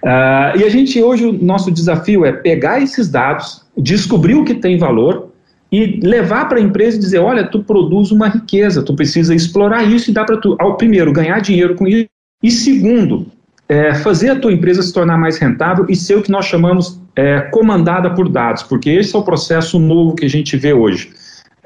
Uh, 0.04 0.60
e 0.60 0.64
a 0.64 0.70
gente 0.70 1.02
hoje, 1.02 1.26
o 1.26 1.34
nosso 1.34 1.72
desafio 1.72 2.24
é 2.26 2.32
pegar 2.32 2.80
esses 2.80 3.10
dados, 3.10 3.64
descobrir 3.76 4.36
o 4.36 4.46
que 4.46 4.54
tem 4.54 4.78
valor, 4.78 5.31
e 5.72 6.00
levar 6.02 6.50
para 6.50 6.58
a 6.58 6.62
empresa 6.62 6.98
e 6.98 7.00
dizer, 7.00 7.20
olha, 7.20 7.48
tu 7.48 7.64
produz 7.64 8.12
uma 8.12 8.28
riqueza, 8.28 8.84
tu 8.84 8.94
precisa 8.94 9.34
explorar 9.34 9.84
isso 9.84 10.12
e 10.12 10.14
dá 10.14 10.26
para 10.26 10.38
tu, 10.38 10.56
ao 10.60 10.76
primeiro, 10.76 11.14
ganhar 11.14 11.40
dinheiro 11.40 11.76
com 11.76 11.88
isso, 11.88 12.10
e 12.44 12.52
segundo, 12.52 13.28
é, 13.70 13.94
fazer 13.94 14.32
a 14.32 14.36
tua 14.36 14.52
empresa 14.52 14.82
se 14.82 14.92
tornar 14.92 15.18
mais 15.18 15.38
rentável 15.38 15.86
e 15.88 15.96
ser 15.96 16.18
o 16.18 16.22
que 16.22 16.30
nós 16.30 16.46
chamamos 16.46 17.00
é, 17.16 17.40
comandada 17.52 18.10
por 18.10 18.28
dados, 18.28 18.64
porque 18.64 18.90
esse 18.90 19.16
é 19.16 19.20
o 19.20 19.24
processo 19.24 19.80
novo 19.80 20.16
que 20.16 20.26
a 20.26 20.30
gente 20.30 20.58
vê 20.58 20.74
hoje. 20.74 21.10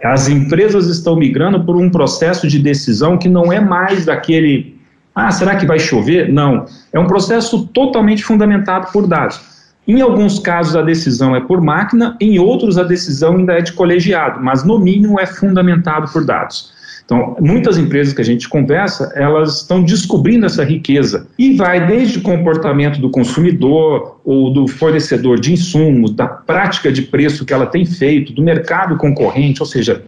As 0.04 0.28
empresas 0.28 0.88
estão 0.88 1.16
migrando 1.16 1.64
por 1.64 1.76
um 1.76 1.90
processo 1.90 2.48
de 2.48 2.60
decisão 2.60 3.18
que 3.18 3.28
não 3.28 3.52
é 3.52 3.60
mais 3.60 4.06
daquele, 4.06 4.78
ah, 5.16 5.32
será 5.32 5.56
que 5.56 5.66
vai 5.66 5.80
chover? 5.80 6.32
Não, 6.32 6.66
é 6.94 7.00
um 7.00 7.08
processo 7.08 7.66
totalmente 7.68 8.24
fundamentado 8.24 8.92
por 8.92 9.08
dados. 9.08 9.55
Em 9.88 10.02
alguns 10.02 10.40
casos 10.40 10.76
a 10.76 10.82
decisão 10.82 11.36
é 11.36 11.42
por 11.42 11.62
máquina, 11.62 12.18
em 12.20 12.40
outros 12.40 12.78
a 12.78 12.84
decisão 12.84 13.38
ainda 13.38 13.54
é 13.54 13.62
de 13.62 13.74
colegiado, 13.74 14.42
mas 14.42 14.64
no 14.64 14.80
mínimo 14.80 15.20
é 15.20 15.26
fundamentado 15.26 16.12
por 16.12 16.26
dados. 16.26 16.74
Então, 17.06 17.38
muitas 17.40 17.78
empresas 17.78 18.14
que 18.14 18.22
a 18.22 18.26
gente 18.26 18.50
conversa, 18.50 19.12
elas 19.16 19.58
estão 19.58 19.84
descobrindo 19.84 20.48
essa 20.48 20.64
riqueza 20.64 21.28
e 21.38 21.56
vai 21.56 21.86
desde 21.86 22.18
o 22.18 22.22
comportamento 22.24 23.00
do 23.00 23.12
consumidor 23.12 24.20
ou 24.26 24.52
do 24.52 24.68
fornecedor 24.68 25.40
de 25.40 25.54
insumos, 25.54 26.12
da 26.12 26.28
prática 26.28 26.92
de 26.92 27.04
preço 27.04 27.46
que 27.46 27.54
ela 27.54 27.68
tem 27.68 27.86
feito, 27.86 28.34
do 28.34 28.42
mercado 28.42 28.98
concorrente, 28.98 29.62
ou 29.62 29.68
seja, 29.68 30.04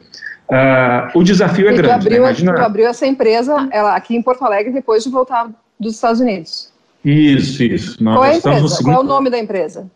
uh, 0.49 1.19
o 1.19 1.23
desafio 1.23 1.69
é 1.69 1.73
e 1.73 1.77
grande. 1.77 1.83
Tu 1.83 1.87
né? 1.87 1.93
abriu, 1.93 2.23
né? 2.23 2.29
Imagina... 2.29 2.53
tu 2.55 2.61
abriu 2.61 2.87
essa 2.87 3.05
empresa 3.05 3.69
ela, 3.71 3.95
aqui 3.95 4.15
em 4.15 4.21
Porto 4.23 4.43
Alegre 4.43 4.73
depois 4.73 5.03
de 5.03 5.11
voltar 5.11 5.51
dos 5.79 5.93
Estados 5.93 6.19
Unidos. 6.19 6.73
Isso, 7.03 7.63
isso. 7.63 8.03
Nós 8.03 8.15
Qual 8.15 8.25
é 8.25 8.31
a 8.31 8.35
empresa? 8.37 8.67
Segundo... 8.67 8.93
Qual 8.93 9.01
é 9.01 9.05
o 9.05 9.07
nome 9.07 9.29
da 9.29 9.37
empresa? 9.37 9.89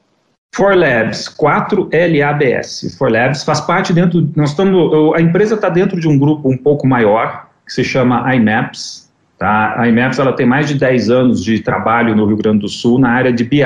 For 0.53 0.75
Labs, 0.75 1.29
4LABS. 1.29 2.97
For 2.97 3.09
Labs 3.09 3.43
faz 3.43 3.61
parte 3.61 3.93
dentro. 3.93 4.29
Nós 4.35 4.49
estamos. 4.49 5.15
A 5.15 5.21
empresa 5.21 5.55
está 5.55 5.69
dentro 5.69 5.99
de 5.99 6.07
um 6.07 6.19
grupo 6.19 6.49
um 6.49 6.57
pouco 6.57 6.85
maior, 6.85 7.47
que 7.65 7.73
se 7.73 7.83
chama 7.83 8.33
IMAPS. 8.35 9.09
Tá? 9.39 9.79
A 9.79 9.87
IMAPS 9.87 10.19
ela 10.19 10.33
tem 10.33 10.45
mais 10.45 10.67
de 10.67 10.75
10 10.75 11.09
anos 11.09 11.43
de 11.43 11.59
trabalho 11.59 12.15
no 12.15 12.25
Rio 12.25 12.37
Grande 12.37 12.59
do 12.59 12.69
Sul 12.69 12.99
na 12.99 13.09
área 13.09 13.31
de 13.31 13.43
BI. 13.43 13.63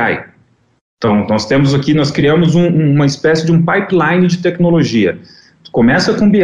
Então, 0.98 1.28
nós 1.28 1.46
temos 1.46 1.74
aqui, 1.74 1.94
nós 1.94 2.12
criamos 2.12 2.56
um, 2.56 2.68
uma 2.68 3.06
espécie 3.06 3.46
de 3.46 3.52
um 3.52 3.64
pipeline 3.64 4.28
de 4.28 4.38
tecnologia. 4.38 5.20
Começa 5.72 6.14
com 6.14 6.30
BI, 6.30 6.40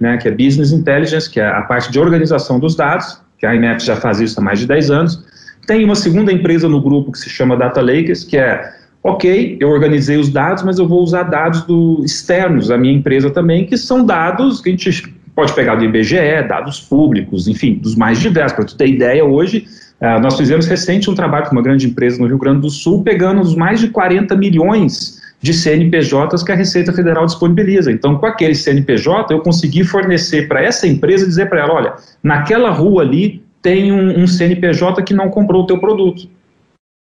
né, 0.00 0.16
que 0.16 0.26
é 0.26 0.30
Business 0.32 0.72
Intelligence, 0.72 1.30
que 1.30 1.38
é 1.38 1.46
a 1.46 1.62
parte 1.62 1.92
de 1.92 2.00
organização 2.00 2.58
dos 2.58 2.74
dados, 2.74 3.22
que 3.38 3.46
a 3.46 3.54
IMAPS 3.54 3.84
já 3.84 3.94
faz 3.94 4.20
isso 4.20 4.40
há 4.40 4.42
mais 4.42 4.58
de 4.58 4.66
10 4.66 4.90
anos. 4.90 5.24
Tem 5.66 5.84
uma 5.84 5.94
segunda 5.94 6.32
empresa 6.32 6.68
no 6.68 6.80
grupo 6.80 7.12
que 7.12 7.18
se 7.18 7.30
chama 7.30 7.56
Data 7.56 7.80
Lakers, 7.80 8.24
que 8.24 8.36
é, 8.36 8.72
ok, 9.02 9.56
eu 9.60 9.68
organizei 9.68 10.16
os 10.16 10.28
dados, 10.28 10.62
mas 10.62 10.78
eu 10.78 10.86
vou 10.86 11.02
usar 11.02 11.24
dados 11.24 11.62
do, 11.62 12.02
externos 12.04 12.68
da 12.68 12.76
minha 12.76 12.94
empresa 12.94 13.30
também, 13.30 13.66
que 13.66 13.76
são 13.76 14.04
dados 14.04 14.60
que 14.60 14.68
a 14.68 14.72
gente 14.72 15.14
pode 15.34 15.52
pegar 15.54 15.76
do 15.76 15.84
IBGE, 15.84 16.46
dados 16.48 16.80
públicos, 16.80 17.48
enfim, 17.48 17.74
dos 17.74 17.94
mais 17.94 18.20
diversos. 18.20 18.52
Para 18.54 18.64
tu 18.64 18.76
ter 18.76 18.88
ideia, 18.88 19.24
hoje, 19.24 19.66
uh, 20.00 20.20
nós 20.20 20.36
fizemos 20.36 20.66
recente 20.66 21.10
um 21.10 21.14
trabalho 21.14 21.46
com 21.46 21.52
uma 21.52 21.62
grande 21.62 21.86
empresa 21.86 22.18
no 22.18 22.26
Rio 22.26 22.38
Grande 22.38 22.60
do 22.60 22.70
Sul, 22.70 23.02
pegando 23.02 23.40
os 23.40 23.54
mais 23.54 23.80
de 23.80 23.88
40 23.88 24.36
milhões 24.36 25.20
de 25.40 25.52
CNPJs 25.52 26.42
que 26.44 26.52
a 26.52 26.54
Receita 26.54 26.92
Federal 26.92 27.26
disponibiliza. 27.26 27.90
Então, 27.90 28.16
com 28.16 28.26
aquele 28.26 28.54
CNPJ, 28.54 29.34
eu 29.34 29.40
consegui 29.40 29.82
fornecer 29.82 30.46
para 30.46 30.62
essa 30.62 30.86
empresa, 30.86 31.26
dizer 31.26 31.48
para 31.48 31.60
ela, 31.60 31.74
olha, 31.74 31.94
naquela 32.22 32.70
rua 32.70 33.02
ali 33.02 33.41
tem 33.62 33.92
um, 33.92 34.22
um 34.22 34.26
CNPJ 34.26 35.02
que 35.02 35.14
não 35.14 35.30
comprou 35.30 35.62
o 35.62 35.66
teu 35.66 35.78
produto. 35.78 36.28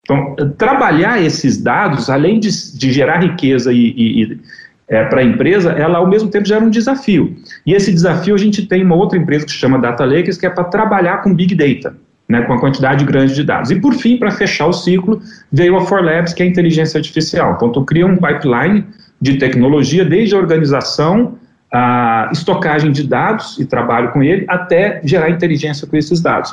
Então, 0.02 0.34
trabalhar 0.56 1.20
esses 1.20 1.60
dados, 1.60 2.08
além 2.08 2.40
de, 2.40 2.48
de 2.76 2.92
gerar 2.92 3.18
riqueza 3.18 3.72
e, 3.72 3.92
e, 3.96 4.40
é, 4.88 5.04
para 5.04 5.20
a 5.20 5.24
empresa, 5.24 5.72
ela 5.72 5.98
ao 5.98 6.08
mesmo 6.08 6.30
tempo 6.30 6.46
gera 6.46 6.64
um 6.64 6.70
desafio. 6.70 7.36
E 7.66 7.74
esse 7.74 7.92
desafio 7.92 8.34
a 8.34 8.38
gente 8.38 8.66
tem 8.66 8.84
uma 8.84 8.94
outra 8.94 9.18
empresa 9.18 9.44
que 9.44 9.50
se 9.50 9.58
chama 9.58 9.78
Data 9.78 10.04
Lakers, 10.04 10.38
que 10.38 10.46
é 10.46 10.50
para 10.50 10.64
trabalhar 10.64 11.22
com 11.22 11.34
Big 11.34 11.54
Data, 11.56 11.96
né, 12.28 12.42
com 12.42 12.52
a 12.52 12.60
quantidade 12.60 13.04
grande 13.04 13.34
de 13.34 13.42
dados. 13.42 13.72
E 13.72 13.80
por 13.80 13.94
fim, 13.94 14.16
para 14.16 14.30
fechar 14.30 14.66
o 14.66 14.72
ciclo, 14.72 15.20
veio 15.50 15.76
a 15.76 15.84
For 15.84 16.02
Labs, 16.04 16.32
que 16.32 16.42
é 16.42 16.46
a 16.46 16.48
inteligência 16.48 16.98
artificial. 16.98 17.54
Então, 17.56 17.72
tu 17.72 17.84
cria 17.84 18.06
um 18.06 18.16
pipeline 18.16 18.84
de 19.20 19.38
tecnologia, 19.38 20.04
desde 20.04 20.36
a 20.36 20.38
organização 20.38 21.36
a 21.72 22.28
estocagem 22.32 22.92
de 22.92 23.06
dados 23.06 23.58
e 23.58 23.64
trabalho 23.64 24.12
com 24.12 24.22
ele 24.22 24.44
até 24.48 25.00
gerar 25.04 25.30
inteligência 25.30 25.86
com 25.86 25.96
esses 25.96 26.20
dados. 26.20 26.52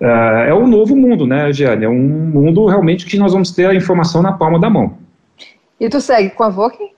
Uh, 0.00 0.44
é 0.48 0.54
um 0.54 0.66
novo 0.66 0.96
mundo, 0.96 1.26
né, 1.26 1.52
Giane? 1.52 1.84
É 1.84 1.88
um 1.88 2.08
mundo 2.08 2.66
realmente 2.66 3.06
que 3.06 3.16
nós 3.16 3.32
vamos 3.32 3.52
ter 3.52 3.66
a 3.66 3.74
informação 3.74 4.20
na 4.20 4.32
palma 4.32 4.58
da 4.58 4.68
mão. 4.68 4.98
E 5.78 5.88
tu 5.88 6.00
segue 6.00 6.30
com 6.30 6.42
a 6.42 6.48
Voken? 6.48 6.90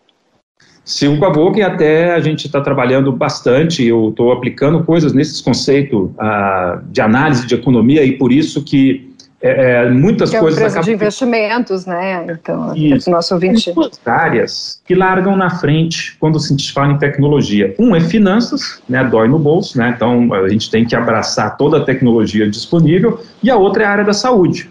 Sigo 0.85 1.19
com 1.19 1.25
a 1.25 1.33
Voken 1.33 1.62
até 1.62 2.12
a 2.12 2.21
gente 2.21 2.47
está 2.47 2.61
trabalhando 2.61 3.11
bastante, 3.11 3.83
eu 3.85 4.11
estou 4.11 4.33
aplicando 4.33 4.85
coisas 4.85 5.14
nesses 5.14 5.40
conceitos 5.40 6.11
uh, 6.11 6.83
de 6.90 7.01
análise 7.01 7.47
de 7.47 7.55
economia 7.55 8.05
e 8.05 8.12
por 8.12 8.31
isso 8.31 8.62
que 8.62 9.13
é, 9.44 9.85
é, 9.85 9.90
muitas 9.90 10.30
que 10.30 10.37
é 10.37 10.40
coisas. 10.40 10.62
Acabam... 10.62 10.85
de 10.85 10.92
investimentos, 10.92 11.85
né? 11.85 12.24
Então, 12.30 12.74
Isso. 12.74 13.11
nosso 13.11 13.35
ouvinte. 13.35 13.66
Tem 13.66 13.74
duas 13.74 14.00
áreas 14.07 14.80
que 14.87 14.94
largam 14.94 15.37
na 15.37 15.50
frente 15.50 16.16
quando 16.18 16.40
se 16.40 16.72
fala 16.72 16.94
em 16.94 16.98
tecnologia. 16.98 17.74
Um 17.78 17.94
é 17.94 18.00
finanças, 18.00 18.83
né? 18.88 19.04
Dói 19.04 19.28
no 19.28 19.38
bolso, 19.38 19.76
né? 19.76 19.92
Então 19.94 20.33
a 20.33 20.48
gente 20.48 20.70
tem 20.70 20.87
que 20.87 20.96
abraçar 20.96 21.59
toda 21.59 21.76
a 21.76 21.85
tecnologia 21.85 22.48
disponível. 22.48 23.20
E 23.42 23.50
a 23.50 23.57
outra 23.57 23.83
é 23.83 23.87
a 23.87 23.90
área 23.90 24.04
da 24.04 24.14
saúde, 24.14 24.70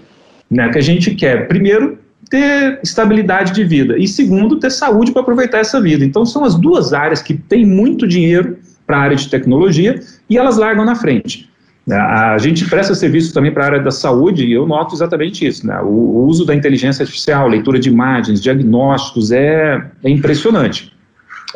né? 0.49 0.67
Que 0.69 0.79
a 0.79 0.83
gente 0.83 1.13
quer, 1.13 1.47
primeiro, 1.47 1.99
ter 2.31 2.79
estabilidade 2.81 3.53
de 3.53 3.63
vida 3.63 3.95
e 3.95 4.07
segundo, 4.07 4.57
ter 4.57 4.71
saúde 4.71 5.11
para 5.11 5.21
aproveitar 5.21 5.59
essa 5.59 5.79
vida. 5.79 6.03
Então 6.03 6.25
são 6.25 6.43
as 6.43 6.55
duas 6.55 6.93
áreas 6.93 7.21
que 7.21 7.35
têm 7.35 7.63
muito 7.63 8.07
dinheiro 8.07 8.57
para 8.87 8.97
a 8.97 9.01
área 9.01 9.15
de 9.15 9.29
tecnologia 9.29 9.99
e 10.27 10.35
elas 10.35 10.57
largam 10.57 10.83
na 10.83 10.95
frente. 10.95 11.52
Né? 11.85 11.97
A 11.97 12.37
gente 12.37 12.67
presta 12.69 12.95
serviço 12.95 13.33
também 13.33 13.51
para 13.51 13.63
a 13.63 13.67
área 13.67 13.79
da 13.81 13.91
saúde 13.91 14.45
e 14.45 14.53
eu 14.53 14.65
noto 14.65 14.95
exatamente 14.95 15.45
isso. 15.45 15.67
Né? 15.67 15.79
O, 15.81 16.25
uso 16.25 16.45
da 16.45 16.55
inteligência 16.55 17.03
artificial, 17.03 17.47
leitura 17.47 17.79
de 17.79 17.89
imagens, 17.89 18.41
diagnósticos 18.41 19.31
é, 19.31 19.85
é 20.03 20.09
impressionante. 20.09 20.91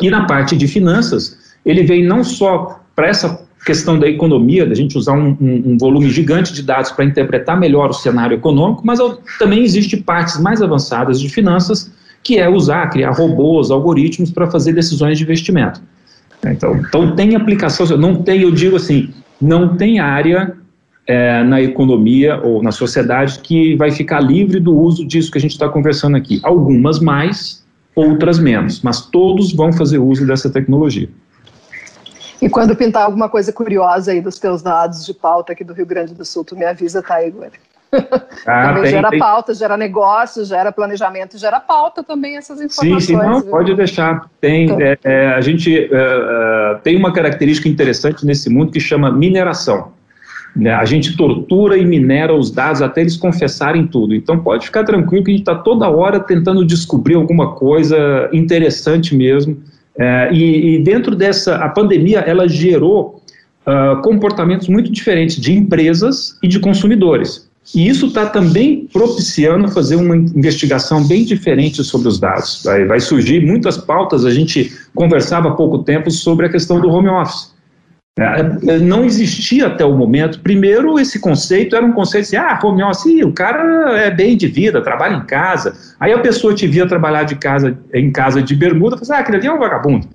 E 0.02 0.10
na 0.10 0.26
parte 0.26 0.56
de 0.56 0.68
finanças, 0.68 1.56
ele 1.66 1.84
vem 1.84 2.04
não 2.06 2.24
só 2.24 2.82
para 2.96 3.08
essa 3.08 3.48
questão 3.66 4.00
da 4.00 4.08
economia, 4.08 4.66
da 4.66 4.76
gente 4.76 4.98
usar 4.98 5.13
um, 5.13 5.36
um, 5.42 5.72
um 5.72 5.78
volume 5.78 6.10
gigante 6.10 6.54
de 6.54 6.63
dados 6.63 6.92
para 6.92 7.04
interpretar 7.04 7.60
melhor 7.60 7.90
o 7.90 7.94
cenário 7.94 8.36
econômico, 8.36 8.82
mas 8.86 9.00
também 9.40 9.63
existe 9.63 9.98
partes 9.98 10.40
mais 10.40 10.62
avançadas 10.62 11.20
de 11.20 11.28
finanças, 11.28 11.92
que 12.24 12.38
é 12.38 12.48
usar, 12.48 12.88
criar 12.90 13.12
robôs, 13.12 13.72
algoritmos 13.72 14.32
para 14.32 14.50
fazer 14.50 14.74
decisões 14.74 15.18
de 15.18 15.24
investimento. 15.24 15.82
Então, 16.46 16.78
então 16.78 17.16
tem 17.16 17.36
aplicação, 17.36 17.86
não 17.98 18.16
tem, 18.22 18.42
eu 18.42 18.52
digo 18.52 18.78
assim, 18.78 19.10
não 19.41 19.76
tem 19.76 20.00
área 20.00 20.58
é, 21.06 21.43
na 21.43 21.62
economia 21.62 22.39
ou 22.43 22.62
na 22.62 22.71
sociedade 22.71 23.39
que 23.39 23.76
vai 23.76 23.91
ficar 23.91 24.19
livre 24.19 24.60
do 24.60 24.76
uso 24.76 25.06
disso 25.06 25.32
que 25.32 25.38
a 25.38 25.41
gente 25.41 25.52
está 25.52 25.69
conversando 25.69 26.17
aqui. 26.17 26.39
Algumas 26.43 27.00
mais, 27.00 27.65
outras 27.95 28.38
menos, 28.39 28.82
mas 28.82 29.02
todos 29.02 29.54
vão 29.54 29.71
fazer 29.71 30.00
uso 30.00 30.28
dessa 30.28 30.50
tecnologia. 30.50 31.10
E 32.41 32.47
quando 32.50 32.76
pintar 32.76 33.04
alguma 33.04 33.30
coisa 33.30 33.52
curiosa 33.52 34.12
aí 34.12 34.21
dos 34.21 34.38
teus 34.38 34.62
dados 34.62 35.06
de 35.06 35.13
pauta 35.13 35.54
aqui 35.54 35.63
do 35.63 35.73
Rio 35.73 35.86
Grande 35.86 36.13
do 36.13 36.23
Sul, 36.23 36.43
tu 36.43 36.56
me 36.56 36.65
avisa, 36.65 37.02
tá, 37.02 37.23
Igor? 37.26 37.50
Ah, 38.45 38.67
também 38.67 38.84
tem, 38.84 38.91
gera 38.91 39.10
tem. 39.10 39.19
pauta, 39.19 39.54
gera 39.54 39.76
negócio, 39.76 40.45
gera 40.45 40.71
planejamento, 40.71 41.38
gera 41.38 41.60
pauta 41.60 42.02
também 42.02 42.38
essas 42.38 42.62
informações. 42.62 43.04
Sim, 43.04 43.13
sim, 43.13 43.21
não, 43.21 43.42
viu? 43.42 43.52
pode 43.52 43.75
deixar. 43.75 44.29
Tem, 44.40 44.65
então. 44.65 44.79
é, 44.79 44.98
é, 45.04 45.27
a 45.33 45.42
gente 45.42 45.77
é, 45.77 45.90
é, 45.92 46.75
tem 46.81 46.96
uma 46.96 47.12
característica 47.12 47.67
interessante 47.67 48.25
nesse 48.25 48.50
mundo 48.50 48.71
que 48.71 48.79
chama 48.79 49.12
mineração. 49.12 49.92
Né? 50.56 50.71
A 50.73 50.85
gente 50.85 51.17
tortura 51.17 51.77
e 51.77 51.85
minera 51.85 52.33
os 52.33 52.50
dados 52.50 52.81
até 52.81 53.02
eles 53.02 53.17
confessarem 53.17 53.85
tudo. 53.85 54.15
Então 54.15 54.40
pode 54.40 54.65
ficar 54.65 54.83
tranquilo 54.85 55.25
que 55.25 55.31
a 55.31 55.33
gente 55.33 55.42
está 55.42 55.56
toda 55.56 55.90
hora 55.90 56.19
tentando 56.19 56.65
descobrir 56.65 57.15
alguma 57.15 57.54
coisa 57.54 58.29
interessante 58.31 59.15
mesmo. 59.15 59.62
É, 60.00 60.29
e, 60.31 60.75
e, 60.75 60.79
dentro 60.83 61.15
dessa, 61.15 61.56
a 61.56 61.69
pandemia, 61.69 62.19
ela 62.19 62.48
gerou 62.48 63.21
uh, 63.65 64.00
comportamentos 64.02 64.67
muito 64.67 64.92
diferentes 64.92 65.38
de 65.38 65.54
empresas 65.54 66.38
e 66.42 66.48
de 66.48 66.60
consumidores. 66.60 67.50
E 67.76 67.88
isso 67.88 68.08
está 68.08 68.26
também 68.28 68.88
propiciando 68.92 69.68
fazer 69.70 69.96
uma 69.96 70.15
investigação 70.15 71.06
bem 71.06 71.26
diferente 71.26 71.84
sobre 71.84 72.08
os 72.08 72.20
dados. 72.20 72.63
Vai, 72.63 72.86
vai 72.86 73.00
surgir 73.00 73.46
muitas 73.46 73.78
pautas, 73.78 74.26
a 74.26 74.32
gente 74.32 74.72
conversava 74.96 75.50
há 75.50 75.52
pouco 75.52 75.80
tempo 75.80 76.10
sobre 76.10 76.46
a 76.46 76.50
questão 76.50 76.80
do 76.80 76.90
home 76.90 77.10
office. 77.10 77.56
É, 78.20 78.74
é, 78.74 78.80
não 78.80 79.04
existia 79.04 79.68
até 79.68 79.86
o 79.86 79.96
momento. 79.96 80.40
Primeiro, 80.40 81.00
esse 81.00 81.20
conceito 81.20 81.76
era 81.76 81.86
um 81.86 81.92
conceito 81.92 82.24
assim: 82.24 82.36
ah, 82.36 82.60
home 82.63 82.82
office, 82.82 83.24
o 83.24 83.32
cara 83.32 83.96
é 83.96 84.10
bem 84.10 84.36
de 84.36 84.48
vida, 84.48 84.82
trabalha 84.82 85.15
em 85.18 85.26
casa. 85.26 85.76
Aí 86.00 86.12
a 86.12 86.20
pessoa 86.20 86.54
te 86.56 86.65
via 86.65 86.88
trabalhar 86.88 87.24
de 87.24 87.36
casa, 87.36 87.78
em 87.94 88.12
casa 88.12 88.42
de 88.42 88.56
bermuda, 88.56 88.96
e 88.96 89.02
assim, 89.02 89.13
ah, 89.13 89.20
aquele 89.20 89.38
ali 89.38 89.48
é 89.48 89.54
um 89.54 89.60
vagabundo. 89.60 90.08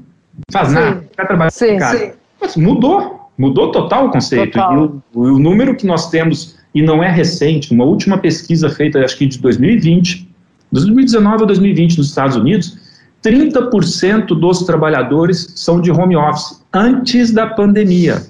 Faz 0.51 0.69
sim. 0.69 0.75
nada, 0.75 1.05
trabalhar 1.15 1.51
sim, 1.51 1.67
em 1.67 1.79
casa. 1.79 2.13
Mas 2.41 2.57
mudou, 2.57 3.31
mudou 3.39 3.71
total 3.71 4.07
o 4.07 4.11
conceito. 4.11 4.53
Total. 4.53 4.75
E 4.75 4.79
o, 5.17 5.23
o, 5.23 5.39
número 5.39 5.77
que 5.77 5.87
nós 5.87 6.11
temos, 6.11 6.59
e 6.75 6.83
não 6.83 7.03
é 7.03 7.11
recente, 7.11 7.73
uma 7.73 7.85
última 7.85 8.19
pesquisa 8.19 8.69
feita, 8.71 8.99
acho 9.05 9.17
que 9.17 9.27
de 9.27 9.39
2020, 9.39 10.29
2019 10.71 11.43
ou 11.43 11.47
2020 11.47 11.99
nos 11.99 12.09
Estados 12.09 12.37
Unidos, 12.37 12.79
30% 13.23 14.27
dos 14.29 14.63
trabalhadores 14.65 15.53
são 15.55 15.81
de 15.81 15.91
home 15.91 16.17
office 16.17 16.61
antes 16.73 17.31
da 17.31 17.47
pandemia. 17.47 18.23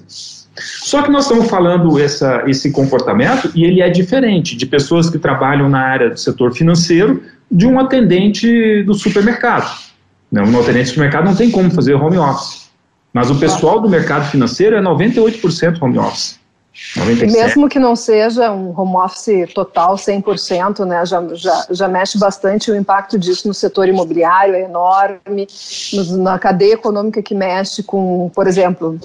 Só 0.55 1.01
que 1.01 1.09
nós 1.09 1.23
estamos 1.23 1.49
falando 1.49 1.99
essa, 1.99 2.43
esse 2.45 2.71
comportamento 2.71 3.49
e 3.55 3.63
ele 3.63 3.81
é 3.81 3.89
diferente 3.89 4.55
de 4.55 4.65
pessoas 4.65 5.09
que 5.09 5.17
trabalham 5.17 5.67
na 5.67 5.79
área 5.79 6.11
do 6.11 6.19
setor 6.19 6.53
financeiro 6.53 7.23
de 7.51 7.65
um 7.65 7.79
atendente 7.79 8.83
do 8.83 8.93
supermercado. 8.93 9.79
Não, 10.31 10.43
um 10.43 10.59
atendente 10.59 10.85
do 10.85 10.89
supermercado 10.89 11.25
não 11.25 11.35
tem 11.35 11.49
como 11.49 11.71
fazer 11.71 11.95
home 11.95 12.17
office. 12.17 12.63
Mas 13.11 13.29
o 13.29 13.35
pessoal 13.35 13.79
do 13.79 13.89
mercado 13.89 14.29
financeiro 14.29 14.75
é 14.75 14.81
98% 14.81 15.81
home 15.81 15.97
office. 15.97 16.39
97. 16.95 17.31
Mesmo 17.31 17.69
que 17.69 17.77
não 17.77 17.95
seja 17.95 18.51
um 18.51 18.73
home 18.75 18.95
office 18.95 19.53
total, 19.53 19.95
100%, 19.95 20.85
né, 20.85 21.05
já, 21.05 21.23
já, 21.35 21.67
já 21.69 21.87
mexe 21.87 22.17
bastante 22.17 22.71
o 22.71 22.75
impacto 22.75 23.17
disso 23.17 23.47
no 23.47 23.53
setor 23.53 23.87
imobiliário, 23.87 24.55
é 24.55 24.61
enorme, 24.61 25.47
na 26.17 26.39
cadeia 26.39 26.73
econômica 26.73 27.21
que 27.21 27.35
mexe 27.35 27.83
com, 27.83 28.31
por 28.33 28.47
exemplo, 28.47 28.99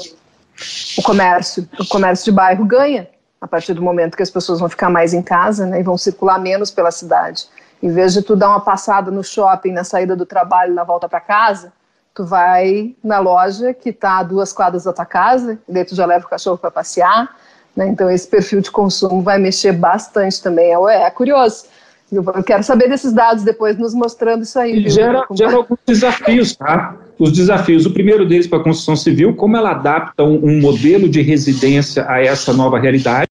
o 0.97 1.03
comércio. 1.03 1.69
O 1.79 1.87
comércio 1.87 2.25
de 2.25 2.33
bairro 2.33 2.64
ganha 2.64 3.07
a 3.41 3.47
partir 3.47 3.75
do 3.75 3.83
momento 3.83 4.16
que 4.16 4.23
as 4.23 4.31
pessoas 4.31 4.61
vão 4.61 4.69
ficar 4.69 4.91
mais 4.91 5.12
em 5.12 5.23
casa 5.23 5.66
né, 5.66 5.81
e 5.81 5.83
vão 5.83 5.99
circular 5.99 6.41
menos 6.41 6.71
pela 6.71 6.91
cidade. 6.91 7.47
Em 7.83 7.93
vez 7.93 8.12
de 8.12 8.23
tu 8.23 8.35
dar 8.35 8.49
uma 8.49 8.61
passada 8.61 9.11
no 9.11 9.23
shopping 9.23 9.73
na 9.73 9.85
saída 9.85 10.16
do 10.16 10.27
trabalho 10.27 10.75
na 10.75 10.85
volta 10.85 11.09
para 11.09 11.21
casa, 11.21 11.73
tu 12.14 12.25
vai 12.25 12.97
na 13.05 13.21
loja 13.21 13.73
que 13.73 13.91
está 13.91 14.19
a 14.19 14.23
duas 14.25 14.53
quadras 14.53 14.85
da 14.85 14.93
tua 14.93 15.07
casa, 15.07 15.59
e 15.69 15.73
daí 15.73 15.85
tu 15.85 15.95
já 15.95 16.05
leva 16.05 16.27
o 16.27 16.29
cachorro 16.29 16.59
para 16.59 16.71
passear, 16.71 17.37
né? 17.79 17.89
Então, 17.89 18.11
esse 18.11 18.26
perfil 18.26 18.61
de 18.61 18.72
consumo 18.72 19.22
vai 19.22 19.39
mexer 19.39 19.70
bastante 19.70 20.43
também. 20.43 20.74
É, 20.89 21.03
é 21.03 21.11
curioso. 21.11 21.66
Eu 22.11 22.43
quero 22.43 22.64
saber 22.64 22.89
desses 22.89 23.12
dados 23.12 23.45
depois, 23.45 23.79
nos 23.79 23.95
mostrando 23.95 24.43
isso 24.43 24.59
aí. 24.59 24.87
E 24.87 24.91
gera, 24.91 25.24
gera 25.31 25.55
alguns 25.55 25.79
desafios, 25.87 26.57
tá? 26.57 26.97
Os 27.16 27.31
desafios. 27.31 27.87
O 27.87 27.93
primeiro 27.93 28.26
deles 28.26 28.49
para 28.49 28.59
a 28.59 28.64
construção 28.64 28.97
civil, 28.97 29.37
como 29.37 29.57
ela 29.57 29.70
adapta 29.70 30.24
um, 30.24 30.45
um, 30.45 30.61
modelo 30.61 31.09
de 31.09 31.22
residência 31.22 32.05
a 32.11 32.20
essa 32.20 32.53
nova 32.53 32.81
realidade. 32.81 33.29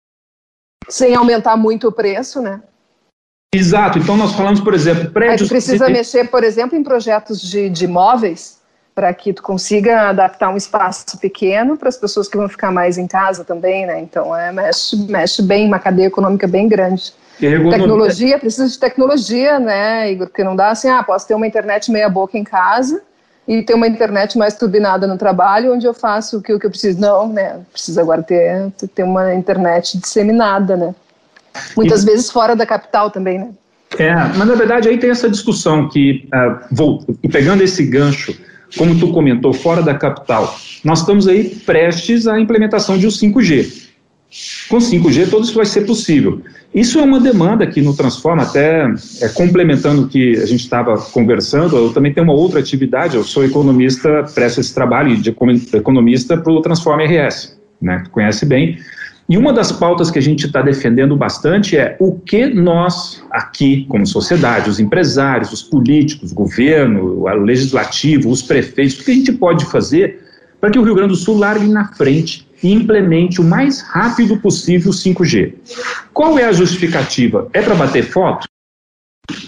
Sem 0.87 1.15
aumentar 1.15 1.57
muito 1.57 1.87
o 1.87 1.91
preço, 1.91 2.39
né? 2.39 2.61
Exato. 3.51 3.97
Então, 3.97 4.15
nós 4.15 4.33
falamos, 4.33 4.59
por 4.59 4.75
exemplo, 4.75 5.09
prédios. 5.09 5.49
É 5.49 5.53
precisa 5.53 5.89
mexer, 5.89 6.29
por 6.29 6.43
exemplo, 6.43 6.77
em 6.77 6.83
projetos 6.83 7.41
de, 7.41 7.67
de 7.67 7.85
imóveis 7.85 8.61
para 8.95 9.13
que 9.13 9.33
tu 9.33 9.43
consiga 9.43 10.07
adaptar 10.09 10.49
um 10.49 10.55
espaço 10.55 11.17
pequeno 11.19 11.75
para 11.75 11.89
as 11.89 11.97
pessoas 11.97 12.29
que 12.29 12.37
vão 12.37 12.47
ficar 12.47 12.71
mais 12.71 12.97
em 12.97 13.05
casa 13.05 13.43
também, 13.43 13.85
né? 13.85 13.99
Então, 13.99 14.33
é, 14.33 14.53
mexe, 14.53 14.95
mexe 14.95 15.41
bem, 15.41 15.67
uma 15.67 15.77
cadeia 15.77 16.07
econômica 16.07 16.47
bem 16.47 16.69
grande. 16.69 17.13
Tecnologia, 17.37 18.39
precisa 18.39 18.69
de 18.69 18.79
tecnologia, 18.79 19.59
né, 19.59 20.09
Igor? 20.09 20.27
Porque 20.27 20.45
não 20.45 20.55
dá 20.55 20.69
assim, 20.69 20.87
ah, 20.87 21.03
posso 21.03 21.27
ter 21.27 21.35
uma 21.35 21.45
internet 21.45 21.91
meia 21.91 22.07
boca 22.07 22.37
em 22.37 22.45
casa 22.45 23.01
e 23.45 23.61
ter 23.61 23.73
uma 23.73 23.85
internet 23.85 24.37
mais 24.37 24.55
turbinada 24.55 25.05
no 25.05 25.17
trabalho, 25.17 25.73
onde 25.73 25.85
eu 25.85 25.93
faço 25.93 26.37
o 26.37 26.41
que, 26.41 26.53
o 26.53 26.59
que 26.59 26.65
eu 26.65 26.69
preciso. 26.69 26.97
Não, 26.97 27.27
né? 27.27 27.59
Precisa 27.73 28.01
agora 28.01 28.23
ter, 28.23 28.71
ter 28.95 29.03
uma 29.03 29.35
internet 29.35 29.97
disseminada, 29.97 30.77
né? 30.77 30.95
Muitas 31.75 32.03
e, 32.03 32.05
vezes 32.05 32.31
fora 32.31 32.55
da 32.55 32.65
capital 32.65 33.11
também, 33.11 33.39
né? 33.39 33.49
É, 33.99 34.13
mas 34.13 34.47
na 34.47 34.55
verdade 34.55 34.87
aí 34.87 34.97
tem 34.97 35.09
essa 35.09 35.29
discussão 35.29 35.89
que, 35.89 36.27
uh, 36.33 36.65
vou, 36.71 37.05
pegando 37.29 37.61
esse 37.61 37.85
gancho, 37.85 38.35
como 38.77 38.97
tu 38.99 39.11
comentou, 39.11 39.53
fora 39.53 39.81
da 39.81 39.93
capital, 39.93 40.57
nós 40.83 40.99
estamos 40.99 41.27
aí 41.27 41.55
prestes 41.65 42.27
à 42.27 42.39
implementação 42.39 42.97
de 42.97 43.07
um 43.07 43.09
5G. 43.09 43.85
Com 44.67 44.77
5G, 44.77 45.29
tudo 45.29 45.45
isso 45.45 45.55
vai 45.55 45.65
ser 45.65 45.81
possível. 45.81 46.41
Isso 46.73 46.99
é 46.99 47.03
uma 47.03 47.21
demanda 47.21 47.65
que 47.65 47.81
no 47.81 47.95
Transforma, 47.95 48.43
até 48.43 48.85
é, 49.21 49.29
complementando 49.29 50.03
o 50.03 50.07
que 50.09 50.35
a 50.35 50.45
gente 50.45 50.59
estava 50.59 50.97
conversando, 50.97 51.77
eu 51.77 51.93
também 51.93 52.13
tenho 52.13 52.25
uma 52.25 52.33
outra 52.33 52.59
atividade, 52.59 53.15
eu 53.15 53.23
sou 53.23 53.45
economista, 53.45 54.25
presto 54.35 54.59
esse 54.59 54.75
trabalho 54.75 55.15
de 55.15 55.29
economista 55.73 56.35
para 56.35 56.51
o 56.51 56.61
Transforma 56.61 57.03
RS, 57.05 57.57
né, 57.81 58.03
conhece 58.11 58.45
bem, 58.45 58.77
e 59.27 59.37
uma 59.37 59.51
das 59.51 59.71
pautas 59.71 60.11
que 60.11 60.19
a 60.19 60.21
gente 60.21 60.45
está 60.45 60.61
defendendo 60.61 61.15
bastante 61.15 61.75
é 61.75 61.97
o 61.99 62.13
que 62.13 62.45
nós, 62.45 63.23
aqui, 63.31 63.85
como 63.89 64.05
sociedade, 64.05 64.69
os 64.69 64.79
empresários, 64.79 65.51
os 65.51 65.63
políticos, 65.63 66.31
o 66.31 66.35
governo, 66.35 67.23
o 67.23 67.27
legislativo, 67.33 68.29
os 68.29 68.43
prefeitos, 68.43 68.99
o 68.99 69.03
que 69.03 69.11
a 69.11 69.15
gente 69.15 69.33
pode 69.33 69.65
fazer 69.65 70.23
para 70.61 70.69
que 70.69 70.77
o 70.77 70.83
Rio 70.83 70.95
Grande 70.95 71.09
do 71.09 71.15
Sul 71.15 71.39
largue 71.39 71.67
na 71.67 71.87
frente 71.93 72.47
e 72.61 72.71
implemente 72.71 73.41
o 73.41 73.43
mais 73.43 73.81
rápido 73.81 74.37
possível 74.37 74.91
o 74.91 74.93
5G. 74.93 75.53
Qual 76.13 76.37
é 76.37 76.45
a 76.45 76.51
justificativa? 76.51 77.49
É 77.51 77.61
para 77.61 77.75
bater 77.75 78.03
foto? 78.03 78.47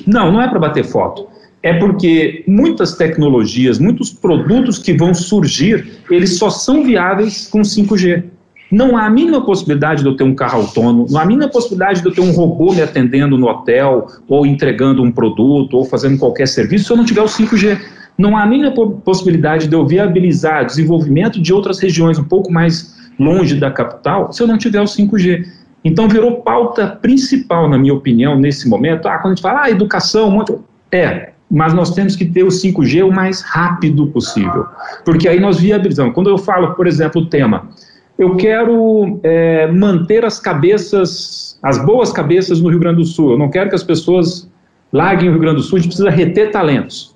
Não, 0.05 0.31
não 0.31 0.41
é 0.41 0.47
para 0.47 0.59
bater 0.59 0.85
foto. 0.85 1.27
É 1.61 1.73
porque 1.73 2.43
muitas 2.47 2.95
tecnologias, 2.95 3.77
muitos 3.77 4.11
produtos 4.11 4.79
que 4.79 4.93
vão 4.93 5.13
surgir, 5.13 6.01
eles 6.09 6.37
só 6.37 6.49
são 6.49 6.83
viáveis 6.83 7.47
com 7.47 7.61
5G. 7.61 8.23
Não 8.71 8.97
há 8.97 9.05
a 9.05 9.09
mínima 9.09 9.41
possibilidade 9.41 10.01
de 10.01 10.09
eu 10.09 10.15
ter 10.15 10.23
um 10.23 10.35
carro 10.35 10.61
autônomo, 10.61 11.05
não 11.09 11.19
há 11.19 11.23
a 11.23 11.25
mínima 11.25 11.49
possibilidade 11.49 12.01
de 12.01 12.07
eu 12.07 12.13
ter 12.13 12.21
um 12.21 12.31
robô 12.31 12.73
me 12.73 12.81
atendendo 12.81 13.37
no 13.37 13.47
hotel, 13.47 14.07
ou 14.27 14.45
entregando 14.45 15.01
um 15.01 15.11
produto, 15.11 15.75
ou 15.75 15.85
fazendo 15.85 16.17
qualquer 16.17 16.47
serviço, 16.47 16.85
se 16.85 16.91
eu 16.91 16.97
não 16.97 17.05
tiver 17.05 17.21
o 17.21 17.25
5G. 17.25 17.79
Não 18.17 18.35
há 18.35 18.43
a 18.43 18.45
mínima 18.45 18.73
possibilidade 19.05 19.67
de 19.67 19.75
eu 19.75 19.85
viabilizar 19.85 20.65
desenvolvimento 20.65 21.39
de 21.39 21.53
outras 21.53 21.79
regiões 21.79 22.17
um 22.17 22.23
pouco 22.23 22.51
mais 22.51 22.97
longe 23.19 23.55
da 23.55 23.71
capital, 23.71 24.33
se 24.33 24.41
eu 24.41 24.47
não 24.47 24.57
tiver 24.57 24.81
o 24.81 24.85
5G. 24.85 25.45
Então 25.85 26.09
virou 26.09 26.41
pauta 26.41 26.87
principal, 26.87 27.69
na 27.69 27.77
minha 27.77 27.93
opinião, 27.93 28.37
nesse 28.37 28.67
momento. 28.67 29.07
Ah, 29.07 29.19
quando 29.19 29.33
a 29.33 29.35
gente 29.35 29.41
fala, 29.41 29.63
ah, 29.63 29.69
educação, 29.69 30.27
um 30.27 30.31
monte... 30.31 30.53
é, 30.91 31.31
mas 31.49 31.73
nós 31.73 31.91
temos 31.91 32.15
que 32.15 32.25
ter 32.25 32.43
o 32.43 32.47
5G 32.47 33.07
o 33.07 33.11
mais 33.11 33.41
rápido 33.41 34.07
possível, 34.07 34.65
porque 35.05 35.29
aí 35.29 35.39
nós 35.39 35.59
viabilizamos. 35.59 36.13
Quando 36.13 36.29
eu 36.29 36.37
falo, 36.37 36.73
por 36.73 36.87
exemplo, 36.87 37.21
o 37.21 37.25
tema 37.27 37.69
eu 38.17 38.35
quero 38.35 39.19
é, 39.23 39.67
manter 39.67 40.25
as 40.25 40.39
cabeças, 40.39 41.59
as 41.61 41.77
boas 41.85 42.11
cabeças 42.11 42.59
no 42.59 42.69
Rio 42.69 42.79
Grande 42.79 42.97
do 42.97 43.05
Sul. 43.05 43.31
Eu 43.31 43.37
não 43.37 43.49
quero 43.49 43.69
que 43.69 43.75
as 43.75 43.83
pessoas 43.83 44.49
larguem 44.91 45.29
o 45.29 45.31
Rio 45.31 45.41
Grande 45.41 45.57
do 45.57 45.63
Sul. 45.63 45.77
A 45.77 45.81
gente 45.81 45.89
precisa 45.89 46.09
reter 46.09 46.51
talentos. 46.51 47.15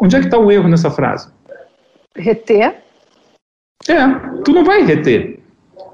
Onde 0.00 0.16
é 0.16 0.20
que 0.20 0.26
está 0.26 0.38
o 0.38 0.50
erro 0.50 0.68
nessa 0.68 0.90
frase? 0.90 1.28
Reter? 2.16 2.76
É, 3.88 4.08
tu 4.44 4.52
não 4.52 4.64
vai 4.64 4.82
reter. 4.82 5.40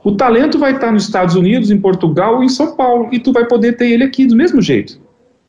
O 0.03 0.13
talento 0.13 0.59
vai 0.59 0.73
estar 0.73 0.91
nos 0.91 1.05
Estados 1.05 1.35
Unidos, 1.35 1.71
em 1.71 1.81
Portugal 1.81 2.43
em 2.43 2.49
São 2.49 2.75
Paulo, 2.77 3.09
e 3.13 3.19
tu 3.19 3.33
vai 3.33 3.47
poder 3.47 3.77
ter 3.77 3.91
ele 3.91 4.05
aqui 4.05 4.27
do 4.27 4.37
mesmo 4.37 4.61
jeito 4.63 5.01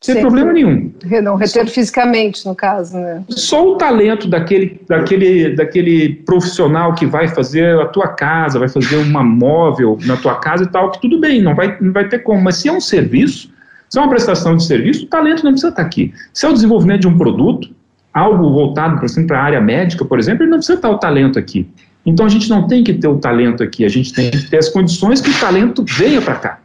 sem 0.01 0.21
problema 0.21 0.53
nenhum. 0.53 0.91
Não 1.21 1.35
reter 1.35 1.67
Só, 1.67 1.73
fisicamente, 1.73 2.45
no 2.45 2.55
caso, 2.55 2.97
né? 2.97 3.21
Só 3.29 3.73
o 3.73 3.75
talento 3.75 4.29
daquele, 4.29 4.79
daquele, 4.87 5.55
daquele 5.55 6.15
profissional 6.25 6.95
que 6.95 7.05
vai 7.05 7.27
fazer 7.27 7.77
a 7.81 7.85
tua 7.85 8.07
casa, 8.07 8.57
vai 8.57 8.69
fazer 8.69 8.95
uma 8.95 9.21
móvel 9.21 9.97
na 10.05 10.15
tua 10.15 10.35
casa 10.35 10.63
e 10.63 10.67
tal, 10.67 10.91
que 10.91 11.01
tudo 11.01 11.19
bem, 11.19 11.41
não 11.41 11.53
vai, 11.53 11.77
não 11.81 11.91
vai 11.91 12.07
ter 12.07 12.19
como. 12.19 12.41
Mas 12.41 12.57
se 12.57 12.69
é 12.69 12.71
um 12.71 12.79
serviço, 12.79 13.51
se 13.89 13.99
é 13.99 14.01
uma 14.01 14.09
prestação 14.09 14.55
de 14.55 14.63
serviço, 14.63 15.03
o 15.03 15.07
talento 15.07 15.43
não 15.43 15.51
precisa 15.51 15.69
estar 15.69 15.81
aqui. 15.81 16.13
Se 16.33 16.45
é 16.45 16.49
o 16.49 16.53
desenvolvimento 16.53 17.01
de 17.01 17.07
um 17.09 17.17
produto, 17.17 17.69
algo 18.13 18.53
voltado, 18.53 18.95
por 18.97 19.05
exemplo, 19.05 19.27
para 19.27 19.41
a 19.41 19.43
área 19.43 19.61
médica, 19.61 20.05
por 20.05 20.17
exemplo, 20.17 20.43
ele 20.43 20.51
não 20.51 20.59
precisa 20.59 20.77
estar 20.77 20.89
o 20.89 20.97
talento 20.97 21.37
aqui. 21.37 21.67
Então 22.05 22.25
a 22.25 22.29
gente 22.29 22.49
não 22.49 22.67
tem 22.67 22.85
que 22.85 22.93
ter 22.93 23.07
o 23.09 23.17
talento 23.17 23.61
aqui, 23.61 23.83
a 23.83 23.89
gente 23.89 24.13
tem 24.13 24.31
que 24.31 24.49
ter 24.49 24.57
as 24.59 24.69
condições 24.69 25.19
que 25.19 25.29
o 25.29 25.39
talento 25.39 25.83
venha 25.85 26.21
para 26.21 26.35
cá. 26.35 26.59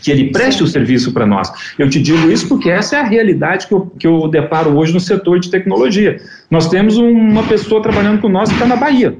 Que 0.00 0.10
ele 0.10 0.30
preste 0.30 0.62
o 0.62 0.66
serviço 0.66 1.12
para 1.12 1.26
nós. 1.26 1.50
Eu 1.78 1.88
te 1.88 2.00
digo 2.00 2.30
isso 2.30 2.48
porque 2.48 2.70
essa 2.70 2.96
é 2.96 3.00
a 3.00 3.04
realidade 3.04 3.66
que 3.66 3.74
eu, 3.74 3.86
que 3.98 4.06
eu 4.06 4.28
deparo 4.28 4.76
hoje 4.76 4.92
no 4.92 5.00
setor 5.00 5.38
de 5.38 5.50
tecnologia. 5.50 6.20
Nós 6.50 6.68
temos 6.68 6.96
uma 6.96 7.42
pessoa 7.44 7.82
trabalhando 7.82 8.20
com 8.20 8.28
nós 8.28 8.48
que 8.48 8.54
está 8.54 8.66
na 8.66 8.76
Bahia. 8.76 9.16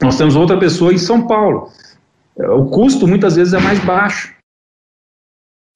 Nós 0.00 0.16
temos 0.18 0.36
outra 0.36 0.58
pessoa 0.58 0.92
em 0.92 0.98
São 0.98 1.26
Paulo. 1.26 1.70
O 2.36 2.66
custo 2.66 3.06
muitas 3.06 3.36
vezes 3.36 3.54
é 3.54 3.58
mais 3.58 3.78
baixo. 3.80 4.34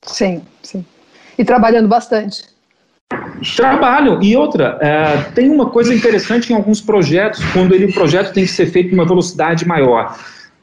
Sim, 0.04 0.42
sim. 0.62 0.84
E 1.38 1.44
trabalhando 1.44 1.88
bastante. 1.88 2.44
Trabalham. 3.56 4.22
E 4.22 4.36
outra, 4.36 4.78
é, 4.80 5.22
tem 5.34 5.50
uma 5.50 5.70
coisa 5.70 5.94
interessante 5.94 6.52
em 6.52 6.56
alguns 6.56 6.80
projetos, 6.80 7.42
quando 7.52 7.74
ele, 7.74 7.86
o 7.86 7.94
projeto 7.94 8.32
tem 8.32 8.44
que 8.44 8.50
ser 8.50 8.66
feito 8.66 8.90
em 8.90 8.94
uma 8.94 9.06
velocidade 9.06 9.66
maior. 9.66 10.16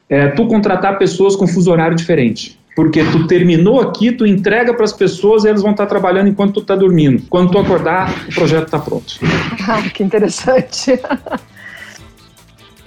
É, 0.08 0.28
tu 0.28 0.46
contratar 0.46 0.98
pessoas 0.98 1.36
com 1.36 1.46
fuso 1.46 1.70
horário 1.70 1.96
diferente. 1.96 2.58
Porque 2.78 3.02
tu 3.02 3.26
terminou 3.26 3.80
aqui, 3.80 4.12
tu 4.12 4.24
entrega 4.24 4.72
para 4.72 4.84
as 4.84 4.92
pessoas 4.92 5.42
e 5.42 5.48
elas 5.48 5.62
vão 5.62 5.72
estar 5.72 5.86
trabalhando 5.86 6.28
enquanto 6.28 6.54
tu 6.54 6.60
está 6.60 6.76
dormindo. 6.76 7.24
Quando 7.28 7.50
tu 7.50 7.58
acordar, 7.58 8.08
o 8.28 8.32
projeto 8.32 8.66
está 8.66 8.78
pronto. 8.78 9.14
Ah, 9.68 9.82
que 9.90 10.04
interessante. 10.04 10.98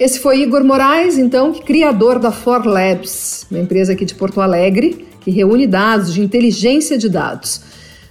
Esse 0.00 0.18
foi 0.18 0.40
Igor 0.40 0.64
Moraes, 0.64 1.18
então, 1.18 1.52
criador 1.52 2.18
da 2.18 2.32
For 2.32 2.66
Labs, 2.66 3.46
uma 3.50 3.60
empresa 3.60 3.92
aqui 3.92 4.06
de 4.06 4.14
Porto 4.14 4.40
Alegre 4.40 5.06
que 5.20 5.30
reúne 5.30 5.66
dados 5.66 6.14
de 6.14 6.22
inteligência 6.22 6.96
de 6.96 7.10
dados. 7.10 7.60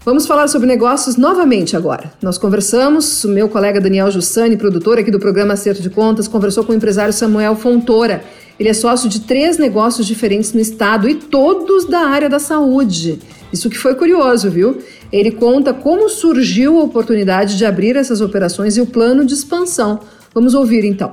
Vamos 0.06 0.28
falar 0.28 0.48
sobre 0.48 0.68
negócios 0.68 1.18
novamente 1.18 1.76
agora. 1.76 2.14
Nós 2.22 2.38
conversamos, 2.38 3.24
o 3.24 3.30
meu 3.30 3.50
colega 3.50 3.82
Daniel 3.82 4.10
Jussani, 4.12 4.56
produtor 4.56 5.00
aqui 5.00 5.10
do 5.10 5.20
programa 5.20 5.54
Acerto 5.54 5.82
de 5.82 5.90
Contas, 5.90 6.28
conversou 6.28 6.64
com 6.64 6.74
o 6.74 6.76
empresário 6.76 7.12
Samuel 7.12 7.56
Fontoura. 7.56 8.24
Ele 8.62 8.70
é 8.70 8.76
sócio 8.76 9.10
de 9.10 9.22
três 9.22 9.58
negócios 9.58 10.06
diferentes 10.06 10.54
no 10.54 10.60
estado 10.60 11.10
e 11.10 11.16
todos 11.16 11.86
da 11.86 12.02
área 12.02 12.30
da 12.30 12.38
saúde. 12.38 13.18
Isso 13.52 13.72
que 13.72 13.76
foi 13.76 13.96
curioso, 13.96 14.52
viu? 14.52 14.78
Ele 15.12 15.32
conta 15.32 15.74
como 15.74 16.08
surgiu 16.08 16.80
a 16.80 16.84
oportunidade 16.84 17.58
de 17.58 17.66
abrir 17.66 17.96
essas 17.96 18.22
operações 18.22 18.78
e 18.78 18.82
o 18.82 18.86
plano 18.86 19.26
de 19.26 19.34
expansão. 19.34 20.02
Vamos 20.32 20.54
ouvir 20.54 20.86
então. 20.86 21.12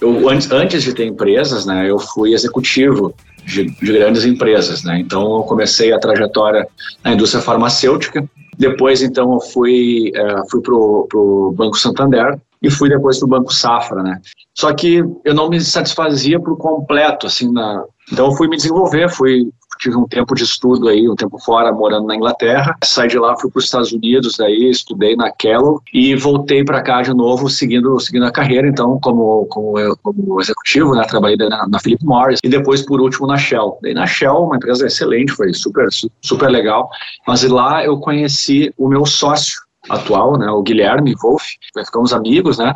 Eu, 0.00 0.28
antes, 0.28 0.50
antes 0.50 0.82
de 0.82 0.92
ter 0.92 1.06
empresas, 1.06 1.64
né, 1.64 1.88
eu 1.88 2.00
fui 2.00 2.34
executivo 2.34 3.14
de, 3.46 3.66
de 3.66 3.92
grandes 3.92 4.24
empresas, 4.24 4.82
né? 4.82 4.98
Então 4.98 5.22
eu 5.36 5.44
comecei 5.44 5.92
a 5.92 6.00
trajetória 6.00 6.66
na 7.04 7.12
indústria 7.12 7.40
farmacêutica. 7.40 8.28
Depois, 8.58 9.02
então, 9.02 9.34
eu 9.34 9.40
fui, 9.40 10.10
é, 10.12 10.42
fui 10.50 10.60
para 10.60 10.74
o 10.74 11.54
Banco 11.56 11.78
Santander 11.78 12.36
e 12.62 12.70
fui 12.70 12.88
depois 12.88 13.18
para 13.18 13.26
o 13.26 13.30
Banco 13.30 13.52
Safra, 13.52 14.02
né? 14.02 14.20
Só 14.54 14.72
que 14.72 15.04
eu 15.24 15.34
não 15.34 15.48
me 15.48 15.60
satisfazia 15.60 16.40
por 16.40 16.56
completo, 16.56 17.26
assim, 17.26 17.50
na... 17.52 17.84
então 18.10 18.26
eu 18.26 18.36
fui 18.36 18.48
me 18.48 18.56
desenvolver, 18.56 19.08
fui 19.08 19.48
tive 19.78 19.96
um 19.96 20.06
tempo 20.06 20.34
de 20.34 20.42
estudo 20.42 20.88
aí, 20.88 21.08
um 21.08 21.14
tempo 21.14 21.38
fora, 21.38 21.72
morando 21.72 22.06
na 22.06 22.16
Inglaterra. 22.16 22.76
Saí 22.82 23.08
de 23.08 23.18
lá, 23.18 23.36
fui 23.36 23.50
para 23.50 23.58
os 23.58 23.64
Estados 23.64 23.92
Unidos, 23.92 24.36
daí 24.36 24.68
estudei 24.68 25.16
na 25.16 25.30
Kellogg 25.30 25.82
e 25.94 26.14
voltei 26.16 26.64
para 26.64 26.82
cá 26.82 27.00
de 27.00 27.14
novo, 27.14 27.48
seguindo, 27.48 27.98
seguindo 28.00 28.26
a 28.26 28.32
carreira, 28.32 28.68
então, 28.68 28.98
como, 29.00 29.46
como, 29.46 29.96
como 30.02 30.40
executivo, 30.40 30.94
né, 30.94 31.04
trabalhei 31.04 31.36
na, 31.36 31.66
na 31.66 31.78
Philip 31.78 32.04
Morris 32.04 32.40
e 32.42 32.48
depois, 32.48 32.82
por 32.82 33.00
último, 33.00 33.26
na 33.26 33.38
Shell. 33.38 33.78
Daí 33.82 33.94
na 33.94 34.06
Shell, 34.06 34.44
uma 34.44 34.56
empresa 34.56 34.86
excelente, 34.86 35.32
foi 35.32 35.54
super, 35.54 35.88
super 36.20 36.50
legal, 36.50 36.90
mas 37.26 37.42
lá 37.44 37.84
eu 37.84 37.98
conheci 37.98 38.72
o 38.76 38.88
meu 38.88 39.06
sócio 39.06 39.67
atual, 39.88 40.38
né, 40.38 40.50
o 40.50 40.62
Guilherme 40.62 41.14
Wolff, 41.20 41.46
ficamos 41.84 42.12
amigos, 42.12 42.58
né, 42.58 42.74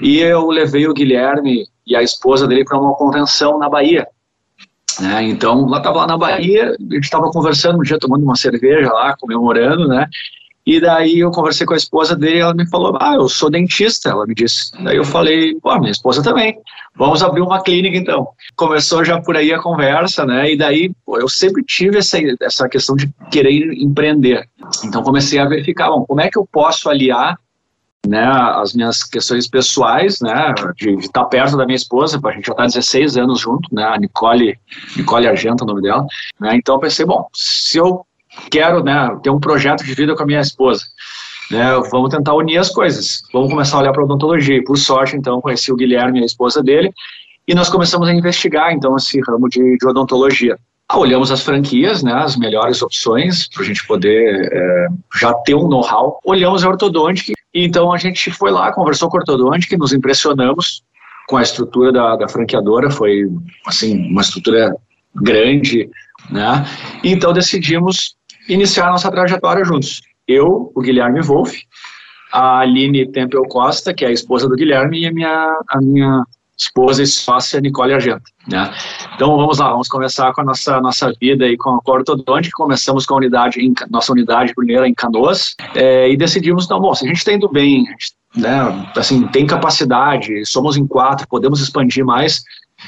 e 0.00 0.18
eu 0.18 0.48
levei 0.50 0.86
o 0.86 0.94
Guilherme 0.94 1.64
e 1.86 1.94
a 1.94 2.02
esposa 2.02 2.46
dele 2.46 2.64
para 2.64 2.78
uma 2.78 2.94
convenção 2.94 3.58
na 3.58 3.68
Bahia. 3.68 4.06
Né? 5.00 5.24
Então, 5.24 5.66
lá 5.66 5.78
estava 5.78 5.98
lá 5.98 6.06
na 6.06 6.18
Bahia, 6.18 6.70
a 6.70 6.94
gente 6.94 7.04
estava 7.04 7.30
conversando 7.30 7.78
um 7.78 7.82
dia, 7.82 7.98
tomando 7.98 8.24
uma 8.24 8.36
cerveja 8.36 8.90
lá, 8.92 9.14
comemorando, 9.16 9.86
né? 9.86 10.08
E 10.66 10.80
daí 10.80 11.20
eu 11.20 11.30
conversei 11.30 11.64
com 11.64 11.74
a 11.74 11.76
esposa 11.76 12.16
dele, 12.16 12.40
ela 12.40 12.52
me 12.52 12.68
falou, 12.68 12.98
ah, 13.00 13.14
eu 13.14 13.28
sou 13.28 13.48
dentista, 13.48 14.10
ela 14.10 14.26
me 14.26 14.34
disse. 14.34 14.72
Daí 14.82 14.96
eu 14.96 15.04
falei, 15.04 15.54
pô, 15.60 15.78
minha 15.78 15.92
esposa 15.92 16.24
também, 16.24 16.58
vamos 16.96 17.22
abrir 17.22 17.40
uma 17.40 17.62
clínica 17.62 17.96
então. 17.96 18.28
Começou 18.56 19.04
já 19.04 19.20
por 19.20 19.36
aí 19.36 19.52
a 19.52 19.62
conversa, 19.62 20.26
né, 20.26 20.52
e 20.52 20.56
daí 20.56 20.92
pô, 21.04 21.18
eu 21.18 21.28
sempre 21.28 21.62
tive 21.62 21.98
essa, 21.98 22.18
essa 22.42 22.68
questão 22.68 22.96
de 22.96 23.08
querer 23.30 23.74
empreender. 23.74 24.48
Então 24.84 25.04
comecei 25.04 25.38
a 25.38 25.46
verificar, 25.46 25.88
bom, 25.88 26.04
como 26.04 26.20
é 26.20 26.28
que 26.28 26.38
eu 26.38 26.48
posso 26.50 26.90
aliar 26.90 27.38
né, 28.06 28.24
as 28.24 28.72
minhas 28.72 29.02
questões 29.02 29.48
pessoais, 29.48 30.20
né, 30.20 30.54
de, 30.76 30.94
estar 30.94 31.24
perto 31.24 31.56
da 31.56 31.66
minha 31.66 31.76
esposa, 31.76 32.20
a 32.24 32.32
gente 32.32 32.46
já 32.46 32.52
está 32.52 32.64
16 32.64 33.16
anos 33.16 33.40
junto, 33.40 33.72
né, 33.74 33.84
a 33.84 33.98
Nicole, 33.98 34.58
Nicole 34.96 35.26
Argento, 35.26 35.64
o 35.64 35.66
nome 35.66 35.82
dela, 35.82 36.06
né, 36.40 36.54
então 36.54 36.76
eu 36.76 36.80
pensei, 36.80 37.04
bom, 37.04 37.26
se 37.32 37.78
eu 37.78 38.05
quero, 38.50 38.82
né, 38.82 39.18
ter 39.22 39.30
um 39.30 39.40
projeto 39.40 39.84
de 39.84 39.94
vida 39.94 40.14
com 40.14 40.22
a 40.22 40.26
minha 40.26 40.40
esposa, 40.40 40.84
né, 41.50 41.64
vamos 41.90 42.10
tentar 42.10 42.34
unir 42.34 42.58
as 42.58 42.70
coisas, 42.70 43.22
vamos 43.32 43.50
começar 43.50 43.76
a 43.76 43.80
olhar 43.80 43.92
para 43.92 44.04
odontologia, 44.04 44.56
e 44.56 44.64
por 44.64 44.76
sorte, 44.76 45.16
então, 45.16 45.40
conheci 45.40 45.72
o 45.72 45.76
Guilherme, 45.76 46.22
a 46.22 46.26
esposa 46.26 46.62
dele, 46.62 46.92
e 47.46 47.54
nós 47.54 47.68
começamos 47.68 48.08
a 48.08 48.14
investigar, 48.14 48.72
então, 48.72 48.96
esse 48.96 49.20
ramo 49.20 49.48
de, 49.48 49.76
de 49.76 49.86
odontologia. 49.86 50.58
Ah, 50.88 50.98
olhamos 50.98 51.32
as 51.32 51.42
franquias, 51.42 52.02
né, 52.02 52.12
as 52.12 52.36
melhores 52.36 52.80
opções 52.82 53.48
para 53.48 53.62
a 53.62 53.66
gente 53.66 53.84
poder 53.86 54.48
é, 54.52 54.86
já 55.18 55.34
ter 55.34 55.54
um 55.54 55.68
know-how. 55.68 56.20
Olhamos 56.24 56.64
a 56.64 56.68
ortodôntica 56.68 57.32
então 57.58 57.90
a 57.90 57.96
gente 57.96 58.30
foi 58.30 58.50
lá, 58.50 58.70
conversou 58.70 59.08
com 59.08 59.16
a 59.16 59.20
ortodôntica, 59.20 59.78
nos 59.78 59.92
impressionamos 59.94 60.82
com 61.26 61.38
a 61.38 61.42
estrutura 61.42 61.90
da, 61.90 62.14
da 62.14 62.28
franqueadora, 62.28 62.90
foi 62.90 63.22
assim 63.66 64.10
uma 64.10 64.20
estrutura 64.20 64.76
grande, 65.14 65.88
né? 66.30 66.66
Então 67.02 67.32
decidimos 67.32 68.14
iniciar 68.48 68.90
nossa 68.90 69.10
trajetória 69.10 69.64
juntos. 69.64 70.02
Eu, 70.26 70.72
o 70.74 70.80
Guilherme 70.80 71.20
Wolff, 71.22 71.62
a 72.32 72.60
Aline 72.60 73.10
Tempel 73.10 73.42
Costa, 73.44 73.94
que 73.94 74.04
é 74.04 74.08
a 74.08 74.12
esposa 74.12 74.48
do 74.48 74.56
Guilherme, 74.56 75.00
e 75.00 75.06
a 75.06 75.12
minha, 75.12 75.60
a 75.68 75.80
minha 75.80 76.24
esposa 76.58 77.02
e 77.02 77.06
sócia 77.06 77.60
Nicole 77.60 77.92
Argento. 77.92 78.24
Né? 78.50 78.72
Então 79.14 79.36
vamos 79.36 79.58
lá, 79.58 79.70
vamos 79.70 79.88
começar 79.88 80.32
com 80.32 80.40
a 80.40 80.44
nossa, 80.44 80.80
nossa 80.80 81.12
vida 81.20 81.44
aí 81.44 81.56
com 81.56 81.70
a 81.70 81.80
ortodôntica, 81.86 82.56
começamos 82.56 83.04
com 83.04 83.14
a 83.14 83.18
unidade, 83.18 83.60
em, 83.60 83.74
nossa 83.90 84.12
unidade 84.12 84.54
primeira 84.54 84.88
em 84.88 84.94
Canoas, 84.94 85.54
é, 85.74 86.10
e 86.10 86.16
decidimos, 86.16 86.68
não, 86.68 86.80
bom, 86.80 86.94
se 86.94 87.04
a 87.04 87.08
gente 87.08 87.18
está 87.18 87.32
indo 87.32 87.48
bem, 87.48 87.84
né, 88.34 88.90
assim, 88.96 89.26
tem 89.28 89.46
capacidade, 89.46 90.44
somos 90.46 90.76
em 90.76 90.86
quatro, 90.86 91.28
podemos 91.28 91.60
expandir 91.60 92.04
mais, 92.04 92.42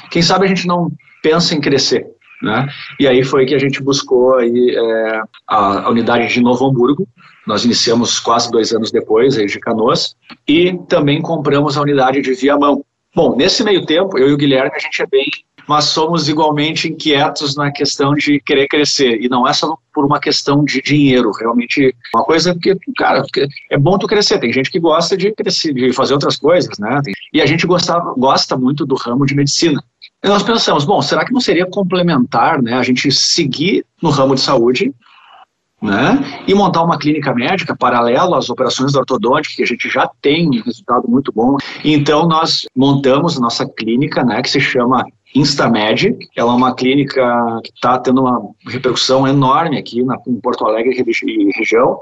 quem 0.09 0.21
sabe 0.21 0.45
a 0.45 0.47
gente 0.47 0.67
não 0.67 0.91
pensa 1.21 1.53
em 1.53 1.61
crescer, 1.61 2.07
né? 2.41 2.67
E 2.99 3.07
aí 3.07 3.23
foi 3.23 3.45
que 3.45 3.55
a 3.55 3.59
gente 3.59 3.81
buscou 3.81 4.35
aí, 4.35 4.75
é, 4.75 5.21
a, 5.47 5.85
a, 5.85 5.89
unidade 5.89 6.27
de 6.27 6.41
Novo 6.41 6.65
Hamburgo, 6.65 7.07
nós 7.45 7.65
iniciamos 7.65 8.19
quase 8.19 8.51
dois 8.51 8.71
anos 8.71 8.91
depois, 8.91 9.37
aí 9.37 9.45
de 9.45 9.59
Canoas, 9.59 10.15
e 10.47 10.77
também 10.87 11.21
compramos 11.21 11.77
a 11.77 11.81
unidade 11.81 12.21
de 12.21 12.33
Viamão, 12.33 12.83
Bom, 13.15 13.35
nesse 13.35 13.63
meio 13.63 13.85
tempo, 13.85 14.19
eu 14.19 14.29
e 14.29 14.33
o 14.33 14.37
Guilherme, 14.37 14.71
a 14.75 14.79
gente 14.79 15.01
é 15.01 15.07
bem, 15.07 15.25
mas 15.67 15.85
somos 15.85 16.29
igualmente 16.29 16.87
inquietos 16.87 17.55
na 17.55 17.71
questão 17.71 18.13
de 18.13 18.39
querer 18.39 18.67
crescer. 18.67 19.19
E 19.21 19.27
não 19.27 19.47
é 19.47 19.53
só 19.53 19.75
por 19.93 20.05
uma 20.05 20.19
questão 20.19 20.63
de 20.63 20.79
dinheiro, 20.81 21.31
realmente 21.31 21.93
uma 22.13 22.23
coisa 22.23 22.55
que, 22.59 22.75
cara, 22.95 23.23
é 23.69 23.77
bom 23.77 23.97
tu 23.97 24.07
crescer. 24.07 24.39
Tem 24.39 24.53
gente 24.53 24.69
que 24.69 24.79
gosta 24.79 25.17
de 25.17 25.31
crescer, 25.31 25.73
de 25.73 25.91
fazer 25.91 26.13
outras 26.13 26.37
coisas, 26.37 26.77
né? 26.77 27.01
E 27.33 27.41
a 27.41 27.45
gente 27.47 27.65
gostava, 27.65 28.13
gosta 28.15 28.55
muito 28.55 28.85
do 28.85 28.95
ramo 28.95 29.25
de 29.25 29.35
medicina. 29.35 29.83
E 30.23 30.27
nós 30.27 30.43
pensamos, 30.43 30.85
bom, 30.85 31.01
será 31.01 31.25
que 31.25 31.33
não 31.33 31.39
seria 31.39 31.65
complementar, 31.65 32.61
né, 32.61 32.73
a 32.73 32.83
gente 32.83 33.11
seguir 33.11 33.85
no 34.01 34.09
ramo 34.09 34.35
de 34.35 34.41
saúde 34.41 34.93
né? 35.81 36.43
E 36.47 36.53
montar 36.53 36.83
uma 36.83 36.97
clínica 36.97 37.33
médica 37.33 37.75
paralela 37.75 38.37
às 38.37 38.49
operações 38.49 38.93
da 38.93 38.99
ortodôntica, 38.99 39.55
que 39.55 39.63
a 39.63 39.67
gente 39.67 39.89
já 39.89 40.09
tem 40.21 40.61
resultado 40.61 41.07
muito 41.07 41.31
bom. 41.31 41.57
Então, 41.83 42.27
nós 42.27 42.65
montamos 42.75 43.37
a 43.37 43.39
nossa 43.39 43.65
clínica, 43.67 44.23
né, 44.23 44.41
que 44.41 44.49
se 44.49 44.59
chama 44.59 45.05
Instamed. 45.33 46.17
Ela 46.35 46.51
é 46.51 46.55
uma 46.55 46.75
clínica 46.75 47.21
que 47.63 47.71
está 47.73 47.97
tendo 47.97 48.21
uma 48.21 48.41
repercussão 48.67 49.27
enorme 49.27 49.77
aqui 49.77 50.03
na, 50.03 50.17
em 50.27 50.39
Porto 50.41 50.65
Alegre 50.65 50.91
e 50.91 51.51
região. 51.57 51.99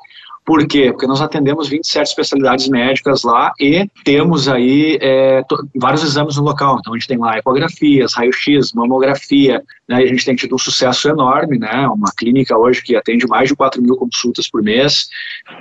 Por 0.48 0.66
quê? 0.66 0.94
Porque 0.94 1.06
nós 1.06 1.20
atendemos 1.20 1.68
27 1.68 2.08
especialidades 2.08 2.70
médicas 2.70 3.24
lá 3.24 3.52
e 3.60 3.86
temos 4.06 4.48
aí 4.48 4.98
é, 5.02 5.44
vários 5.76 6.04
exames 6.04 6.38
no 6.38 6.44
local. 6.44 6.78
Então 6.80 6.94
a 6.94 6.98
gente 6.98 7.06
tem 7.10 7.18
lá 7.18 7.38
ecografias, 7.38 8.14
raio-x, 8.14 8.72
mamografia, 8.72 9.62
né, 9.90 9.98
a 9.98 10.06
gente 10.06 10.24
tem 10.24 10.38
tido 10.38 10.56
um 10.56 10.58
sucesso 10.58 11.10
enorme, 11.10 11.60
né? 11.60 11.86
Uma 11.90 12.14
clínica 12.16 12.58
hoje 12.58 12.82
que 12.82 12.96
atende 12.96 13.28
mais 13.28 13.50
de 13.50 13.58
4 13.58 13.82
mil 13.82 13.98
consultas 13.98 14.50
por 14.50 14.64
mês, 14.64 15.10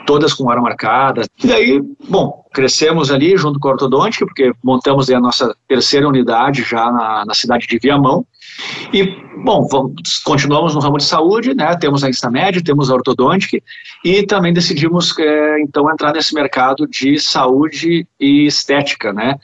todas 0.07 0.33
com 0.33 0.49
hora 0.49 0.61
marcada. 0.61 1.23
E 1.43 1.49
daí, 1.49 1.83
bom, 2.09 2.46
crescemos 2.57 3.11
ali 3.11 3.37
junto 3.37 3.61
com 3.61 3.69
a 3.69 3.73
ortodôntica, 3.73 4.25
porque 4.25 4.51
montamos 4.65 5.11
a 5.11 5.21
nossa 5.21 5.55
terceira 5.69 6.09
unidade 6.09 6.63
já 6.63 6.91
na, 6.91 7.23
na 7.27 7.35
cidade 7.35 7.67
de 7.67 7.79
Viamão, 7.79 8.27
e, 8.95 9.05
bom, 9.45 9.69
vamos, 9.71 10.19
continuamos 10.25 10.75
no 10.75 10.81
ramo 10.81 10.97
de 10.97 11.05
saúde, 11.05 11.53
né? 11.53 11.77
Temos 11.77 12.03
a 12.03 12.09
Instamed, 12.09 12.65
temos 12.65 12.91
a 12.91 12.95
ortodôntica 12.95 13.63
e 14.03 14.23
também 14.23 14.55
decidimos, 14.55 15.15
é, 15.19 15.61
então, 15.61 15.91
entrar 15.91 16.15
nesse 16.15 16.35
mercado 16.35 16.87
de 16.87 17.19
saúde 17.19 18.07
e 18.19 18.47
estética, 18.47 19.13
né? 19.13 19.35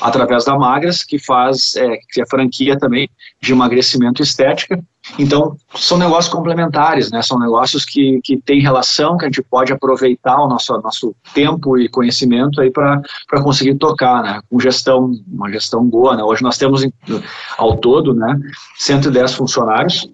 Através 0.00 0.44
da 0.44 0.56
Magras, 0.56 1.02
que 1.02 1.18
faz, 1.18 1.74
é, 1.74 1.98
que 2.12 2.22
é 2.22 2.26
franquia 2.26 2.78
também 2.78 3.10
de 3.40 3.50
emagrecimento 3.50 4.22
estética. 4.22 4.80
Então, 5.18 5.56
são 5.74 5.98
negócios 5.98 6.32
complementares, 6.32 7.10
né? 7.10 7.22
São 7.22 7.38
negócios 7.38 7.84
que, 7.84 8.20
que 8.22 8.36
têm 8.36 8.60
relação, 8.60 9.16
que 9.16 9.24
a 9.24 9.28
gente 9.28 9.42
pode 9.42 9.72
aproveitar 9.72 10.42
o 10.42 10.48
nosso, 10.48 10.72
nosso 10.80 11.14
tempo 11.34 11.78
e 11.78 11.88
conhecimento 11.88 12.60
aí 12.60 12.70
para 12.70 13.02
conseguir 13.42 13.74
tocar, 13.76 14.22
né? 14.22 14.40
Com 14.48 14.58
gestão, 14.60 15.12
uma 15.30 15.50
gestão 15.50 15.84
boa, 15.84 16.16
né? 16.16 16.22
Hoje 16.22 16.42
nós 16.42 16.56
temos 16.56 16.86
ao 17.58 17.76
todo, 17.76 18.14
né, 18.14 18.38
110 18.78 19.34
funcionários, 19.34 20.08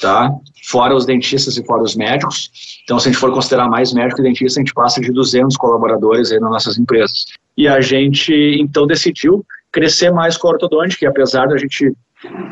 tá? 0.00 0.30
Fora 0.64 0.94
os 0.94 1.06
dentistas 1.06 1.56
e 1.56 1.64
fora 1.64 1.82
os 1.82 1.96
médicos. 1.96 2.50
Então, 2.84 2.98
se 2.98 3.08
a 3.08 3.12
gente 3.12 3.20
for 3.20 3.32
considerar 3.32 3.68
mais 3.68 3.92
médico 3.92 4.20
e 4.20 4.24
dentista, 4.24 4.60
a 4.60 4.62
gente 4.62 4.74
passa 4.74 5.00
de 5.00 5.10
200 5.12 5.56
colaboradores 5.56 6.30
aí 6.30 6.40
nas 6.40 6.50
nossas 6.50 6.78
empresas. 6.78 7.24
E 7.56 7.66
a 7.66 7.80
gente, 7.80 8.32
então, 8.60 8.86
decidiu 8.86 9.44
crescer 9.72 10.10
mais 10.10 10.36
com 10.36 10.48
a 10.48 10.52
ortodôntica, 10.52 11.04
e 11.04 11.08
apesar 11.08 11.46
da 11.46 11.56
gente 11.56 11.92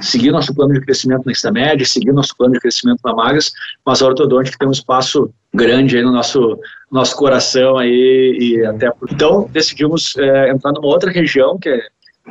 seguir 0.01 0.31
nosso 0.31 0.55
plano 0.55 0.75
de 0.75 0.81
crescimento 0.81 1.25
na 1.27 1.33
Instamed, 1.33 1.85
seguir 1.85 2.13
nosso 2.13 2.37
plano 2.37 2.55
de 2.55 2.61
crescimento 2.61 3.01
na 3.05 3.15
Magras, 3.15 3.53
mas 3.85 4.01
a 4.01 4.07
ortodôntica 4.07 4.57
tem 4.59 4.69
um 4.69 4.73
espaço 4.73 5.31
grande 5.53 5.97
aí 5.97 6.03
no 6.03 6.13
nosso, 6.13 6.59
nosso 6.91 7.17
coração 7.17 7.77
aí, 7.77 8.37
e 8.41 8.65
até 8.65 8.91
então 9.11 9.49
decidimos 9.53 10.17
é, 10.17 10.51
entrar 10.51 10.73
numa 10.73 10.87
outra 10.87 11.11
região, 11.11 11.59
que 11.59 11.69
é, 11.69 11.81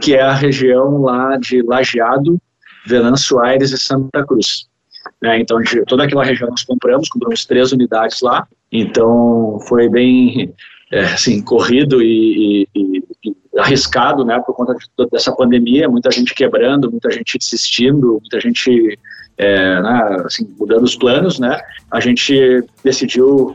que 0.01 0.15
é 0.15 0.21
a 0.21 0.33
região 0.33 1.01
lá 1.01 1.37
de 1.37 1.61
Lajeado, 1.61 2.39
Venâncio 2.85 3.39
Aires 3.39 3.71
e 3.71 3.77
Santa 3.77 4.25
Cruz. 4.25 4.67
É, 5.23 5.39
então, 5.39 5.61
de, 5.61 5.83
toda 5.85 6.03
aquela 6.03 6.23
região 6.23 6.49
nós 6.49 6.63
compramos, 6.63 7.09
compramos 7.09 7.45
três 7.45 7.71
unidades 7.71 8.21
lá, 8.21 8.47
então 8.71 9.59
foi 9.67 9.89
bem 9.89 10.53
é, 10.91 11.01
assim, 11.01 11.41
corrido 11.41 12.01
e, 12.01 12.67
e, 12.73 13.03
arriscado, 13.57 14.23
né, 14.23 14.41
por 14.45 14.55
conta 14.55 14.73
de, 14.73 15.09
dessa 15.09 15.31
pandemia, 15.35 15.89
muita 15.89 16.11
gente 16.11 16.33
quebrando, 16.33 16.91
muita 16.91 17.09
gente 17.11 17.37
desistindo, 17.37 18.19
muita 18.21 18.39
gente 18.39 18.99
é, 19.37 19.81
né, 19.81 20.17
assim, 20.25 20.47
mudando 20.59 20.83
os 20.83 20.95
planos, 20.95 21.39
né, 21.39 21.59
a 21.91 21.99
gente 21.99 22.63
decidiu 22.83 23.53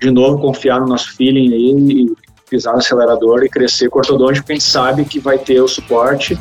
de 0.00 0.10
novo 0.10 0.40
confiar 0.40 0.80
no 0.80 0.86
nosso 0.86 1.16
feeling 1.16 1.52
aí 1.52 2.02
e 2.02 2.16
pisar 2.50 2.72
no 2.72 2.78
acelerador 2.78 3.42
e 3.44 3.48
crescer 3.48 3.88
com 3.88 3.98
ortodôntico, 3.98 4.46
quem 4.46 4.60
sabe 4.60 5.04
que 5.04 5.18
vai 5.18 5.38
ter 5.38 5.60
o 5.60 5.68
suporte 5.68 6.38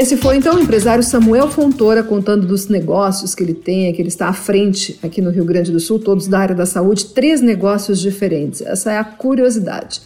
Esse 0.00 0.16
foi 0.16 0.38
então 0.38 0.56
o 0.56 0.58
empresário 0.58 1.04
Samuel 1.04 1.50
Fontoura 1.50 2.02
contando 2.02 2.46
dos 2.46 2.68
negócios 2.68 3.34
que 3.34 3.42
ele 3.42 3.52
tem, 3.52 3.92
que 3.92 4.00
ele 4.00 4.08
está 4.08 4.28
à 4.28 4.32
frente 4.32 4.98
aqui 5.02 5.20
no 5.20 5.28
Rio 5.28 5.44
Grande 5.44 5.70
do 5.70 5.78
Sul, 5.78 5.98
todos 5.98 6.26
da 6.26 6.38
área 6.38 6.54
da 6.54 6.64
saúde, 6.64 7.04
três 7.08 7.42
negócios 7.42 8.00
diferentes. 8.00 8.62
Essa 8.62 8.92
é 8.92 8.96
a 8.96 9.04
curiosidade. 9.04 10.00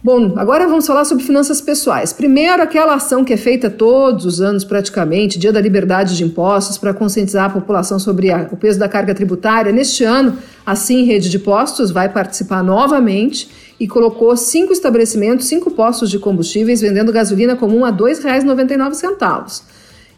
Bom, 0.00 0.34
agora 0.36 0.68
vamos 0.68 0.86
falar 0.86 1.04
sobre 1.04 1.24
finanças 1.24 1.60
pessoais. 1.60 2.12
Primeiro, 2.12 2.62
aquela 2.62 2.94
ação 2.94 3.24
que 3.24 3.32
é 3.32 3.36
feita 3.36 3.68
todos 3.68 4.24
os 4.24 4.40
anos, 4.40 4.62
praticamente, 4.62 5.40
Dia 5.40 5.52
da 5.52 5.60
Liberdade 5.60 6.16
de 6.16 6.22
Impostos, 6.22 6.78
para 6.78 6.94
conscientizar 6.94 7.46
a 7.46 7.50
população 7.50 7.98
sobre 7.98 8.30
a, 8.30 8.48
o 8.52 8.56
peso 8.56 8.78
da 8.78 8.88
carga 8.88 9.12
tributária. 9.12 9.72
Neste 9.72 10.04
ano, 10.04 10.38
a 10.64 10.76
Sim 10.76 11.02
Rede 11.02 11.28
de 11.28 11.38
Postos 11.40 11.90
vai 11.90 12.08
participar 12.08 12.62
novamente 12.62 13.50
e 13.80 13.88
colocou 13.88 14.36
cinco 14.36 14.72
estabelecimentos, 14.72 15.48
cinco 15.48 15.68
postos 15.68 16.08
de 16.10 16.18
combustíveis 16.20 16.80
vendendo 16.80 17.10
gasolina 17.10 17.56
comum 17.56 17.84
a 17.84 17.90
R$ 17.90 17.96
2,99. 17.96 19.62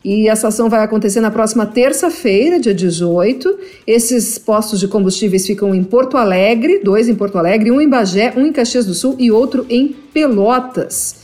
E 0.02 0.28
essa 0.28 0.48
ação 0.48 0.70
vai 0.70 0.82
acontecer 0.82 1.20
na 1.20 1.30
próxima 1.30 1.66
terça-feira, 1.66 2.58
dia 2.58 2.74
18. 2.74 3.58
Esses 3.86 4.38
postos 4.38 4.80
de 4.80 4.88
combustíveis 4.88 5.46
ficam 5.46 5.74
em 5.74 5.84
Porto 5.84 6.16
Alegre, 6.16 6.80
dois 6.82 7.08
em 7.08 7.14
Porto 7.14 7.36
Alegre, 7.36 7.70
um 7.70 7.80
em 7.80 7.88
Bagé, 7.88 8.32
um 8.36 8.46
em 8.46 8.52
Caxias 8.52 8.86
do 8.86 8.94
Sul 8.94 9.16
e 9.18 9.30
outro 9.30 9.66
em 9.68 9.88
Pelotas. 10.12 11.16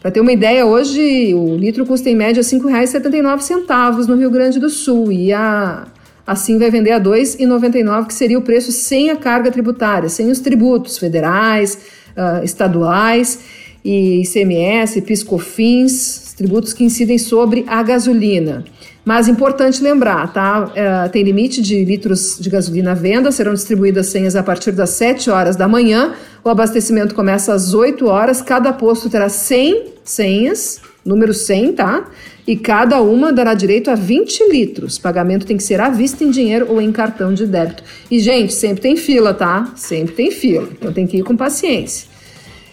Para 0.00 0.10
ter 0.10 0.20
uma 0.20 0.32
ideia, 0.32 0.66
hoje 0.66 1.32
o 1.32 1.56
litro 1.56 1.86
custa 1.86 2.10
em 2.10 2.16
média 2.16 2.42
R$ 2.42 2.48
5,79 2.48 4.06
no 4.06 4.16
Rio 4.16 4.30
Grande 4.30 4.58
do 4.58 4.68
Sul 4.68 5.12
e 5.12 5.32
a 5.32 5.86
Assim 6.26 6.58
vai 6.58 6.70
vender 6.70 6.90
a 6.92 6.96
R$ 6.96 7.04
2,99, 7.04 8.06
que 8.06 8.14
seria 8.14 8.38
o 8.38 8.42
preço 8.42 8.72
sem 8.72 9.10
a 9.10 9.16
carga 9.16 9.50
tributária, 9.50 10.08
sem 10.08 10.30
os 10.30 10.40
tributos 10.40 10.96
federais, 10.96 11.78
uh, 12.16 12.42
estaduais 12.42 13.40
e 13.84 14.22
ICMS, 14.22 15.02
PiscoFins, 15.02 16.23
tributos 16.36 16.72
que 16.72 16.84
incidem 16.84 17.18
sobre 17.18 17.64
a 17.66 17.82
gasolina. 17.82 18.64
Mas 19.04 19.28
importante 19.28 19.82
lembrar, 19.82 20.32
tá? 20.32 20.64
Uh, 20.64 21.08
tem 21.10 21.22
limite 21.22 21.60
de 21.60 21.84
litros 21.84 22.38
de 22.40 22.48
gasolina 22.48 22.92
à 22.92 22.94
venda, 22.94 23.30
serão 23.30 23.52
distribuídas 23.52 24.06
senhas 24.06 24.34
a 24.34 24.42
partir 24.42 24.72
das 24.72 24.90
7 24.90 25.30
horas 25.30 25.56
da 25.56 25.68
manhã. 25.68 26.14
O 26.42 26.48
abastecimento 26.48 27.14
começa 27.14 27.52
às 27.52 27.74
8 27.74 28.06
horas, 28.06 28.40
cada 28.40 28.72
posto 28.72 29.10
terá 29.10 29.28
100 29.28 29.92
senhas, 30.02 30.80
número 31.04 31.34
100, 31.34 31.72
tá? 31.72 32.10
e 32.46 32.56
cada 32.56 33.00
uma 33.00 33.32
dará 33.32 33.54
direito 33.54 33.90
a 33.90 33.94
20 33.94 34.50
litros. 34.50 34.98
Pagamento 34.98 35.46
tem 35.46 35.56
que 35.56 35.62
ser 35.62 35.80
à 35.80 35.88
vista 35.88 36.22
em 36.24 36.30
dinheiro 36.30 36.66
ou 36.68 36.80
em 36.80 36.92
cartão 36.92 37.32
de 37.32 37.46
débito. 37.46 37.82
E, 38.10 38.18
gente, 38.18 38.52
sempre 38.52 38.82
tem 38.82 38.96
fila, 38.96 39.32
tá? 39.32 39.72
Sempre 39.76 40.14
tem 40.14 40.30
fila. 40.30 40.68
Então 40.72 40.92
tem 40.92 41.06
que 41.06 41.18
ir 41.18 41.22
com 41.22 41.36
paciência. 41.36 42.08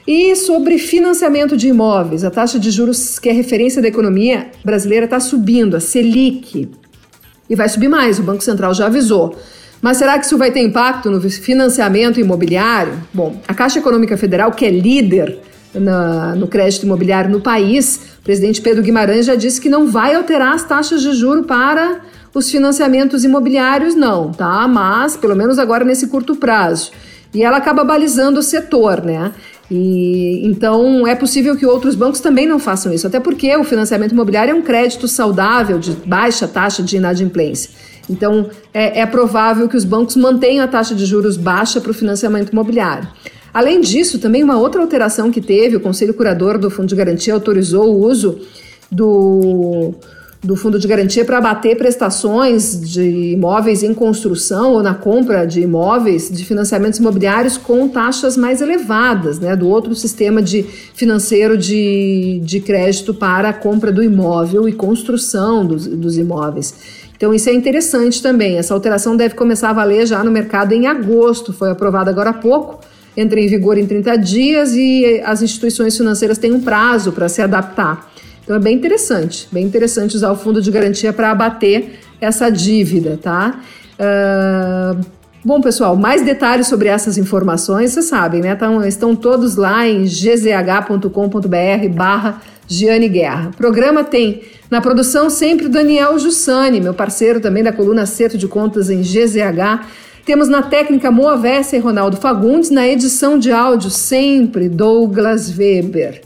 E 0.08 0.36
sobre 0.36 0.78
financiamento 0.78 1.56
de 1.56 1.68
imóveis, 1.68 2.24
a 2.24 2.32
taxa 2.32 2.60
de 2.60 2.72
juros 2.72 3.20
que 3.20 3.30
é 3.30 3.32
referência 3.32 3.82
da 3.82 3.88
economia 3.88 4.47
brasileira 4.66 5.06
está 5.06 5.20
subindo, 5.20 5.76
a 5.76 5.80
Selic. 5.80 6.70
E 7.49 7.56
vai 7.56 7.70
subir 7.70 7.88
mais, 7.88 8.18
o 8.18 8.24
Banco 8.24 8.43
Central 8.43 8.74
já 8.74 8.88
avisou. 8.88 9.36
Mas 9.82 9.97
será 9.97 10.18
que 10.18 10.26
isso 10.26 10.38
vai 10.38 10.52
ter 10.52 10.62
impacto 10.62 11.10
no 11.10 11.20
financiamento 11.22 12.20
imobiliário? 12.20 12.93
Bom, 13.14 13.41
a 13.47 13.54
Caixa 13.54 13.80
Econômica 13.80 14.16
Federal, 14.16 14.52
que 14.52 14.66
é 14.66 14.70
líder 14.70 15.39
na, 15.74 16.36
no 16.36 16.47
crédito 16.47 16.84
imobiliário 16.84 17.32
no 17.32 17.41
país, 17.41 17.99
o 18.20 18.24
presidente 18.24 18.62
Pedro 18.62 18.84
Guimarães 18.84 19.26
já 19.26 19.36
disse 19.36 19.60
que 19.60 19.70
não 19.70 19.88
vai 19.88 20.14
alterar 20.14 20.54
as 20.54 20.64
taxas 20.64 21.02
de 21.02 21.14
juro 21.14 21.43
para 21.43 22.02
os 22.34 22.49
financiamentos 22.49 23.24
imobiliários, 23.24 23.95
não, 23.95 24.32
tá? 24.32 24.68
Mas, 24.68 25.18
pelo 25.18 25.36
menos 25.36 25.60
agora 25.60 25.84
nesse 25.84 26.08
curto 26.08 26.36
prazo. 26.36 26.91
E 27.34 27.43
ela 27.43 27.58
acaba 27.58 27.84
balizando 27.84 28.39
o 28.39 28.43
setor, 28.43 29.04
né? 29.04 29.32
E 29.74 30.46
então 30.46 31.08
é 31.08 31.16
possível 31.16 31.56
que 31.56 31.66
outros 31.66 31.96
bancos 31.96 32.20
também 32.20 32.46
não 32.46 32.60
façam 32.60 32.92
isso, 32.92 33.08
até 33.08 33.22
porque 33.22 33.56
o 33.56 33.64
financiamento 33.64 34.12
imobiliário 34.12 34.52
é 34.52 34.54
um 34.54 34.62
crédito 34.62 35.08
saudável 35.08 35.80
de 35.80 35.92
baixa 36.06 36.46
taxa 36.46 36.84
de 36.84 36.98
inadimplência. 36.98 37.70
Então 38.10 38.50
é, 38.74 39.00
é 39.00 39.06
provável 39.06 39.70
que 39.70 39.78
os 39.78 39.86
bancos 39.86 40.18
mantenham 40.18 40.66
a 40.66 40.68
taxa 40.68 40.94
de 40.94 41.06
juros 41.06 41.38
baixa 41.38 41.80
para 41.80 41.92
o 41.92 41.94
financiamento 41.94 42.50
imobiliário. 42.52 43.08
Além 43.54 43.80
disso, 43.80 44.20
também 44.20 44.44
uma 44.44 44.58
outra 44.58 44.82
alteração 44.82 45.32
que 45.32 45.40
teve, 45.40 45.78
o 45.78 45.80
Conselho 45.80 46.14
Curador 46.14 46.58
do 46.58 46.70
Fundo 46.70 46.90
de 46.90 46.96
Garantia 46.96 47.34
autorizou 47.34 47.96
o 47.96 48.06
uso 48.06 48.40
do, 48.92 49.94
do 50.44 50.56
Fundo 50.56 50.80
de 50.80 50.88
Garantia 50.88 51.24
para 51.24 51.38
abater 51.38 51.78
prestações 51.78 52.82
de 52.82 53.34
imóveis 53.34 53.84
em 53.84 53.94
construção 53.94 54.74
ou 54.74 54.82
na 54.82 54.96
compra 54.96 55.46
de 55.46 55.62
imóveis 55.62 56.32
de 56.32 56.44
financiamentos 56.44 56.98
imobiliários 56.98 57.58
com 57.58 57.88
taxas 57.88 58.36
mais 58.36 58.60
elevadas, 58.60 59.39
né, 59.39 59.56
do 59.56 59.68
outro 59.68 59.94
sistema 59.94 60.42
de 60.42 60.64
financeiro 60.96 61.56
de, 61.56 62.42
de 62.44 62.60
crédito 62.60 63.14
para 63.14 63.50
a 63.50 63.54
compra 63.54 63.92
do 63.92 64.04
imóvel 64.04 64.68
e 64.68 64.74
construção 64.74 65.64
dos, 65.64 65.86
dos 65.86 66.18
imóveis. 66.18 66.74
Então, 67.16 67.32
isso 67.32 67.48
é 67.52 67.54
interessante 67.54 68.20
também. 68.20 68.58
Essa 68.58 68.74
alteração 68.74 69.16
deve 69.16 69.36
começar 69.36 69.70
a 69.70 69.74
valer 69.74 70.08
já 70.08 70.24
no 70.24 70.32
mercado 70.32 70.74
em 70.74 70.88
agosto, 70.88 71.54
foi 71.54 71.70
aprovada 71.70 72.10
agora 72.10 72.32
há 72.32 72.34
pouco 72.34 72.80
entra 73.16 73.39
em 73.42 73.48
vigor 73.48 73.78
em 73.78 73.86
30 73.86 74.16
dias 74.18 74.74
e 74.74 75.22
as 75.26 75.42
instituições 75.42 75.98
financeiras 75.98 76.38
têm 76.38 76.54
um 76.54 76.62
prazo 76.62 77.12
para 77.12 77.28
se 77.28 77.42
adaptar. 77.42 78.10
Então 78.44 78.56
é 78.56 78.60
bem 78.60 78.76
interessante, 78.76 79.48
bem 79.52 79.66
interessante 79.66 80.16
usar 80.16 80.32
o 80.32 80.36
fundo 80.36 80.62
de 80.62 80.72
garantia 80.72 81.14
para 81.14 81.32
abater 81.32 82.00
essa 82.20 82.50
dívida, 82.50 83.20
tá? 83.22 83.60
Uh, 84.00 85.00
bom, 85.44 85.62
pessoal, 85.62 85.96
mais 85.96 86.24
detalhes 86.24 86.68
sobre 86.68 86.88
essas 86.88 87.18
informações, 87.18 87.92
vocês 87.92 88.06
sabem, 88.06 88.42
né? 88.42 88.52
Então, 88.52 88.84
estão 88.86 89.16
todos 89.16 89.56
lá 89.56 89.88
em 89.88 90.04
gzh.com.br 90.04 91.89
barra 91.96 92.42
Giane 92.68 93.10
Guerra. 93.10 93.50
O 93.50 93.58
programa 93.58 94.04
tem 94.04 94.44
na 94.70 94.80
produção 94.80 95.30
sempre 95.30 95.66
o 95.66 95.70
Daniel 95.70 96.18
Jussani, 96.18 96.80
meu 96.80 96.94
parceiro 96.94 97.39
também 97.39 97.64
da 97.64 97.74
coluna 97.74 98.04
Acerto 98.04 98.38
de 98.38 98.48
Contas 98.48 98.89
em 98.89 99.02
GZH. 99.02 99.86
Temos 100.26 100.48
na 100.48 100.62
técnica 100.62 101.12
Moavessa 101.12 101.76
e 101.76 101.80
Ronaldo 101.80 102.18
Fagundes, 102.18 102.70
na 102.70 102.88
edição 102.88 103.38
de 103.38 103.52
áudio 103.52 103.89
sempre 103.89 104.70
Douglas 104.70 105.58
Weber. 105.58 106.22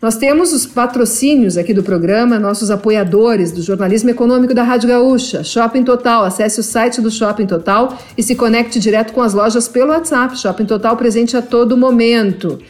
Nós 0.00 0.16
temos 0.16 0.52
os 0.52 0.64
patrocínios 0.64 1.56
aqui 1.56 1.74
do 1.74 1.82
programa, 1.82 2.38
nossos 2.38 2.70
apoiadores 2.70 3.50
do 3.50 3.60
jornalismo 3.60 4.08
econômico 4.08 4.54
da 4.54 4.62
Rádio 4.62 4.88
Gaúcha, 4.88 5.42
Shopping 5.42 5.82
Total. 5.82 6.22
Acesse 6.22 6.60
o 6.60 6.62
site 6.62 7.00
do 7.00 7.10
Shopping 7.10 7.46
Total 7.46 7.98
e 8.16 8.22
se 8.22 8.36
conecte 8.36 8.78
direto 8.78 9.12
com 9.12 9.20
as 9.20 9.34
lojas 9.34 9.66
pelo 9.66 9.90
WhatsApp. 9.90 10.38
Shopping 10.38 10.66
Total 10.66 10.96
presente 10.96 11.36
a 11.36 11.42
todo 11.42 11.76
momento. 11.76 12.60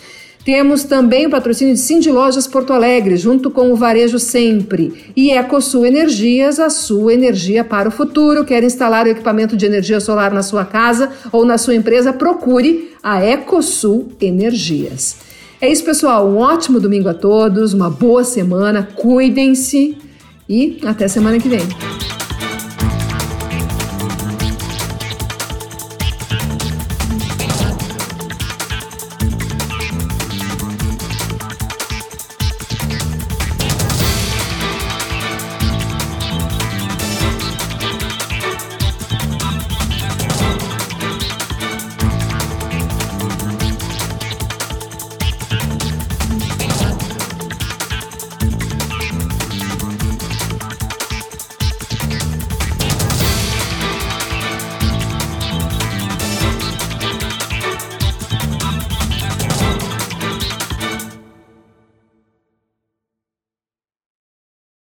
Temos 0.43 0.85
também 0.85 1.27
o 1.27 1.31
patrocínio 1.31 1.75
de 1.75 1.81
Cindy 1.81 2.11
Lojas 2.11 2.47
Porto 2.47 2.73
Alegre, 2.73 3.19
junto 3.19 3.51
com 3.51 3.71
o 3.71 3.77
Varejo 3.77 4.19
Sempre. 4.19 5.13
E 5.15 5.31
EcoSul 5.31 5.85
Energias, 5.85 6.59
a 6.59 6.71
sua 6.71 7.13
energia 7.13 7.63
para 7.63 7.91
o 7.91 7.93
futuro. 7.93 8.43
Quer 8.43 8.65
instalar 8.65 9.05
o 9.05 9.11
equipamento 9.11 9.55
de 9.55 9.67
energia 9.67 10.01
solar 10.01 10.33
na 10.33 10.43
sua 10.43 10.65
casa 10.65 11.11
ou 11.31 11.45
na 11.45 11.59
sua 11.59 11.75
empresa? 11.75 12.11
Procure 12.11 12.91
a 13.03 13.23
EcoSul 13.23 14.09
Energias. 14.19 15.28
É 15.61 15.69
isso, 15.69 15.85
pessoal. 15.85 16.29
Um 16.29 16.37
ótimo 16.39 16.79
domingo 16.79 17.09
a 17.09 17.15
todos, 17.15 17.75
uma 17.75 17.91
boa 17.91 18.23
semana, 18.23 18.89
cuidem-se 18.95 19.97
e 20.49 20.79
até 20.85 21.09
semana 21.09 21.39
que 21.39 21.49
vem. 21.49 21.63